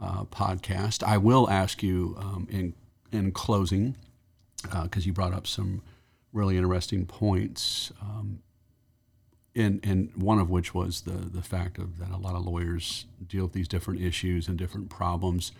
uh, 0.00 0.24
podcast. 0.26 1.02
I 1.02 1.16
will 1.16 1.50
ask 1.50 1.82
you 1.82 2.14
um, 2.20 2.46
in, 2.48 2.74
in 3.10 3.32
closing, 3.32 3.96
because 4.62 5.04
uh, 5.04 5.06
you 5.06 5.12
brought 5.12 5.34
up 5.34 5.48
some 5.48 5.82
really 6.32 6.56
interesting 6.56 7.06
points 7.06 7.92
and 9.56 9.80
and 9.84 10.10
one 10.16 10.38
of 10.38 10.50
which 10.50 10.74
was 10.74 11.02
the 11.02 11.12
the 11.12 11.42
fact 11.42 11.78
of 11.78 11.98
that 11.98 12.10
a 12.10 12.16
lot 12.16 12.34
of 12.34 12.44
lawyers 12.44 13.06
deal 13.26 13.44
with 13.44 13.52
these 13.52 13.68
different 13.68 14.00
issues 14.00 14.48
and 14.48 14.58
different 14.58 14.90
problems. 14.90 15.52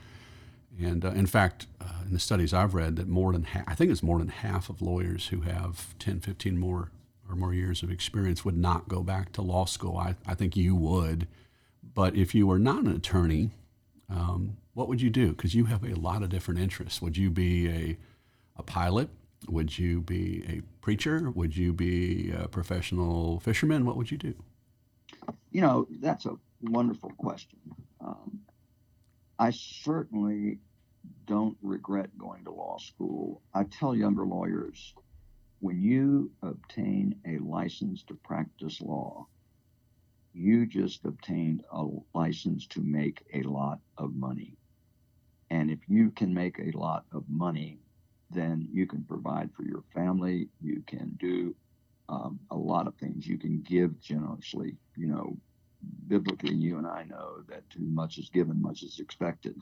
And 0.81 1.05
uh, 1.05 1.11
in 1.11 1.27
fact, 1.27 1.67
uh, 1.81 2.03
in 2.05 2.13
the 2.13 2.19
studies 2.19 2.53
I've 2.53 2.75
read, 2.75 2.97
that 2.97 3.07
more 3.07 3.33
than 3.33 3.45
half, 3.45 3.63
I 3.69 3.75
think 3.77 3.93
it's 3.93 4.03
more 4.03 4.19
than 4.19 4.29
half 4.29 4.69
of 4.69 4.83
lawyers 4.83 5.29
who 5.29 5.43
have 5.43 5.97
10, 6.01 6.19
15 6.19 6.59
more 6.59 6.91
or 7.29 7.37
more 7.37 7.55
years 7.55 7.83
of 7.83 7.91
experience 7.91 8.45
would 8.45 8.57
not 8.57 8.89
go 8.89 9.03
back 9.03 9.33
to 9.33 9.43
law 9.43 9.67
school. 9.67 9.97
I, 9.97 10.17
I 10.27 10.35
think 10.35 10.57
you 10.57 10.75
would. 10.75 11.29
But 11.95 12.17
if 12.17 12.35
you 12.35 12.47
were 12.47 12.59
not 12.59 12.85
an 12.85 12.95
attorney, 12.95 13.51
um, 14.11 14.57
what 14.75 14.89
would 14.89 15.01
you 15.01 15.11
do? 15.11 15.31
Because 15.31 15.55
you 15.55 15.67
have 15.67 15.85
a 15.85 15.95
lot 15.95 16.23
of 16.23 16.29
different 16.29 16.61
interests. 16.61 17.01
Would 17.01 17.17
you 17.17 17.31
be 17.31 17.69
a, 17.69 17.97
a 18.57 18.63
pilot? 18.63 19.09
Would 19.49 19.79
you 19.79 20.01
be 20.01 20.45
a 20.49 20.63
preacher? 20.81 21.31
Would 21.31 21.57
you 21.57 21.73
be 21.73 22.31
a 22.31 22.49
professional 22.49 23.41
fisherman? 23.41 23.85
What 23.85 23.97
would 23.97 24.11
you 24.11 24.19
do? 24.19 24.35
You 25.51 25.61
know, 25.61 25.87
that's 26.01 26.27
a 26.27 26.37
wonderful 26.63 27.11
question. 27.17 27.59
Um, 28.01 28.41
I 29.39 29.51
certainly 29.51 30.59
don't 31.27 31.57
regret 31.63 32.17
going 32.19 32.45
to 32.45 32.51
law 32.51 32.79
school. 32.79 33.43
I 33.53 33.65
tell 33.65 33.95
younger 33.95 34.25
lawyers 34.25 34.95
when 35.61 35.81
you 35.81 36.31
obtain 36.43 37.15
a 37.27 37.39
license 37.39 38.03
to 38.05 38.15
practice 38.15 38.81
law, 38.81 39.27
you 40.35 40.67
just 40.67 41.05
obtained 41.05 41.65
a 41.73 41.87
license 42.13 42.67
to 42.67 42.83
make 42.83 43.23
a 43.33 43.43
lot 43.43 43.79
of 43.97 44.15
money. 44.15 44.57
And 45.51 45.71
if 45.71 45.79
you 45.89 46.11
can 46.11 46.35
make 46.35 46.59
a 46.59 46.77
lot 46.77 47.07
of 47.13 47.25
money, 47.29 47.79
then 48.35 48.69
you 48.73 48.87
can 48.87 49.05
provide 49.05 49.51
for 49.55 49.65
your 49.65 49.85
family. 49.95 50.49
You 50.61 50.83
can 50.87 51.17
do 51.19 51.55
um, 52.09 52.39
a 52.51 52.57
lot 52.57 52.87
of 52.87 52.95
things. 52.97 53.27
You 53.27 53.39
can 53.39 53.63
give 53.63 54.01
generously. 54.01 54.77
You 54.97 55.09
know, 55.09 55.37
biblically, 56.09 56.55
you 56.55 56.79
and 56.79 56.87
I 56.87 57.05
know 57.05 57.43
that 57.49 57.69
too 57.71 57.81
much 57.81 58.19
is 58.19 58.29
given, 58.29 58.61
much 58.61 58.83
is 58.83 58.99
expected. 59.01 59.57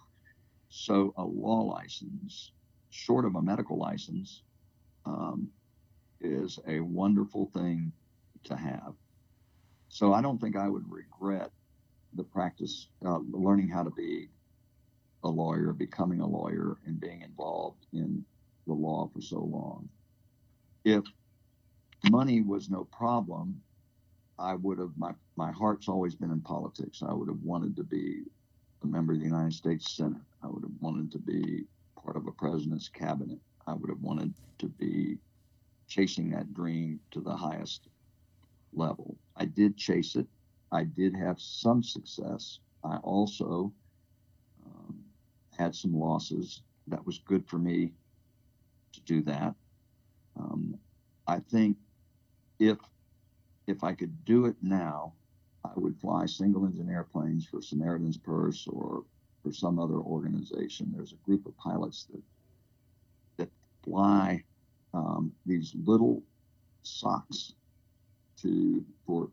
So 0.69 1.13
a 1.17 1.25
law 1.25 1.61
license, 1.63 2.53
short 2.91 3.25
of 3.25 3.35
a 3.37 3.43
medical 3.43 3.79
license, 3.79 4.43
um, 5.05 5.49
is 6.21 6.59
a 6.67 6.81
wonderful 6.81 7.51
thing 7.53 7.93
to 8.45 8.57
have. 8.57 8.95
So 9.89 10.13
I 10.15 10.23
don't 10.23 10.41
think 10.41 10.57
I 10.57 10.69
would 10.69 10.91
regret 10.91 11.51
the 12.15 12.25
practice, 12.25 12.89
uh, 13.05 13.19
learning 13.31 13.69
how 13.69 13.83
to 13.83 13.91
be 13.91 14.31
a 15.25 15.29
lawyer, 15.29 15.73
becoming 15.73 16.21
a 16.21 16.27
lawyer, 16.27 16.79
and 16.87 17.01
being 17.01 17.23
involved 17.23 17.87
in 17.93 18.25
the 18.67 18.73
law 18.73 19.11
for 19.13 19.21
so 19.21 19.41
long. 19.41 19.89
If 20.85 21.05
money 22.11 22.41
was 22.41 22.71
no 22.71 22.85
problem, 22.85 23.61
I 24.39 24.55
would 24.55 24.79
have 24.79 24.93
my 24.97 25.13
my 25.37 25.53
heart's 25.53 25.89
always 25.89 26.15
been 26.15 26.31
in 26.31 26.41
politics. 26.41 27.03
I 27.07 27.13
would 27.13 27.29
have 27.29 27.43
wanted 27.43 27.77
to 27.77 27.85
be 27.85 28.23
a 28.83 28.87
member 28.87 29.13
of 29.13 29.21
the 29.21 29.25
United 29.25 29.53
States 29.55 29.97
Senate. 29.97 30.21
I 30.43 30.49
would 30.49 30.63
have 30.63 30.73
wanted 30.81 31.13
to 31.13 31.19
be 31.19 31.65
part 32.03 32.17
of 32.17 32.27
a 32.27 32.33
president's 32.33 32.89
cabinet. 32.89 33.39
I 33.67 33.75
would 33.75 33.91
have 33.91 34.01
wanted 34.01 34.35
to 34.59 34.67
be 34.69 35.19
chasing 35.89 36.31
that 36.31 36.53
dream 36.55 36.99
to 37.13 37.21
the 37.21 37.35
highest 37.35 37.89
level. 38.73 39.17
I 39.37 39.45
did 39.45 39.77
chase 39.77 40.17
it. 40.17 40.27
I 40.73 40.85
did 40.85 41.15
have 41.15 41.41
some 41.41 41.83
success. 41.83 42.59
I 42.85 42.97
also 42.99 43.73
um, 44.67 44.99
had 45.57 45.75
some 45.75 45.95
losses. 45.95 46.63
That 46.89 47.05
was 47.07 47.19
good 47.19 47.47
for 47.47 47.59
me 47.59 47.93
to 48.93 49.01
do 49.03 49.23
that. 49.23 49.55
Um, 50.39 50.79
I 51.27 51.39
think 51.39 51.77
if 52.59 52.79
if 53.67 53.85
I 53.85 53.93
could 53.93 54.25
do 54.25 54.47
it 54.47 54.57
now, 54.61 55.13
I 55.65 55.71
would 55.77 55.97
fly 55.99 56.27
single 56.27 56.67
engine 56.67 56.91
airplanes 56.91 57.47
for 57.47 57.63
Samaritan's 57.63 58.17
Purse 58.17 58.67
or 58.67 59.05
for 59.43 59.53
some 59.53 59.79
other 59.79 59.97
organization. 59.97 60.93
There's 60.95 61.13
a 61.13 61.27
group 61.27 61.47
of 61.47 61.57
pilots 61.57 62.07
that 62.13 62.23
that 63.37 63.51
fly 63.85 64.43
um, 64.95 65.33
these 65.47 65.75
little 65.85 66.23
socks 66.83 67.55
to 68.43 68.85
for 69.07 69.31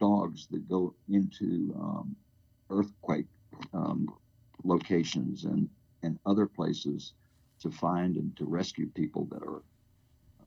dogs 0.00 0.46
that 0.50 0.68
go 0.68 0.94
into 1.08 1.74
um, 1.78 2.16
earthquake 2.70 3.26
um, 3.72 4.12
locations 4.62 5.44
and 5.44 5.68
and 6.02 6.18
other 6.26 6.46
places 6.46 7.14
to 7.64 7.70
find 7.70 8.16
and 8.16 8.36
to 8.36 8.44
rescue 8.44 8.86
people 8.94 9.26
that 9.30 9.42
are 9.42 9.62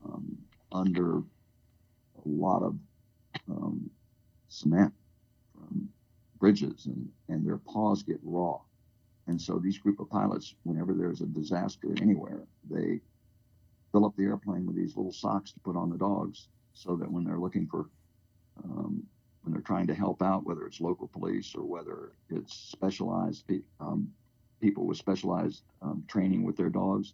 um, 0.05 0.37
under 0.71 1.17
a 1.17 2.25
lot 2.25 2.63
of 2.63 2.75
um, 3.49 3.89
cement 4.47 4.93
from 5.53 5.89
bridges 6.39 6.85
and, 6.85 7.09
and 7.27 7.45
their 7.45 7.57
paws 7.57 8.03
get 8.03 8.19
raw. 8.23 8.59
And 9.27 9.41
so 9.41 9.59
these 9.59 9.77
group 9.77 9.99
of 9.99 10.09
pilots, 10.09 10.55
whenever 10.63 10.93
there's 10.93 11.21
a 11.21 11.25
disaster 11.25 11.89
anywhere, 12.01 12.43
they 12.69 13.01
fill 13.91 14.05
up 14.05 14.15
the 14.15 14.23
airplane 14.23 14.65
with 14.65 14.75
these 14.75 14.95
little 14.95 15.11
socks 15.11 15.51
to 15.51 15.59
put 15.59 15.75
on 15.75 15.89
the 15.89 15.97
dogs 15.97 16.47
so 16.73 16.95
that 16.95 17.11
when 17.11 17.23
they're 17.23 17.39
looking 17.39 17.67
for 17.67 17.89
um, 18.63 19.03
when 19.41 19.53
they're 19.53 19.61
trying 19.61 19.87
to 19.87 19.93
help 19.93 20.21
out, 20.21 20.45
whether 20.45 20.65
it's 20.65 20.81
local 20.81 21.07
police 21.07 21.55
or 21.55 21.63
whether 21.63 22.11
it's 22.29 22.53
specialized 22.53 23.49
um, 23.79 24.09
people 24.61 24.85
with 24.85 24.97
specialized 24.97 25.63
um, 25.81 26.03
training 26.07 26.43
with 26.43 26.57
their 26.57 26.69
dogs, 26.69 27.13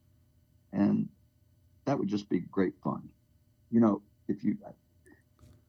and 0.71 1.09
that 1.85 1.97
would 1.97 2.07
just 2.07 2.29
be 2.29 2.39
great 2.39 2.73
fun. 2.83 3.09
You 3.71 3.79
know, 3.79 4.01
if 4.27 4.43
you 4.43 4.57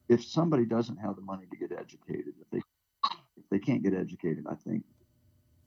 if 0.07 0.23
somebody 0.23 0.65
doesn't 0.65 0.97
have 0.97 1.15
the 1.15 1.21
money 1.21 1.45
to 1.49 1.57
get 1.57 1.71
educated, 1.71 2.33
if 2.39 2.49
they 2.51 2.61
if 3.37 3.49
they 3.49 3.59
can't 3.59 3.83
get 3.83 3.93
educated, 3.93 4.45
I 4.49 4.55
think 4.55 4.83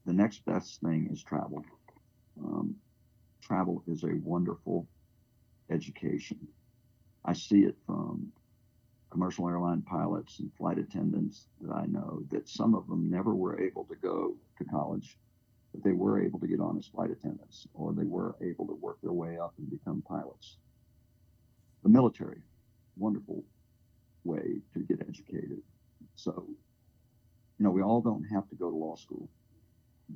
the 0.07 0.13
next 0.13 0.45
best 0.45 0.81
thing 0.81 1.09
is 1.13 1.23
travel. 1.23 1.65
Um, 2.43 2.77
travel 3.43 3.83
is 3.87 4.05
a 4.05 4.15
wonderful 4.23 4.87
education. 5.71 6.39
I 7.25 7.35
see 7.35 7.61
it 7.61 7.77
from 7.87 8.33
commercial 9.11 9.49
airline 9.49 9.83
pilots 9.83 10.39
and 10.39 10.53
flight 10.55 10.79
attendants 10.79 11.47
that 11.61 11.73
I 11.73 11.87
know 11.87 12.23
that 12.31 12.49
some 12.49 12.75
of 12.75 12.87
them 12.89 13.11
never 13.11 13.35
were 13.35 13.61
able 13.61 13.85
to 13.85 13.97
go 13.97 14.35
to 14.59 14.65
college, 14.65 15.17
but 15.73 15.85
they 15.85 15.93
were 15.93 16.23
able 16.23 16.39
to 16.41 16.47
get 16.47 16.61
on 16.61 16.79
as 16.79 16.87
flight 16.87 17.11
attendants 17.11 17.67
or 17.75 17.93
they 17.93 18.05
were 18.05 18.37
able 18.43 18.67
to 18.67 18.75
work 18.75 18.99
their 19.03 19.13
way 19.13 19.39
up 19.39 19.55
and 19.59 19.71
become 19.71 20.03
pilots. 20.09 20.57
The 21.83 21.89
military, 21.89 22.43
wonderful 22.97 23.45
way 24.25 24.61
to 24.75 24.81
get 24.81 25.01
educated. 25.09 25.63
So, 26.17 26.47
you 27.59 27.65
know, 27.65 27.71
we 27.71 27.83
all 27.83 28.01
don't 28.01 28.25
have 28.25 28.49
to 28.49 28.57
go 28.57 28.71
to 28.71 28.77
law 28.77 28.97
school. 28.97 29.29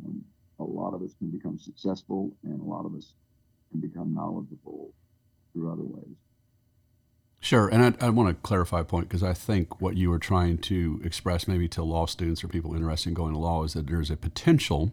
Um, 0.05 0.25
a 0.59 0.65
lot 0.65 0.95
of 0.95 1.03
us 1.03 1.15
can 1.19 1.31
become 1.31 1.59
successful 1.59 2.33
and 2.45 2.61
a 2.61 2.65
lot 2.65 2.87
of 2.87 2.95
us 2.95 3.15
can 3.71 3.81
become 3.81 4.15
knowledgeable 4.15 4.93
through 5.53 5.73
other 5.73 5.83
ways. 5.83 6.17
Sure, 7.41 7.67
and 7.67 7.97
I, 8.01 8.07
I 8.07 8.11
want 8.11 8.29
to 8.29 8.41
clarify 8.41 8.81
a 8.81 8.85
point 8.85 9.09
because 9.09 9.25
I 9.25 9.33
think 9.33 9.81
what 9.81 9.97
you 9.97 10.11
were 10.11 10.21
trying 10.21 10.59
to 10.59 11.01
express, 11.05 11.49
maybe 11.49 11.67
to 11.71 11.83
law 11.83 12.07
students 12.07 12.45
or 12.45 12.49
people 12.49 12.73
interested 12.75 13.09
in 13.09 13.15
going 13.15 13.33
to 13.33 13.39
law, 13.41 13.65
is 13.65 13.73
that 13.73 13.89
there's 13.89 14.13
a 14.13 14.17
potential 14.17 14.93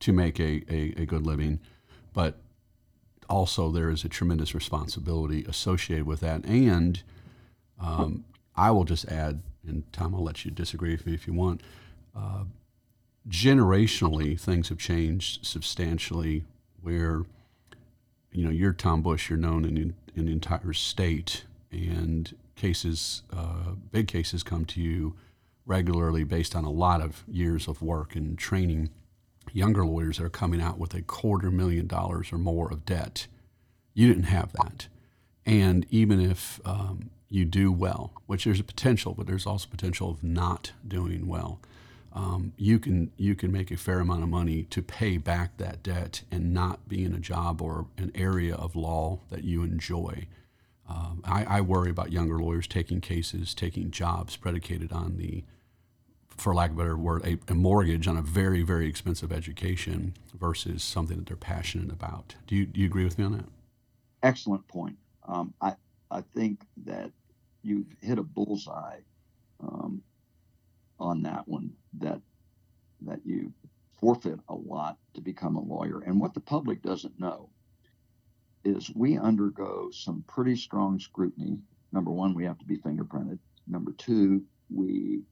to 0.00 0.12
make 0.12 0.40
a, 0.40 0.64
a, 0.68 1.02
a 1.02 1.06
good 1.06 1.26
living, 1.26 1.60
but 2.12 2.38
also 3.28 3.70
there 3.70 3.90
is 3.90 4.04
a 4.04 4.08
tremendous 4.08 4.54
responsibility 4.54 5.44
associated 5.44 6.06
with 6.06 6.20
that. 6.20 6.44
And 6.44 7.02
um, 7.80 8.24
I 8.56 8.70
will 8.70 8.84
just 8.84 9.06
add, 9.06 9.42
and 9.66 9.90
Tom, 9.92 10.14
I'll 10.14 10.24
let 10.24 10.44
you 10.44 10.50
disagree 10.50 10.92
with 10.92 11.06
me 11.06 11.14
if 11.14 11.26
you 11.26 11.32
want. 11.32 11.62
Uh, 12.16 12.44
generationally, 13.28 14.38
things 14.40 14.68
have 14.70 14.78
changed 14.78 15.46
substantially 15.46 16.44
where 16.82 17.24
you 18.32 18.44
know, 18.44 18.50
you're 18.50 18.72
Tom 18.72 19.02
Bush, 19.02 19.28
you're 19.28 19.38
known 19.38 19.64
in, 19.64 19.94
in 20.14 20.26
the 20.26 20.32
entire 20.32 20.72
state, 20.72 21.44
and 21.72 22.34
cases, 22.56 23.22
uh, 23.32 23.72
big 23.90 24.08
cases 24.08 24.42
come 24.42 24.64
to 24.66 24.80
you 24.80 25.14
regularly 25.66 26.24
based 26.24 26.54
on 26.54 26.64
a 26.64 26.70
lot 26.70 27.00
of 27.00 27.24
years 27.28 27.68
of 27.68 27.82
work 27.82 28.14
and 28.14 28.38
training. 28.38 28.90
Younger 29.52 29.84
lawyers 29.84 30.18
that 30.18 30.24
are 30.24 30.30
coming 30.30 30.60
out 30.60 30.78
with 30.78 30.94
a 30.94 31.02
quarter 31.02 31.50
million 31.50 31.86
dollars 31.86 32.32
or 32.32 32.38
more 32.38 32.70
of 32.70 32.84
debt. 32.84 33.26
You 33.94 34.08
didn't 34.08 34.24
have 34.24 34.52
that. 34.52 34.88
And 35.44 35.86
even 35.90 36.20
if 36.20 36.60
um, 36.64 37.10
you 37.28 37.44
do 37.44 37.72
well, 37.72 38.12
which 38.26 38.44
there's 38.44 38.60
a 38.60 38.64
potential, 38.64 39.14
but 39.14 39.26
there's 39.26 39.46
also 39.46 39.68
potential 39.68 40.10
of 40.10 40.22
not 40.22 40.72
doing 40.86 41.26
well 41.26 41.60
um, 42.12 42.52
you 42.56 42.78
can 42.78 43.12
you 43.16 43.34
can 43.34 43.52
make 43.52 43.70
a 43.70 43.76
fair 43.76 44.00
amount 44.00 44.22
of 44.22 44.28
money 44.28 44.64
to 44.64 44.82
pay 44.82 45.16
back 45.16 45.56
that 45.58 45.82
debt 45.82 46.22
and 46.30 46.52
not 46.52 46.88
be 46.88 47.04
in 47.04 47.14
a 47.14 47.20
job 47.20 47.62
or 47.62 47.86
an 47.96 48.10
area 48.14 48.54
of 48.54 48.74
law 48.74 49.20
that 49.30 49.44
you 49.44 49.62
enjoy. 49.62 50.26
Um, 50.88 51.22
I, 51.24 51.44
I, 51.44 51.60
worry 51.60 51.88
about 51.88 52.10
younger 52.10 52.40
lawyers 52.40 52.66
taking 52.66 53.00
cases, 53.00 53.54
taking 53.54 53.92
jobs 53.92 54.34
predicated 54.34 54.90
on 54.90 55.18
the, 55.18 55.44
for 56.40 56.54
lack 56.54 56.70
of 56.70 56.76
a 56.76 56.78
better 56.78 56.96
word, 56.96 57.24
a, 57.24 57.38
a 57.48 57.54
mortgage 57.54 58.08
on 58.08 58.16
a 58.16 58.22
very 58.22 58.62
very 58.62 58.88
expensive 58.88 59.32
education 59.32 60.14
versus 60.34 60.82
something 60.82 61.18
that 61.18 61.26
they're 61.26 61.36
passionate 61.36 61.92
about. 61.92 62.36
Do 62.46 62.56
you 62.56 62.66
do 62.66 62.80
you 62.80 62.86
agree 62.86 63.04
with 63.04 63.18
me 63.18 63.24
on 63.24 63.32
that? 63.32 63.46
Excellent 64.22 64.66
point. 64.68 64.96
Um, 65.26 65.54
I 65.60 65.74
I 66.10 66.22
think 66.34 66.62
that 66.84 67.10
you've 67.62 67.86
hit 68.00 68.18
a 68.18 68.22
bullseye 68.22 69.00
um, 69.60 70.02
on 70.98 71.22
that 71.22 71.46
one 71.46 71.72
that 71.98 72.20
that 73.02 73.20
you 73.24 73.52
forfeit 74.00 74.40
a 74.48 74.54
lot 74.54 74.96
to 75.14 75.20
become 75.20 75.56
a 75.56 75.60
lawyer. 75.60 76.00
And 76.00 76.20
what 76.20 76.34
the 76.34 76.40
public 76.40 76.82
doesn't 76.82 77.20
know 77.20 77.50
is 78.64 78.90
we 78.94 79.18
undergo 79.18 79.90
some 79.90 80.24
pretty 80.26 80.56
strong 80.56 80.98
scrutiny 80.98 81.58
number 81.92 82.10
one, 82.10 82.34
we 82.34 82.44
have 82.44 82.58
to 82.58 82.64
be 82.64 82.78
fingerprinted. 82.78 83.38
Number 83.66 83.92
two, 83.92 84.42
we 84.68 85.22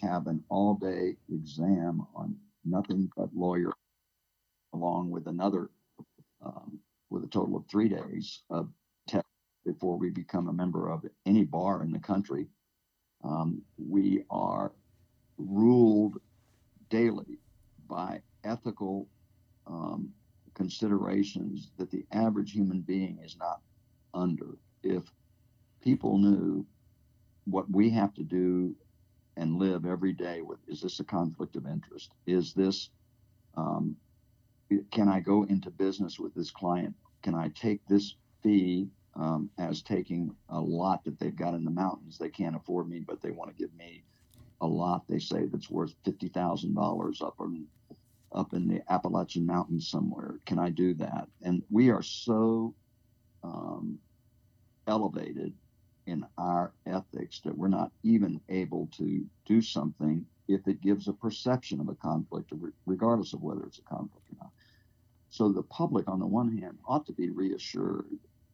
have 0.00 0.26
an 0.26 0.42
all 0.48 0.74
day 0.74 1.16
exam 1.32 2.06
on 2.14 2.36
nothing 2.64 3.10
but 3.16 3.34
lawyer, 3.34 3.72
along 4.74 5.10
with 5.10 5.26
another, 5.26 5.70
um, 6.44 6.78
with 7.10 7.24
a 7.24 7.28
total 7.28 7.56
of 7.56 7.64
three 7.70 7.88
days 7.88 8.42
of 8.50 8.68
test 9.06 9.26
before 9.64 9.96
we 9.96 10.10
become 10.10 10.48
a 10.48 10.52
member 10.52 10.90
of 10.90 11.04
any 11.26 11.44
bar 11.44 11.82
in 11.82 11.92
the 11.92 11.98
country. 11.98 12.46
Um, 13.24 13.62
we 13.78 14.24
are 14.30 14.72
ruled 15.38 16.20
daily 16.90 17.38
by 17.88 18.20
ethical 18.44 19.08
um, 19.66 20.10
considerations 20.54 21.70
that 21.78 21.90
the 21.90 22.04
average 22.12 22.52
human 22.52 22.80
being 22.80 23.18
is 23.24 23.36
not 23.38 23.60
under. 24.14 24.58
If 24.82 25.04
people 25.80 26.18
knew 26.18 26.66
what 27.44 27.70
we 27.70 27.90
have 27.90 28.14
to 28.14 28.22
do 28.22 28.74
and 29.36 29.56
live 29.56 29.86
every 29.86 30.12
day 30.12 30.42
with 30.42 30.58
is 30.68 30.80
this 30.82 31.00
a 31.00 31.04
conflict 31.04 31.56
of 31.56 31.66
interest? 31.66 32.12
Is 32.26 32.52
this, 32.54 32.90
um, 33.56 33.96
can 34.90 35.08
I 35.08 35.20
go 35.20 35.44
into 35.44 35.70
business 35.70 36.18
with 36.18 36.34
this 36.34 36.50
client? 36.50 36.94
Can 37.22 37.34
I 37.34 37.48
take 37.54 37.80
this 37.86 38.16
fee 38.42 38.88
um, 39.14 39.50
as 39.58 39.82
taking 39.82 40.34
a 40.48 40.60
lot 40.60 41.04
that 41.04 41.18
they've 41.18 41.36
got 41.36 41.54
in 41.54 41.64
the 41.64 41.70
mountains? 41.70 42.18
They 42.18 42.30
can't 42.30 42.56
afford 42.56 42.88
me, 42.88 43.00
but 43.00 43.20
they 43.20 43.30
want 43.30 43.50
to 43.50 43.56
give 43.56 43.74
me 43.74 44.04
a 44.60 44.66
lot 44.66 45.02
they 45.08 45.18
say 45.18 45.46
that's 45.46 45.70
worth 45.70 45.94
fifty 46.04 46.28
thousand 46.28 46.74
dollars 46.74 47.20
up 47.20 47.34
in 47.40 47.66
up 48.34 48.54
in 48.54 48.68
the 48.68 48.80
Appalachian 48.90 49.44
Mountains 49.44 49.88
somewhere. 49.90 50.36
Can 50.46 50.58
I 50.58 50.70
do 50.70 50.94
that? 50.94 51.28
And 51.42 51.62
we 51.70 51.90
are 51.90 52.02
so 52.02 52.74
um, 53.42 53.98
elevated 54.86 55.52
in 56.06 56.24
our 56.36 56.72
ethics 56.86 57.40
that 57.44 57.56
we're 57.56 57.68
not 57.68 57.92
even 58.02 58.40
able 58.48 58.88
to 58.98 59.24
do 59.46 59.62
something 59.62 60.26
if 60.48 60.66
it 60.66 60.80
gives 60.80 61.08
a 61.08 61.12
perception 61.12 61.80
of 61.80 61.88
a 61.88 61.94
conflict, 61.94 62.52
regardless 62.86 63.32
of 63.32 63.42
whether 63.42 63.64
it's 63.64 63.78
a 63.78 63.82
conflict 63.82 64.26
or 64.32 64.36
not. 64.40 64.50
So 65.30 65.50
the 65.50 65.62
public, 65.62 66.08
on 66.08 66.18
the 66.18 66.26
one 66.26 66.58
hand, 66.58 66.78
ought 66.86 67.06
to 67.06 67.12
be 67.12 67.30
reassured 67.30 68.06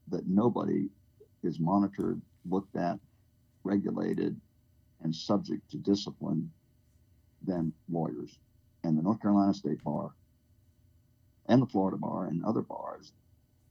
that 0.08 0.28
nobody 0.28 0.88
is 1.42 1.58
monitored, 1.58 2.20
looked 2.48 2.76
at, 2.76 2.98
regulated, 3.64 4.40
and 5.02 5.14
subject 5.14 5.70
to 5.70 5.76
discipline 5.78 6.50
than 7.42 7.72
lawyers. 7.88 8.38
And 8.84 8.96
the 8.96 9.02
North 9.02 9.20
Carolina 9.20 9.54
State 9.54 9.82
Bar 9.82 10.10
and 11.46 11.62
the 11.62 11.66
Florida 11.66 11.96
Bar 11.96 12.26
and 12.26 12.44
other 12.44 12.62
bars, 12.62 13.12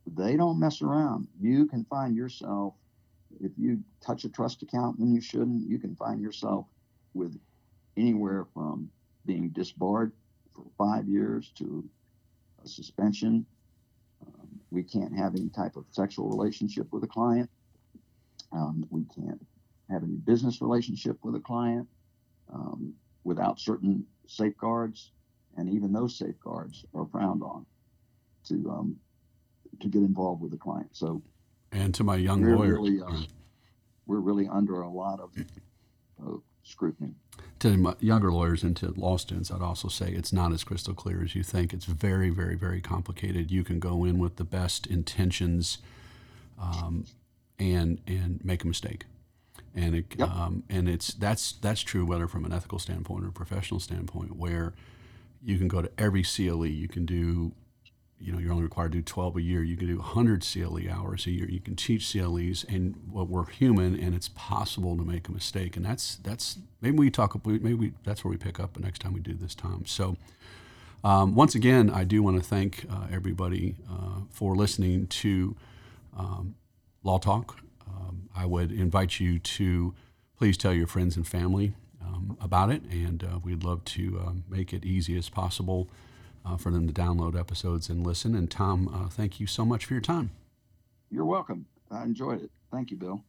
they 0.05 0.35
don't 0.35 0.59
mess 0.59 0.81
around. 0.81 1.27
You 1.39 1.65
can 1.65 1.85
find 1.85 2.15
yourself, 2.15 2.73
if 3.41 3.51
you 3.57 3.83
touch 4.01 4.23
a 4.23 4.29
trust 4.29 4.61
account 4.63 4.99
when 4.99 5.13
you 5.13 5.21
shouldn't, 5.21 5.69
you 5.69 5.79
can 5.79 5.95
find 5.95 6.21
yourself 6.21 6.65
with 7.13 7.37
anywhere 7.95 8.45
from 8.53 8.89
being 9.25 9.49
disbarred 9.49 10.11
for 10.55 10.65
five 10.77 11.07
years 11.07 11.51
to 11.57 11.87
a 12.63 12.67
suspension. 12.67 13.45
Um, 14.25 14.47
we 14.71 14.83
can't 14.83 15.15
have 15.15 15.35
any 15.35 15.49
type 15.49 15.75
of 15.75 15.85
sexual 15.91 16.29
relationship 16.29 16.87
with 16.91 17.03
a 17.03 17.07
client. 17.07 17.49
Um, 18.51 18.85
we 18.89 19.03
can't 19.15 19.45
have 19.89 20.03
any 20.03 20.15
business 20.15 20.61
relationship 20.61 21.17
with 21.23 21.35
a 21.35 21.39
client 21.39 21.87
um, 22.53 22.93
without 23.23 23.59
certain 23.59 24.05
safeguards, 24.25 25.11
and 25.57 25.69
even 25.69 25.91
those 25.91 26.17
safeguards 26.17 26.85
are 26.93 27.07
frowned 27.11 27.43
on 27.43 27.65
to 28.47 28.69
um, 28.69 28.95
to 29.81 29.87
get 29.89 30.01
involved 30.01 30.41
with 30.41 30.51
the 30.51 30.57
client. 30.57 30.89
So, 30.93 31.21
and 31.71 31.93
to 31.95 32.03
my 32.03 32.15
young 32.15 32.41
we're 32.41 32.55
lawyer, 32.55 32.73
really, 32.75 33.01
uh, 33.01 33.21
we're 34.05 34.19
really 34.19 34.47
under 34.47 34.81
a 34.81 34.89
lot 34.89 35.19
of 35.19 35.31
uh, 36.25 36.37
scrutiny. 36.63 37.13
To 37.59 37.75
my 37.77 37.95
younger 37.99 38.31
lawyers 38.31 38.63
and 38.63 38.75
to 38.77 38.91
law 38.91 39.17
students, 39.17 39.49
I'd 39.51 39.61
also 39.61 39.87
say 39.87 40.11
it's 40.11 40.31
not 40.31 40.53
as 40.53 40.63
crystal 40.63 40.93
clear 40.93 41.23
as 41.23 41.35
you 41.35 41.43
think. 41.43 41.73
It's 41.73 41.85
very, 41.85 42.29
very, 42.29 42.55
very 42.55 42.81
complicated. 42.81 43.49
You 43.51 43.63
can 43.63 43.79
go 43.79 44.03
in 44.03 44.19
with 44.19 44.35
the 44.35 44.43
best 44.43 44.85
intentions, 44.85 45.79
um, 46.61 47.05
and 47.57 47.99
and 48.07 48.43
make 48.43 48.63
a 48.63 48.67
mistake 48.67 49.05
and 49.77 49.95
it, 49.95 50.05
yep. 50.17 50.29
um, 50.29 50.63
and 50.69 50.89
it's 50.89 51.13
that's 51.13 51.53
that's 51.53 51.81
true 51.81 52.05
whether 52.05 52.27
from 52.27 52.45
an 52.45 52.51
ethical 52.51 52.79
standpoint 52.79 53.23
or 53.23 53.27
a 53.27 53.31
professional 53.31 53.79
standpoint, 53.79 54.35
where 54.35 54.73
you 55.43 55.57
can 55.57 55.67
go 55.67 55.81
to 55.81 55.91
every 55.97 56.23
CLE, 56.23 56.65
you 56.65 56.87
can 56.87 57.05
do, 57.05 57.53
you 58.19 58.31
know, 58.31 58.39
you're 58.39 58.51
only 58.51 58.63
required 58.63 58.91
to 58.93 58.97
do 58.99 59.03
12 59.03 59.37
a 59.37 59.41
year. 59.41 59.63
You 59.63 59.77
can 59.77 59.87
do 59.87 59.97
100 59.97 60.41
CLE 60.41 60.89
hours 60.91 61.25
a 61.25 61.31
year. 61.31 61.49
You 61.49 61.59
can 61.59 61.75
teach 61.75 62.11
CLEs, 62.11 62.65
and 62.67 62.95
well, 63.11 63.25
we're 63.25 63.45
human, 63.45 63.99
and 63.99 64.15
it's 64.15 64.29
possible 64.29 64.97
to 64.97 65.03
make 65.03 65.27
a 65.27 65.31
mistake, 65.31 65.77
and 65.77 65.85
that's 65.85 66.15
that's 66.17 66.57
maybe 66.81 66.97
we 66.97 67.09
talk 67.09 67.45
maybe 67.45 67.73
we, 67.73 67.93
that's 68.03 68.23
where 68.23 68.31
we 68.31 68.37
pick 68.37 68.59
up 68.59 68.73
the 68.73 68.79
next 68.79 68.99
time 68.99 69.13
we 69.13 69.19
do 69.19 69.33
this, 69.33 69.55
Tom. 69.55 69.83
So. 69.85 70.17
Um, 71.03 71.35
once 71.35 71.53
again, 71.53 71.91
I 71.91 72.03
do 72.03 72.23
want 72.23 72.37
to 72.37 72.43
thank 72.43 72.85
uh, 72.91 73.05
everybody 73.11 73.75
uh, 73.89 74.21
for 74.31 74.55
listening 74.55 75.05
to 75.07 75.55
um, 76.17 76.55
Law 77.03 77.19
Talk 77.19 77.61
I 78.37 78.45
would 78.45 78.71
invite 78.71 79.19
you 79.19 79.39
to 79.39 79.95
please 80.37 80.57
tell 80.57 80.71
your 80.71 80.85
friends 80.85 81.17
and 81.17 81.27
family 81.27 81.73
um, 82.01 82.37
about 82.39 82.69
it, 82.69 82.83
and 82.83 83.23
uh, 83.23 83.39
we'd 83.43 83.63
love 83.63 83.83
to 83.85 84.21
uh, 84.23 84.31
make 84.47 84.73
it 84.73 84.85
easy 84.85 85.17
as 85.17 85.27
possible 85.27 85.89
uh, 86.47 86.57
for 86.57 86.71
them 86.71 86.87
to 86.87 86.93
download 86.93 87.37
episodes 87.37 87.89
and 87.89 88.05
listen. 88.05 88.35
And 88.35 88.49
Tom, 88.49 88.87
uh, 88.93 89.09
thank 89.09 89.39
you 89.39 89.47
so 89.47 89.65
much 89.65 89.85
for 89.85 89.93
your 89.93 90.01
time. 90.01 90.31
You're 91.09 91.25
welcome. 91.25 91.65
I 91.91 92.03
enjoyed 92.03 92.43
it. 92.43 92.51
Thank 92.71 92.91
you, 92.91 92.97
Bill. 92.97 93.23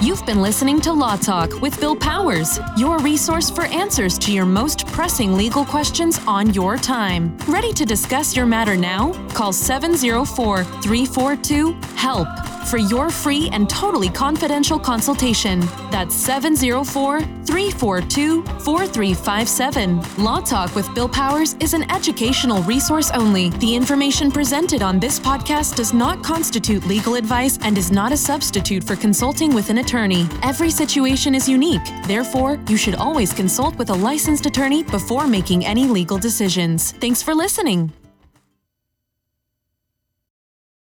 You've 0.00 0.24
been 0.26 0.40
listening 0.40 0.80
to 0.82 0.92
Law 0.92 1.16
Talk 1.16 1.60
with 1.60 1.78
Bill 1.80 1.96
Powers, 1.96 2.60
your 2.76 2.98
resource 3.00 3.50
for 3.50 3.64
answers 3.64 4.16
to 4.20 4.32
your 4.32 4.46
most 4.46 4.86
pressing 4.86 5.34
legal 5.34 5.64
questions 5.64 6.20
on 6.26 6.54
your 6.54 6.76
time. 6.76 7.36
Ready 7.48 7.72
to 7.72 7.84
discuss 7.84 8.36
your 8.36 8.46
matter 8.46 8.76
now? 8.76 9.12
Call 9.30 9.52
704 9.52 10.64
342 10.64 11.72
HELP 11.96 12.57
for 12.68 12.76
your 12.76 13.08
free 13.08 13.48
and 13.52 13.68
totally 13.68 14.10
confidential 14.10 14.78
consultation. 14.78 15.60
That's 15.90 16.14
704 16.14 17.20
342 17.20 18.42
4357. 18.42 20.02
Law 20.22 20.40
Talk 20.40 20.74
with 20.74 20.92
Bill 20.94 21.08
Powers 21.08 21.54
is 21.60 21.72
an 21.72 21.90
educational 21.90 22.62
resource 22.64 23.10
only. 23.12 23.50
The 23.50 23.74
information 23.74 24.30
presented 24.30 24.82
on 24.82 25.00
this 25.00 25.18
podcast 25.18 25.76
does 25.76 25.94
not 25.94 26.22
constitute 26.22 26.86
legal 26.86 27.14
advice 27.14 27.58
and 27.62 27.78
is 27.78 27.90
not 27.90 28.12
a 28.12 28.16
substitute 28.16 28.84
for 28.84 28.96
consulting 28.96 29.54
with 29.54 29.70
an 29.70 29.78
attorney. 29.78 30.28
Every 30.42 30.70
situation 30.70 31.34
is 31.34 31.48
unique. 31.48 31.84
Therefore, 32.06 32.58
you 32.68 32.76
should 32.76 32.96
always 32.96 33.32
consult 33.32 33.76
with 33.76 33.90
a 33.90 33.94
licensed 33.94 34.44
attorney 34.46 34.82
before 34.82 35.26
making 35.26 35.64
any 35.64 35.86
legal 35.86 36.18
decisions. 36.18 36.92
Thanks 36.92 37.22
for 37.22 37.34
listening. 37.34 37.92